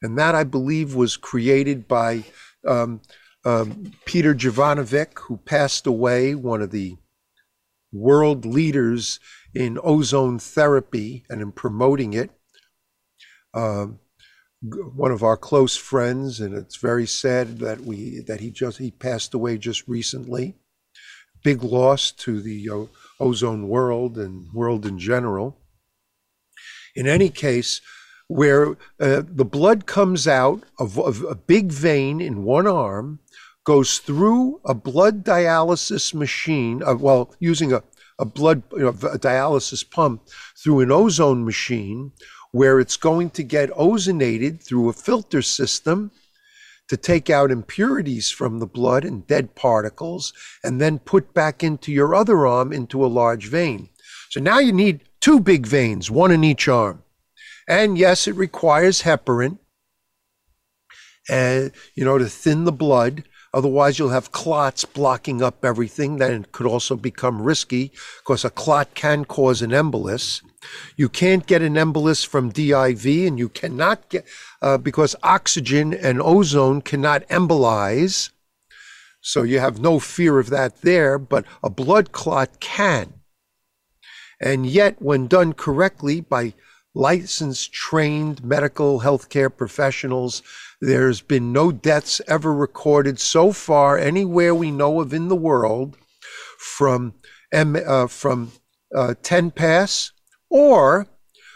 And 0.00 0.16
that, 0.16 0.34
I 0.34 0.44
believe, 0.44 0.94
was 0.94 1.16
created 1.16 1.88
by 1.88 2.24
um, 2.66 3.00
um, 3.44 3.92
Peter 4.04 4.34
Jovanovic, 4.34 5.18
who 5.18 5.38
passed 5.38 5.86
away, 5.86 6.34
one 6.34 6.62
of 6.62 6.70
the 6.70 6.96
world 7.90 8.44
leaders 8.44 9.18
in 9.54 9.78
ozone 9.82 10.38
therapy 10.38 11.24
and 11.28 11.40
in 11.40 11.50
promoting 11.50 12.12
it. 12.12 12.30
Um, 13.54 13.98
one 14.62 15.12
of 15.12 15.22
our 15.22 15.36
close 15.36 15.76
friends, 15.76 16.40
and 16.40 16.54
it's 16.54 16.76
very 16.76 17.06
sad 17.06 17.58
that 17.58 17.82
we 17.82 18.20
that 18.26 18.40
he 18.40 18.50
just 18.50 18.78
he 18.78 18.90
passed 18.90 19.34
away 19.34 19.58
just 19.58 19.86
recently. 19.86 20.56
Big 21.44 21.62
loss 21.62 22.10
to 22.10 22.40
the 22.40 22.68
uh, 22.68 22.84
ozone 23.20 23.68
world 23.68 24.18
and 24.18 24.52
world 24.52 24.84
in 24.84 24.98
general. 24.98 25.56
In 26.96 27.06
any 27.06 27.30
case, 27.30 27.80
where 28.26 28.72
uh, 29.00 29.22
the 29.24 29.44
blood 29.44 29.86
comes 29.86 30.26
out 30.26 30.64
of, 30.78 30.98
of 30.98 31.22
a 31.22 31.36
big 31.36 31.70
vein 31.70 32.20
in 32.20 32.42
one 32.42 32.66
arm, 32.66 33.20
goes 33.64 33.98
through 33.98 34.60
a 34.64 34.74
blood 34.74 35.24
dialysis 35.24 36.12
machine, 36.12 36.82
uh, 36.84 36.96
well, 36.96 37.34
using 37.38 37.72
a, 37.72 37.82
a 38.18 38.24
blood 38.24 38.62
you 38.72 38.80
know, 38.80 38.88
a 38.88 39.18
dialysis 39.18 39.88
pump 39.88 40.22
through 40.56 40.80
an 40.80 40.90
ozone 40.90 41.44
machine, 41.44 42.10
where 42.52 42.80
it's 42.80 42.96
going 42.96 43.30
to 43.30 43.42
get 43.42 43.70
ozonated 43.70 44.62
through 44.62 44.88
a 44.88 44.92
filter 44.92 45.42
system 45.42 46.10
to 46.88 46.96
take 46.96 47.28
out 47.28 47.50
impurities 47.50 48.30
from 48.30 48.58
the 48.58 48.66
blood 48.66 49.04
and 49.04 49.26
dead 49.26 49.54
particles, 49.54 50.32
and 50.64 50.80
then 50.80 50.98
put 50.98 51.34
back 51.34 51.62
into 51.62 51.92
your 51.92 52.14
other 52.14 52.46
arm 52.46 52.72
into 52.72 53.04
a 53.04 53.06
large 53.06 53.48
vein. 53.48 53.90
So 54.30 54.40
now 54.40 54.58
you 54.58 54.72
need 54.72 55.02
two 55.20 55.40
big 55.40 55.66
veins, 55.66 56.10
one 56.10 56.30
in 56.30 56.44
each 56.44 56.66
arm. 56.66 57.02
And 57.68 57.98
yes, 57.98 58.26
it 58.26 58.34
requires 58.34 59.02
heparin, 59.02 59.58
and 61.28 61.72
you 61.94 62.04
know, 62.04 62.16
to 62.16 62.26
thin 62.26 62.64
the 62.64 62.72
blood. 62.72 63.24
Otherwise, 63.52 63.98
you'll 63.98 64.10
have 64.10 64.32
clots 64.32 64.84
blocking 64.84 65.42
up 65.42 65.64
everything. 65.64 66.16
Then 66.16 66.42
it 66.42 66.52
could 66.52 66.66
also 66.66 66.96
become 66.96 67.42
risky 67.42 67.92
because 68.22 68.44
a 68.44 68.50
clot 68.50 68.94
can 68.94 69.24
cause 69.24 69.62
an 69.62 69.70
embolus. 69.70 70.42
You 70.96 71.08
can't 71.08 71.46
get 71.46 71.62
an 71.62 71.74
embolus 71.74 72.26
from 72.26 72.52
DIV, 72.52 73.26
and 73.26 73.38
you 73.38 73.48
cannot 73.48 74.08
get, 74.08 74.26
uh, 74.60 74.78
because 74.78 75.14
oxygen 75.22 75.94
and 75.94 76.20
ozone 76.20 76.82
cannot 76.82 77.26
embolize. 77.28 78.30
So 79.20 79.42
you 79.42 79.60
have 79.60 79.80
no 79.80 79.98
fear 79.98 80.38
of 80.38 80.50
that 80.50 80.82
there, 80.82 81.18
but 81.18 81.44
a 81.62 81.70
blood 81.70 82.12
clot 82.12 82.60
can. 82.60 83.14
And 84.40 84.66
yet, 84.66 85.00
when 85.00 85.26
done 85.26 85.52
correctly 85.52 86.20
by 86.20 86.54
licensed, 86.94 87.72
trained 87.72 88.44
medical 88.44 89.00
healthcare 89.00 89.54
professionals, 89.54 90.42
there's 90.80 91.20
been 91.20 91.52
no 91.52 91.72
deaths 91.72 92.20
ever 92.28 92.52
recorded 92.52 93.20
so 93.20 93.52
far 93.52 93.98
anywhere 93.98 94.54
we 94.54 94.70
know 94.70 95.00
of 95.00 95.12
in 95.12 95.28
the 95.28 95.36
world 95.36 95.96
from 96.58 97.14
M, 97.52 97.76
uh, 97.76 98.06
from 98.06 98.52
uh, 98.94 99.14
10 99.22 99.50
pass 99.50 100.12
or 100.50 101.06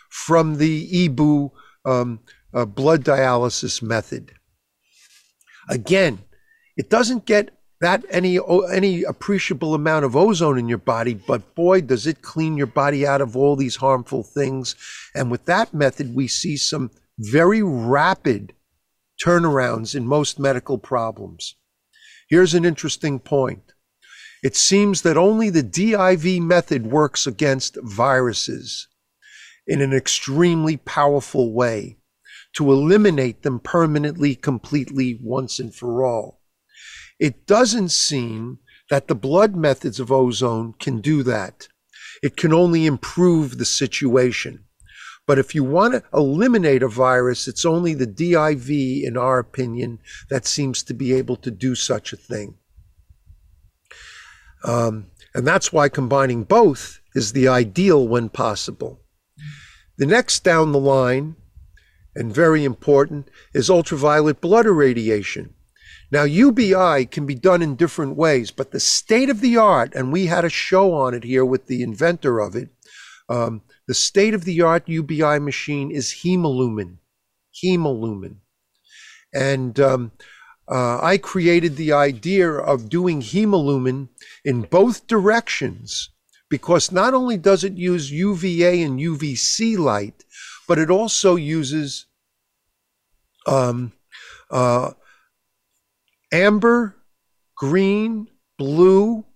from 0.08 0.58
the 0.58 1.08
EBOO 1.08 1.50
um, 1.84 2.20
uh, 2.54 2.64
blood 2.64 3.04
dialysis 3.04 3.82
method. 3.82 4.32
Again, 5.68 6.18
it 6.76 6.90
doesn't 6.90 7.24
get 7.24 7.50
that 7.80 8.04
any 8.10 8.38
any 8.72 9.02
appreciable 9.02 9.74
amount 9.74 10.04
of 10.04 10.14
ozone 10.14 10.58
in 10.58 10.68
your 10.68 10.78
body, 10.78 11.14
but 11.14 11.54
boy, 11.56 11.80
does 11.80 12.06
it 12.06 12.22
clean 12.22 12.56
your 12.56 12.68
body 12.68 13.06
out 13.06 13.20
of 13.20 13.36
all 13.36 13.56
these 13.56 13.76
harmful 13.76 14.22
things. 14.22 14.76
And 15.14 15.30
with 15.30 15.46
that 15.46 15.74
method, 15.74 16.14
we 16.14 16.28
see 16.28 16.56
some 16.56 16.90
very 17.18 17.62
rapid 17.62 18.54
turnarounds 19.22 19.94
in 19.94 20.06
most 20.06 20.38
medical 20.38 20.78
problems. 20.78 21.56
Here's 22.28 22.54
an 22.54 22.64
interesting 22.64 23.18
point. 23.18 23.72
It 24.42 24.56
seems 24.56 25.02
that 25.02 25.16
only 25.16 25.50
the 25.50 25.62
DIV 25.62 26.40
method 26.40 26.86
works 26.86 27.26
against 27.26 27.78
viruses 27.82 28.88
in 29.68 29.80
an 29.80 29.92
extremely 29.92 30.76
powerful 30.76 31.52
way 31.52 31.98
to 32.54 32.72
eliminate 32.72 33.42
them 33.42 33.60
permanently, 33.60 34.34
completely, 34.34 35.18
once 35.22 35.60
and 35.60 35.72
for 35.72 36.04
all. 36.04 36.42
It 37.20 37.46
doesn't 37.46 37.90
seem 37.90 38.58
that 38.90 39.06
the 39.06 39.14
blood 39.14 39.54
methods 39.54 40.00
of 40.00 40.10
ozone 40.10 40.74
can 40.78 41.00
do 41.00 41.22
that. 41.22 41.68
It 42.20 42.36
can 42.36 42.52
only 42.52 42.84
improve 42.84 43.58
the 43.58 43.64
situation. 43.64 44.64
But 45.24 45.38
if 45.38 45.54
you 45.54 45.62
want 45.62 45.94
to 45.94 46.02
eliminate 46.12 46.82
a 46.82 46.88
virus, 46.88 47.46
it's 47.46 47.64
only 47.64 47.94
the 47.94 48.08
DIV, 48.08 49.04
in 49.04 49.16
our 49.16 49.38
opinion, 49.38 50.00
that 50.30 50.46
seems 50.46 50.82
to 50.82 50.94
be 50.94 51.12
able 51.12 51.36
to 51.36 51.50
do 51.52 51.76
such 51.76 52.12
a 52.12 52.16
thing. 52.16 52.56
Um, 54.64 55.06
and 55.34 55.46
that's 55.46 55.72
why 55.72 55.88
combining 55.88 56.44
both 56.44 57.00
is 57.14 57.32
the 57.32 57.48
ideal 57.48 58.06
when 58.06 58.28
possible. 58.28 59.00
The 59.98 60.06
next 60.06 60.44
down 60.44 60.72
the 60.72 60.80
line, 60.80 61.36
and 62.14 62.34
very 62.34 62.64
important, 62.64 63.28
is 63.54 63.70
ultraviolet 63.70 64.40
blood 64.40 64.66
irradiation. 64.66 65.54
Now, 66.10 66.24
UBI 66.24 67.06
can 67.06 67.24
be 67.24 67.34
done 67.34 67.62
in 67.62 67.74
different 67.74 68.16
ways, 68.16 68.50
but 68.50 68.70
the 68.70 68.80
state 68.80 69.30
of 69.30 69.40
the 69.40 69.56
art, 69.56 69.94
and 69.94 70.12
we 70.12 70.26
had 70.26 70.44
a 70.44 70.50
show 70.50 70.92
on 70.92 71.14
it 71.14 71.24
here 71.24 71.44
with 71.44 71.66
the 71.66 71.82
inventor 71.82 72.38
of 72.38 72.54
it, 72.54 72.68
um, 73.30 73.62
the 73.88 73.94
state 73.94 74.34
of 74.34 74.44
the 74.44 74.60
art 74.60 74.88
UBI 74.88 75.38
machine 75.38 75.90
is 75.90 76.22
hemolumin. 76.22 76.98
Hemolumin. 77.62 78.36
And 79.32 79.80
um, 79.80 80.12
uh, 80.72 80.98
I 81.02 81.18
created 81.18 81.76
the 81.76 81.92
idea 81.92 82.50
of 82.50 82.88
doing 82.88 83.20
hemolumin 83.20 84.08
in 84.42 84.62
both 84.62 85.06
directions 85.06 86.08
because 86.48 86.90
not 86.90 87.12
only 87.12 87.36
does 87.36 87.62
it 87.62 87.74
use 87.74 88.10
UVA 88.10 88.82
and 88.82 88.98
UVC 88.98 89.76
light, 89.76 90.24
but 90.66 90.78
it 90.78 90.88
also 90.88 91.36
uses 91.36 92.06
um, 93.46 93.92
uh, 94.50 94.92
amber, 96.32 96.96
green, 97.54 98.28
blue, 98.56 99.26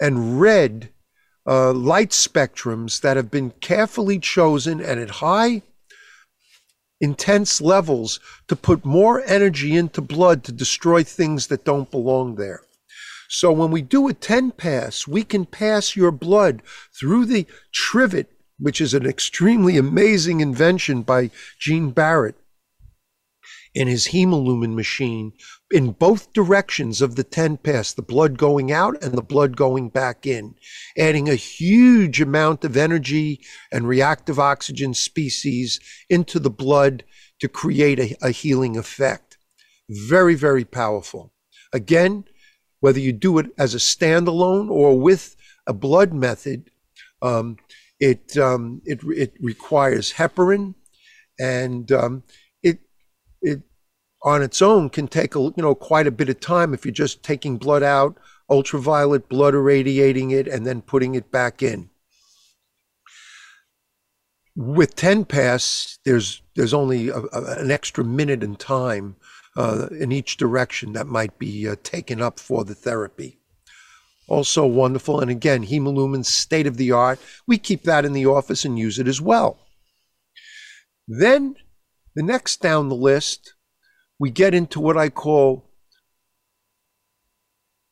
and 0.00 0.40
red 0.40 0.88
uh, 1.46 1.74
light 1.74 2.10
spectrums 2.10 3.02
that 3.02 3.18
have 3.18 3.30
been 3.30 3.50
carefully 3.60 4.18
chosen 4.18 4.80
and 4.80 4.98
at 4.98 5.10
high 5.10 5.62
intense 7.00 7.60
levels 7.60 8.20
to 8.48 8.56
put 8.56 8.84
more 8.84 9.22
energy 9.26 9.76
into 9.76 10.00
blood 10.00 10.44
to 10.44 10.52
destroy 10.52 11.02
things 11.02 11.46
that 11.46 11.64
don't 11.64 11.90
belong 11.90 12.34
there. 12.34 12.62
So 13.28 13.52
when 13.52 13.70
we 13.70 13.80
do 13.80 14.08
a 14.08 14.12
10 14.12 14.50
pass, 14.52 15.06
we 15.06 15.22
can 15.22 15.46
pass 15.46 15.94
your 15.94 16.10
blood 16.10 16.62
through 16.98 17.26
the 17.26 17.46
trivet, 17.72 18.30
which 18.58 18.80
is 18.80 18.92
an 18.92 19.06
extremely 19.06 19.76
amazing 19.76 20.40
invention 20.40 21.02
by 21.02 21.30
Gene 21.58 21.90
Barrett 21.92 22.34
in 23.72 23.86
his 23.86 24.08
hemolumin 24.08 24.74
machine 24.74 25.32
in 25.70 25.92
both 25.92 26.32
directions 26.32 27.00
of 27.00 27.14
the 27.14 27.22
10 27.22 27.58
pass, 27.58 27.92
the 27.92 28.02
blood 28.02 28.36
going 28.36 28.72
out 28.72 29.02
and 29.02 29.14
the 29.14 29.22
blood 29.22 29.56
going 29.56 29.88
back 29.88 30.26
in, 30.26 30.54
adding 30.98 31.28
a 31.28 31.36
huge 31.36 32.20
amount 32.20 32.64
of 32.64 32.76
energy 32.76 33.40
and 33.70 33.86
reactive 33.86 34.38
oxygen 34.38 34.94
species 34.94 35.78
into 36.08 36.40
the 36.40 36.50
blood 36.50 37.04
to 37.38 37.48
create 37.48 38.00
a, 38.00 38.16
a 38.20 38.30
healing 38.30 38.76
effect. 38.76 39.38
Very, 39.88 40.34
very 40.34 40.64
powerful. 40.64 41.32
Again, 41.72 42.24
whether 42.80 42.98
you 42.98 43.12
do 43.12 43.38
it 43.38 43.46
as 43.56 43.74
a 43.74 43.78
standalone 43.78 44.70
or 44.70 44.98
with 44.98 45.36
a 45.66 45.72
blood 45.72 46.12
method, 46.12 46.70
um, 47.22 47.58
it, 48.00 48.36
um, 48.36 48.82
it, 48.84 49.00
it 49.04 49.34
requires 49.40 50.14
heparin 50.14 50.74
and 51.38 51.92
um, 51.92 52.22
on 54.22 54.42
its 54.42 54.60
own 54.60 54.90
can 54.90 55.08
take 55.08 55.34
a, 55.34 55.40
you 55.40 55.54
know 55.56 55.74
quite 55.74 56.06
a 56.06 56.12
bit 56.12 56.28
of 56.28 56.40
time 56.40 56.74
if 56.74 56.84
you're 56.84 56.92
just 56.92 57.22
taking 57.22 57.56
blood 57.56 57.82
out, 57.82 58.16
ultraviolet 58.48 59.28
blood 59.28 59.54
irradiating 59.54 60.30
it, 60.30 60.46
and 60.46 60.66
then 60.66 60.82
putting 60.82 61.14
it 61.14 61.30
back 61.30 61.62
in. 61.62 61.90
With 64.56 64.94
10 64.94 65.24
pass, 65.24 65.98
there's 66.04 66.42
there's 66.54 66.74
only 66.74 67.08
a, 67.08 67.18
a, 67.18 67.60
an 67.60 67.70
extra 67.70 68.04
minute 68.04 68.42
in 68.42 68.56
time 68.56 69.16
uh, 69.56 69.88
in 69.98 70.12
each 70.12 70.36
direction 70.36 70.92
that 70.92 71.06
might 71.06 71.38
be 71.38 71.68
uh, 71.68 71.76
taken 71.82 72.20
up 72.20 72.38
for 72.38 72.64
the 72.64 72.74
therapy. 72.74 73.38
Also 74.28 74.64
wonderful, 74.64 75.20
and 75.20 75.30
again, 75.30 75.66
hemolumin 75.66 76.24
state 76.24 76.66
of 76.66 76.76
the 76.76 76.92
art. 76.92 77.18
We 77.48 77.58
keep 77.58 77.82
that 77.82 78.04
in 78.04 78.12
the 78.12 78.26
office 78.26 78.64
and 78.64 78.78
use 78.78 78.98
it 78.98 79.08
as 79.08 79.20
well. 79.20 79.58
Then 81.08 81.56
the 82.14 82.22
next 82.22 82.60
down 82.60 82.88
the 82.88 82.94
list, 82.94 83.54
we 84.20 84.30
get 84.30 84.54
into 84.54 84.78
what 84.78 84.98
I 84.98 85.08
call 85.08 85.64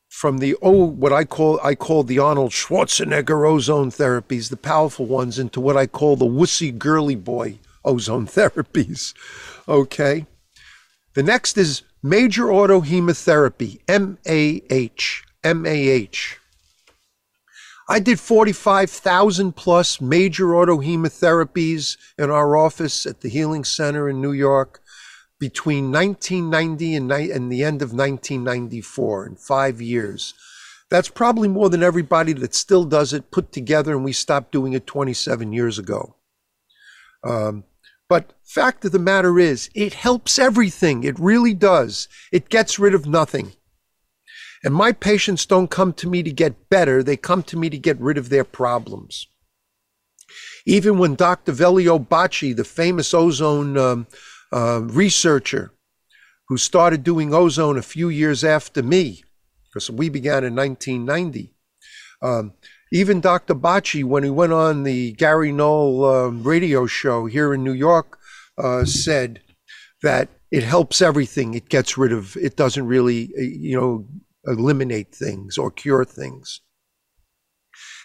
from 0.09 0.37
the 0.37 0.55
oh 0.61 0.85
what 0.85 1.11
I 1.11 1.25
call 1.25 1.59
I 1.63 1.73
call 1.73 2.03
the 2.03 2.19
Arnold 2.19 2.51
Schwarzenegger 2.51 3.49
ozone 3.49 3.89
therapies, 3.89 4.49
the 4.49 4.57
powerful 4.57 5.07
ones, 5.07 5.39
into 5.39 5.59
what 5.59 5.75
I 5.75 5.87
call 5.87 6.15
the 6.15 6.25
wussy 6.25 6.77
girly 6.77 7.15
boy 7.15 7.57
ozone 7.83 8.27
therapies. 8.37 9.13
Okay. 9.67 10.27
The 11.15 11.23
next 11.23 11.57
is 11.57 11.81
major 12.03 12.45
autohemotherapy, 12.45 13.79
MAH. 13.89 15.23
MAH. 15.43 16.35
I 17.91 17.99
did 17.99 18.19
45,000 18.19 19.55
plus 19.55 19.99
major 19.99 20.45
autohemotherapies 20.45 21.97
in 22.19 22.29
our 22.29 22.55
office 22.55 23.07
at 23.07 23.21
the 23.21 23.29
Healing 23.29 23.63
Center 23.63 24.07
in 24.07 24.21
New 24.21 24.31
York 24.31 24.79
between 25.39 25.91
1990 25.91 26.95
and, 26.95 27.11
and 27.11 27.51
the 27.51 27.63
end 27.63 27.81
of 27.81 27.93
1994 27.93 29.27
in 29.27 29.35
five 29.35 29.81
years. 29.81 30.33
That's 30.89 31.09
probably 31.09 31.47
more 31.47 31.69
than 31.69 31.83
everybody 31.83 32.33
that 32.33 32.55
still 32.55 32.83
does 32.83 33.13
it 33.13 33.31
put 33.31 33.51
together, 33.51 33.95
and 33.95 34.03
we 34.03 34.11
stopped 34.11 34.51
doing 34.51 34.73
it 34.73 34.87
27 34.87 35.53
years 35.53 35.77
ago. 35.77 36.15
Um, 37.23 37.63
but 38.09 38.33
fact 38.43 38.83
of 38.85 38.91
the 38.91 38.99
matter 38.99 39.39
is, 39.39 39.69
it 39.75 39.93
helps 39.93 40.39
everything. 40.39 41.03
It 41.03 41.19
really 41.19 41.53
does. 41.53 42.07
It 42.31 42.49
gets 42.49 42.79
rid 42.79 42.95
of 42.95 43.05
nothing. 43.05 43.53
And 44.63 44.73
my 44.73 44.91
patients 44.91 45.45
don't 45.45 45.69
come 45.69 45.93
to 45.93 46.07
me 46.07 46.23
to 46.23 46.31
get 46.31 46.69
better, 46.69 47.01
they 47.01 47.15
come 47.15 47.43
to 47.43 47.57
me 47.57 47.69
to 47.69 47.77
get 47.77 47.99
rid 48.01 48.17
of 48.17 48.29
their 48.29 48.43
problems. 48.43 49.27
Even 50.65 50.97
when 50.97 51.15
Dr. 51.15 51.53
Velio 51.53 52.05
Bocci, 52.05 52.55
the 52.55 52.63
famous 52.63 53.13
ozone 53.13 53.77
um, 53.77 54.07
uh, 54.51 54.81
researcher 54.83 55.71
who 56.47 56.57
started 56.57 57.03
doing 57.03 57.33
ozone 57.33 57.77
a 57.77 57.83
few 57.83 58.09
years 58.09 58.43
after 58.43 58.81
me, 58.81 59.23
because 59.65 59.89
we 59.89 60.09
began 60.09 60.43
in 60.43 60.55
1990, 60.55 61.53
um, 62.21 62.53
even 62.91 63.21
Dr. 63.21 63.53
Bocci, 63.53 64.03
when 64.03 64.23
he 64.23 64.29
went 64.31 64.51
on 64.51 64.83
the 64.83 65.11
Gary 65.13 65.51
Null 65.51 66.05
um, 66.05 66.43
radio 66.43 66.87
show 66.87 67.27
here 67.27 67.53
in 67.53 67.63
New 67.63 67.73
York, 67.73 68.17
uh, 68.57 68.83
said 68.83 69.41
that 70.01 70.29
it 70.51 70.63
helps 70.63 71.01
everything. 71.01 71.53
It 71.53 71.69
gets 71.69 71.97
rid 71.97 72.11
of, 72.11 72.35
it 72.35 72.55
doesn't 72.55 72.87
really, 72.87 73.29
you 73.37 73.79
know, 73.79 74.07
eliminate 74.45 75.13
things 75.13 75.57
or 75.57 75.69
cure 75.69 76.03
things. 76.03 76.61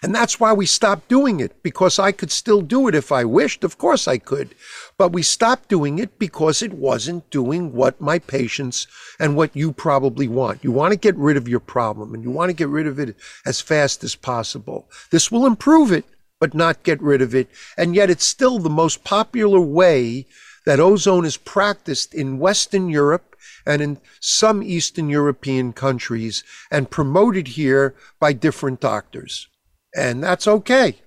And 0.05 0.13
that's 0.13 0.39
why 0.39 0.53
we 0.53 0.67
stopped 0.67 1.07
doing 1.07 1.39
it, 1.39 1.63
because 1.63 1.97
I 1.97 2.11
could 2.11 2.31
still 2.31 2.61
do 2.61 2.87
it 2.87 2.93
if 2.93 3.11
I 3.11 3.25
wished. 3.25 3.63
Of 3.63 3.79
course 3.79 4.07
I 4.07 4.19
could. 4.19 4.53
But 4.99 5.13
we 5.13 5.23
stopped 5.23 5.67
doing 5.67 5.97
it 5.97 6.19
because 6.19 6.61
it 6.61 6.73
wasn't 6.73 7.27
doing 7.31 7.73
what 7.73 7.99
my 7.99 8.19
patients 8.19 8.85
and 9.19 9.35
what 9.35 9.55
you 9.55 9.71
probably 9.71 10.27
want. 10.27 10.63
You 10.63 10.71
want 10.71 10.91
to 10.91 10.95
get 10.95 11.15
rid 11.15 11.37
of 11.37 11.47
your 11.47 11.59
problem 11.59 12.13
and 12.13 12.23
you 12.23 12.29
want 12.29 12.49
to 12.49 12.53
get 12.53 12.67
rid 12.67 12.85
of 12.85 12.99
it 12.99 13.15
as 13.47 13.61
fast 13.61 14.03
as 14.03 14.13
possible. 14.13 14.87
This 15.09 15.31
will 15.31 15.47
improve 15.47 15.91
it, 15.91 16.05
but 16.39 16.53
not 16.53 16.83
get 16.83 17.01
rid 17.01 17.23
of 17.23 17.33
it. 17.33 17.49
And 17.75 17.95
yet 17.95 18.11
it's 18.11 18.25
still 18.25 18.59
the 18.59 18.69
most 18.69 19.03
popular 19.03 19.59
way 19.59 20.27
that 20.67 20.79
ozone 20.79 21.25
is 21.25 21.35
practiced 21.37 22.13
in 22.13 22.37
Western 22.37 22.89
Europe 22.89 23.35
and 23.65 23.81
in 23.81 23.97
some 24.19 24.61
Eastern 24.61 25.09
European 25.09 25.73
countries 25.73 26.43
and 26.69 26.91
promoted 26.91 27.47
here 27.47 27.95
by 28.19 28.33
different 28.33 28.79
doctors. 28.79 29.47
And 29.95 30.23
that's 30.23 30.47
okay 30.47 31.01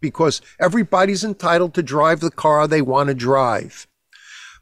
because 0.00 0.42
everybody's 0.60 1.24
entitled 1.24 1.72
to 1.74 1.82
drive 1.82 2.20
the 2.20 2.30
car 2.30 2.68
they 2.68 2.82
want 2.82 3.08
to 3.08 3.14
drive. 3.14 3.86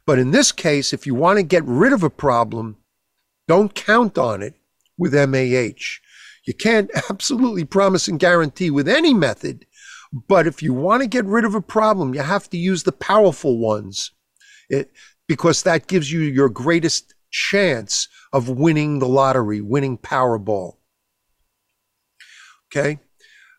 But 0.06 0.18
in 0.18 0.30
this 0.30 0.52
case, 0.52 0.92
if 0.92 1.06
you 1.06 1.14
want 1.14 1.38
to 1.38 1.42
get 1.42 1.64
rid 1.64 1.92
of 1.92 2.02
a 2.02 2.10
problem, 2.10 2.76
don't 3.48 3.74
count 3.74 4.16
on 4.18 4.42
it 4.42 4.54
with 4.96 5.14
MAH. 5.14 5.98
You 6.46 6.54
can't 6.54 6.90
absolutely 7.10 7.64
promise 7.64 8.08
and 8.08 8.20
guarantee 8.20 8.70
with 8.70 8.88
any 8.88 9.14
method, 9.14 9.66
but 10.12 10.46
if 10.46 10.62
you 10.62 10.72
want 10.74 11.02
to 11.02 11.08
get 11.08 11.24
rid 11.24 11.44
of 11.44 11.54
a 11.54 11.60
problem, 11.60 12.14
you 12.14 12.20
have 12.20 12.48
to 12.50 12.56
use 12.56 12.82
the 12.82 12.92
powerful 12.92 13.58
ones 13.58 14.12
it, 14.68 14.92
because 15.26 15.62
that 15.62 15.86
gives 15.86 16.12
you 16.12 16.20
your 16.20 16.48
greatest 16.48 17.14
chance 17.30 18.08
of 18.32 18.48
winning 18.48 18.98
the 18.98 19.08
lottery, 19.08 19.60
winning 19.60 19.98
Powerball. 19.98 20.76
Okay? 22.68 23.00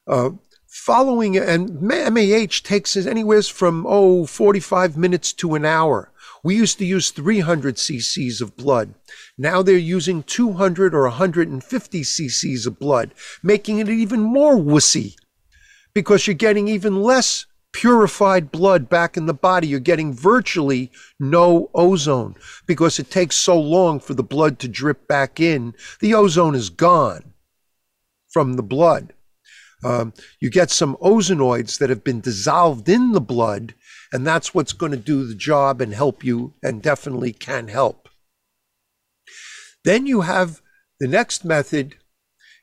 Uh, 0.06 0.32
following, 0.68 1.38
and 1.38 1.82
MAH 1.82 2.62
takes 2.64 2.96
anywhere 2.96 3.42
from, 3.44 3.86
oh, 3.88 4.26
45 4.26 4.98
minutes 4.98 5.34
to 5.34 5.56
an 5.56 5.66
hour. 5.66 6.12
We 6.44 6.56
used 6.56 6.78
to 6.80 6.86
use 6.86 7.12
300 7.12 7.76
cc's 7.78 8.42
of 8.42 8.58
blood. 8.58 8.94
Now 9.38 9.62
they're 9.62 9.78
using 9.78 10.24
200 10.24 10.94
or 10.94 11.04
150 11.04 12.02
cc's 12.02 12.66
of 12.66 12.80
blood, 12.80 13.14
making 13.42 13.80
it 13.80 13.88
even 13.88 14.20
more 14.20 14.56
wussy 14.56 15.16
because 15.94 16.28
you're 16.28 16.34
getting 16.34 16.68
even 16.68 17.02
less 17.02 17.46
purified 17.72 18.52
blood 18.52 18.90
back 18.90 19.16
in 19.16 19.26
the 19.26 19.34
body. 19.34 19.68
You're 19.68 19.80
getting 19.80 20.14
virtually 20.14 20.92
no 21.20 21.70
ozone 21.74 22.36
because 22.66 23.00
it 23.00 23.10
takes 23.10 23.36
so 23.36 23.60
long 23.60 24.00
for 24.00 24.14
the 24.14 24.24
blood 24.24 24.60
to 24.60 24.68
drip 24.68 25.08
back 25.08 25.40
in. 25.40 25.74
The 26.02 26.14
ozone 26.14 26.56
is 26.56 26.70
gone 26.70 27.34
from 28.30 28.54
the 28.54 28.64
blood. 28.64 29.14
Um, 29.84 30.14
you 30.40 30.50
get 30.50 30.72
some 30.72 30.96
ozonides 30.98 31.78
that 31.80 31.90
have 31.90 32.04
been 32.04 32.22
dissolved 32.22 32.88
in 32.90 33.12
the 33.12 33.22
blood 33.22 33.74
and 34.14 34.28
that's 34.28 34.54
what's 34.54 34.74
going 34.74 34.92
to 34.92 34.98
do 34.98 35.26
the 35.26 35.34
job 35.36 35.82
and 35.82 35.92
help 35.92 36.24
you 36.24 36.54
and 36.62 36.84
definitely 36.84 37.34
can 37.34 37.68
help. 37.68 38.08
Then 39.84 40.06
you 40.06 40.22
have 40.22 40.62
the 41.00 41.08
next 41.08 41.44
method 41.44 41.96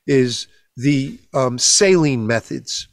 is 0.07 0.47
the 0.77 1.19
um, 1.33 1.59
saline 1.59 2.25
methods. 2.25 2.87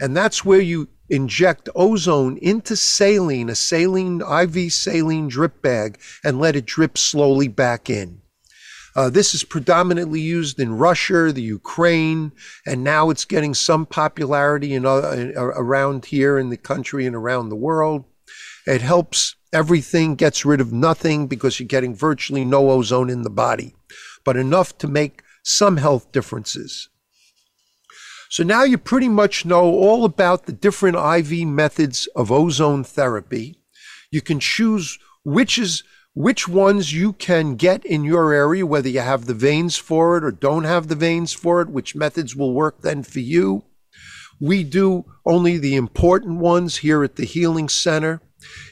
And 0.00 0.16
that's 0.16 0.44
where 0.44 0.60
you 0.60 0.88
inject 1.10 1.68
ozone 1.74 2.38
into 2.38 2.76
saline, 2.76 3.50
a 3.50 3.54
saline, 3.54 4.22
IV 4.22 4.72
saline 4.72 5.28
drip 5.28 5.60
bag, 5.60 6.00
and 6.24 6.40
let 6.40 6.56
it 6.56 6.64
drip 6.64 6.96
slowly 6.96 7.48
back 7.48 7.90
in. 7.90 8.17
Uh, 8.98 9.08
this 9.08 9.32
is 9.32 9.44
predominantly 9.44 10.20
used 10.20 10.58
in 10.58 10.76
Russia, 10.76 11.30
the 11.32 11.40
Ukraine, 11.40 12.32
and 12.66 12.82
now 12.82 13.10
it's 13.10 13.24
getting 13.24 13.54
some 13.54 13.86
popularity 13.86 14.74
in, 14.74 14.84
uh, 14.84 15.32
around 15.36 16.06
here 16.06 16.36
in 16.36 16.48
the 16.48 16.56
country 16.56 17.06
and 17.06 17.14
around 17.14 17.48
the 17.48 17.54
world. 17.54 18.04
It 18.66 18.82
helps 18.82 19.36
everything, 19.52 20.16
gets 20.16 20.44
rid 20.44 20.60
of 20.60 20.72
nothing 20.72 21.28
because 21.28 21.60
you're 21.60 21.68
getting 21.68 21.94
virtually 21.94 22.44
no 22.44 22.72
ozone 22.72 23.08
in 23.08 23.22
the 23.22 23.30
body, 23.30 23.76
but 24.24 24.36
enough 24.36 24.76
to 24.78 24.88
make 24.88 25.22
some 25.44 25.76
health 25.76 26.10
differences. 26.10 26.88
So 28.30 28.42
now 28.42 28.64
you 28.64 28.78
pretty 28.78 29.08
much 29.08 29.44
know 29.44 29.62
all 29.62 30.04
about 30.04 30.46
the 30.46 30.52
different 30.52 30.96
IV 30.96 31.46
methods 31.46 32.08
of 32.16 32.32
ozone 32.32 32.82
therapy. 32.82 33.60
You 34.10 34.22
can 34.22 34.40
choose 34.40 34.98
which 35.22 35.56
is 35.56 35.84
which 36.18 36.48
ones 36.48 36.92
you 36.92 37.12
can 37.12 37.54
get 37.54 37.84
in 37.84 38.02
your 38.02 38.32
area, 38.32 38.66
whether 38.66 38.88
you 38.88 38.98
have 38.98 39.26
the 39.26 39.34
veins 39.34 39.76
for 39.76 40.16
it 40.16 40.24
or 40.24 40.32
don't 40.32 40.64
have 40.64 40.88
the 40.88 40.96
veins 40.96 41.32
for 41.32 41.60
it, 41.60 41.68
which 41.68 41.94
methods 41.94 42.34
will 42.34 42.52
work 42.52 42.82
then 42.82 43.04
for 43.04 43.20
you. 43.20 43.62
We 44.40 44.64
do 44.64 45.04
only 45.24 45.58
the 45.58 45.76
important 45.76 46.40
ones 46.40 46.78
here 46.78 47.04
at 47.04 47.14
the 47.14 47.24
Healing 47.24 47.68
Center. 47.68 48.20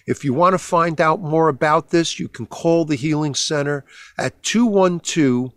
If 0.09 0.25
you 0.25 0.35
want 0.35 0.55
to 0.55 0.59
find 0.59 1.01
out 1.01 1.21
more 1.21 1.49
about 1.49 1.91
this, 1.91 2.19
you 2.19 2.27
can 2.27 2.47
call 2.47 2.85
the 2.85 2.97
Healing 2.97 3.37
Center 3.37 3.85
at 4.19 4.43
212 4.43 5.53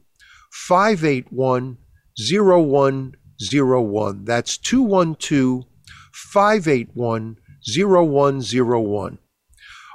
581 0.52 1.78
0101. 2.20 4.26
That's 4.26 4.60
212 4.60 5.66
581 6.14 7.38
0101. 7.68 9.18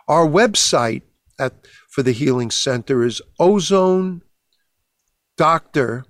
Our 0.09 0.26
website 0.26 1.03
at 1.38 1.55
for 1.95 2.03
the 2.03 2.11
Healing 2.11 2.51
Center 2.51 3.05
is 3.05 3.22
Ozone 3.38 4.22
Doctor, 5.36 6.05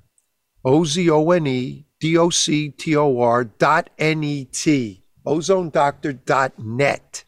O 0.64 0.86
Z 0.86 1.10
O 1.10 1.30
N 1.30 1.46
E 1.46 1.84
D 2.00 2.16
O 2.16 2.30
C 2.30 2.70
T 2.70 2.96
O 2.96 3.20
R 3.20 3.44
dot 3.44 3.90
N 3.98 4.24
E 4.24 4.46
T, 4.46 5.04
ozone 5.26 5.68
Doctor 5.68 6.14
dot 6.14 6.58
net. 6.58 7.24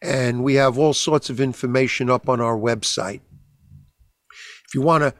And 0.00 0.42
we 0.42 0.54
have 0.54 0.78
all 0.78 0.94
sorts 0.94 1.28
of 1.28 1.38
information 1.38 2.08
up 2.08 2.30
on 2.30 2.40
our 2.40 2.56
website. 2.56 3.20
If 4.66 4.74
you 4.74 4.80
want 4.80 5.02
to 5.04 5.12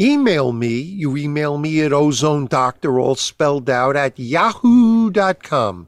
email 0.00 0.50
me, 0.52 0.80
you 0.80 1.16
email 1.16 1.58
me 1.58 1.80
at 1.82 1.92
ozone 1.92 2.46
doctor, 2.46 2.98
all 2.98 3.14
spelled 3.14 3.70
out, 3.70 3.94
at 3.94 4.18
yahoo.com 4.18 5.86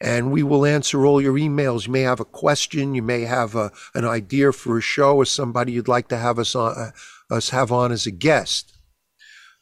and 0.00 0.30
we 0.30 0.42
will 0.42 0.66
answer 0.66 1.06
all 1.06 1.20
your 1.20 1.34
emails. 1.34 1.86
You 1.86 1.92
may 1.92 2.02
have 2.02 2.20
a 2.20 2.24
question, 2.24 2.94
you 2.94 3.02
may 3.02 3.22
have 3.22 3.54
a, 3.54 3.72
an 3.94 4.04
idea 4.04 4.52
for 4.52 4.78
a 4.78 4.82
show 4.82 5.16
or 5.16 5.24
somebody 5.24 5.72
you'd 5.72 5.88
like 5.88 6.08
to 6.08 6.18
have 6.18 6.38
us 6.38 6.54
on, 6.54 6.76
uh, 6.76 7.34
us 7.34 7.50
have 7.50 7.72
on 7.72 7.92
as 7.92 8.06
a 8.06 8.10
guest. 8.10 8.76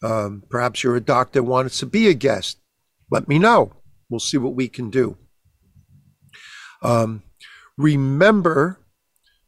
Um, 0.03 0.43
perhaps 0.51 0.83
you're 0.83 0.97
a 0.97 1.01
doctor 1.01 1.43
wants 1.43 1.79
to 1.79 1.87
be 1.87 2.09
a 2.09 2.15
guest. 2.15 2.59
Let 3.11 3.29
me 3.29 3.39
know. 3.39 3.73
We'll 4.11 4.21
see 4.21 4.37
what 4.37 4.55
we 4.55 4.69
can 4.69 4.91
do. 4.91 5.17
Um, 6.83 7.23
remember 7.79 8.81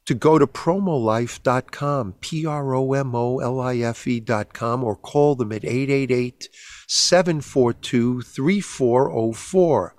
to 0.07 0.15
go 0.15 0.39
to 0.39 0.47
promolife.com, 0.47 2.15
P 2.21 2.47
R 2.47 2.75
O 2.75 2.93
M 2.93 3.15
O 3.15 3.41
L 3.41 3.61
I 3.61 3.79
F 3.79 4.07
E.com, 4.07 4.85
or 4.85 4.97
call 4.97 5.35
them 5.35 5.53
at 5.53 5.65
888 5.65 6.49
742 6.87 8.23
3404 8.23 9.96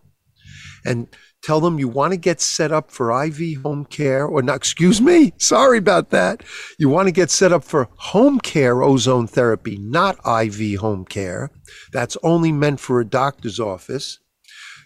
and 0.85 1.07
tell 1.43 1.59
them 1.59 1.79
you 1.79 1.87
want 1.87 2.11
to 2.11 2.17
get 2.17 2.41
set 2.41 2.71
up 2.71 2.91
for 2.91 3.23
IV 3.23 3.61
home 3.61 3.85
care 3.85 4.25
or 4.25 4.41
not, 4.41 4.55
excuse 4.55 4.99
me, 5.01 5.33
sorry 5.37 5.77
about 5.77 6.09
that. 6.09 6.43
You 6.77 6.89
want 6.89 7.07
to 7.07 7.11
get 7.11 7.29
set 7.29 7.51
up 7.51 7.63
for 7.63 7.89
home 7.95 8.39
care 8.39 8.81
ozone 8.81 9.27
therapy, 9.27 9.77
not 9.79 10.17
IV 10.25 10.79
home 10.79 11.05
care. 11.05 11.51
That's 11.91 12.17
only 12.23 12.51
meant 12.51 12.79
for 12.79 12.99
a 12.99 13.05
doctor's 13.05 13.59
office. 13.59 14.19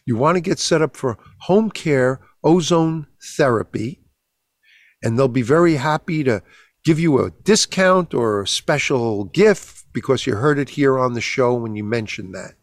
You 0.06 0.18
want 0.18 0.36
to 0.36 0.42
get 0.42 0.60
set 0.60 0.82
up 0.82 0.98
for 0.98 1.18
home 1.42 1.70
care 1.70 2.20
ozone 2.44 3.08
therapy, 3.38 4.04
and 5.04 5.18
they'll 5.18 5.28
be 5.28 5.42
very 5.42 5.76
happy 5.76 6.24
to 6.24 6.42
give 6.84 7.00
you 7.00 7.20
a 7.20 7.32
discount 7.44 8.14
or 8.14 8.42
a 8.42 8.48
special 8.48 9.26
gift 9.26 9.86
because 9.94 10.26
you 10.26 10.36
heard 10.36 10.58
it 10.58 10.70
here 10.70 10.98
on 10.98 11.14
the 11.14 11.22
show 11.22 11.54
when 11.54 11.76
you 11.76 11.84
mentioned 11.84 12.34
that. 12.34 12.54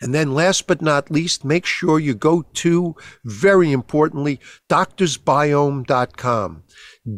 And 0.00 0.14
then 0.14 0.32
last 0.32 0.66
but 0.66 0.80
not 0.80 1.10
least, 1.10 1.44
make 1.44 1.66
sure 1.66 1.98
you 1.98 2.14
go 2.14 2.42
to, 2.54 2.96
very 3.24 3.70
importantly, 3.70 4.40
doctorsbiome.com. 4.68 6.62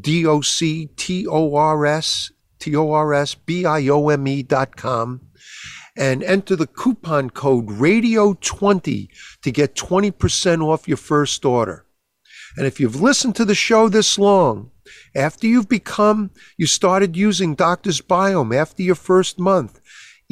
D 0.00 0.26
O 0.26 0.40
C 0.40 0.86
T 0.96 1.26
O 1.26 1.54
R 1.54 1.86
S 1.86 2.32
T 2.58 2.74
O 2.74 2.90
R 2.92 3.14
S 3.14 3.34
B 3.34 3.64
I 3.64 3.86
O 3.88 4.08
M 4.08 4.26
E 4.26 4.42
dot 4.42 4.76
com 4.76 5.20
and 5.96 6.22
enter 6.22 6.56
the 6.56 6.66
coupon 6.66 7.30
code 7.30 7.66
radio20 7.66 9.08
to 9.42 9.50
get 9.50 9.74
20% 9.74 10.64
off 10.64 10.88
your 10.88 10.96
first 10.96 11.44
order. 11.44 11.84
And 12.56 12.66
if 12.66 12.80
you've 12.80 13.00
listened 13.00 13.36
to 13.36 13.44
the 13.44 13.54
show 13.54 13.88
this 13.88 14.18
long, 14.18 14.70
after 15.14 15.46
you've 15.46 15.68
become, 15.68 16.30
you 16.56 16.66
started 16.66 17.16
using 17.16 17.54
Doctor's 17.54 18.00
Biome 18.00 18.56
after 18.56 18.82
your 18.82 18.94
first 18.94 19.38
month, 19.38 19.80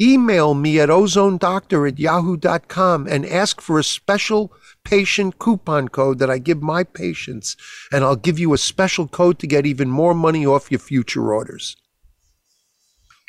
email 0.01 0.53
me 0.53 0.79
at 0.79 0.89
ozonedoctor 0.89 1.87
at 1.87 1.99
yahoo.com 1.99 3.07
and 3.07 3.25
ask 3.25 3.61
for 3.61 3.77
a 3.77 3.83
special 3.83 4.51
patient 4.83 5.37
coupon 5.37 5.87
code 5.89 6.19
that 6.19 6.29
I 6.29 6.39
give 6.39 6.61
my 6.61 6.83
patients, 6.83 7.55
and 7.91 8.03
I'll 8.03 8.15
give 8.15 8.39
you 8.39 8.53
a 8.53 8.57
special 8.57 9.07
code 9.07 9.37
to 9.39 9.47
get 9.47 9.65
even 9.65 9.89
more 9.89 10.13
money 10.13 10.45
off 10.45 10.71
your 10.71 10.79
future 10.79 11.33
orders. 11.33 11.77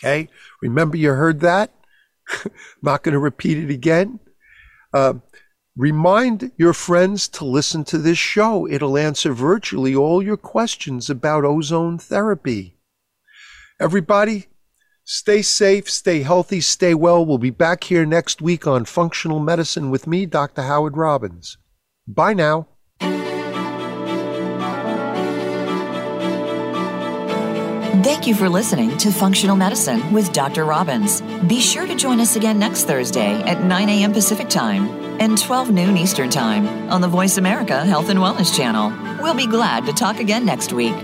Okay? 0.02 0.28
Remember 0.62 0.96
you 0.96 1.10
heard 1.10 1.40
that? 1.40 1.72
Not 2.82 3.02
going 3.02 3.12
to 3.12 3.18
repeat 3.18 3.58
it 3.58 3.70
again. 3.70 4.18
Uh, 4.94 5.14
remind 5.76 6.52
your 6.56 6.72
friends 6.72 7.28
to 7.28 7.44
listen 7.44 7.84
to 7.84 7.98
this 7.98 8.18
show. 8.18 8.66
It'll 8.66 8.98
answer 8.98 9.32
virtually 9.32 9.94
all 9.94 10.22
your 10.22 10.36
questions 10.36 11.10
about 11.10 11.44
ozone 11.44 11.98
therapy. 11.98 12.78
Everybody, 13.80 14.46
Stay 15.14 15.42
safe, 15.42 15.90
stay 15.90 16.22
healthy, 16.22 16.62
stay 16.62 16.94
well. 16.94 17.22
We'll 17.22 17.36
be 17.36 17.50
back 17.50 17.84
here 17.84 18.06
next 18.06 18.40
week 18.40 18.66
on 18.66 18.86
Functional 18.86 19.40
Medicine 19.40 19.90
with 19.90 20.06
me, 20.06 20.24
Dr. 20.24 20.62
Howard 20.62 20.96
Robins. 20.96 21.58
Bye 22.08 22.32
now. 22.32 22.66
Thank 28.02 28.26
you 28.26 28.34
for 28.34 28.48
listening 28.48 28.96
to 28.96 29.12
Functional 29.12 29.54
Medicine 29.54 30.14
with 30.14 30.32
Dr. 30.32 30.64
Robins. 30.64 31.20
Be 31.46 31.60
sure 31.60 31.86
to 31.86 31.94
join 31.94 32.18
us 32.18 32.36
again 32.36 32.58
next 32.58 32.84
Thursday 32.84 33.34
at 33.42 33.62
9 33.62 33.88
a.m. 33.90 34.14
Pacific 34.14 34.48
Time 34.48 34.88
and 35.20 35.36
12 35.36 35.72
noon 35.72 35.98
Eastern 35.98 36.30
Time 36.30 36.66
on 36.90 37.02
the 37.02 37.08
Voice 37.08 37.36
America 37.36 37.84
Health 37.84 38.08
and 38.08 38.18
Wellness 38.18 38.56
Channel. 38.56 39.22
We'll 39.22 39.34
be 39.34 39.46
glad 39.46 39.84
to 39.84 39.92
talk 39.92 40.20
again 40.20 40.46
next 40.46 40.72
week. 40.72 40.94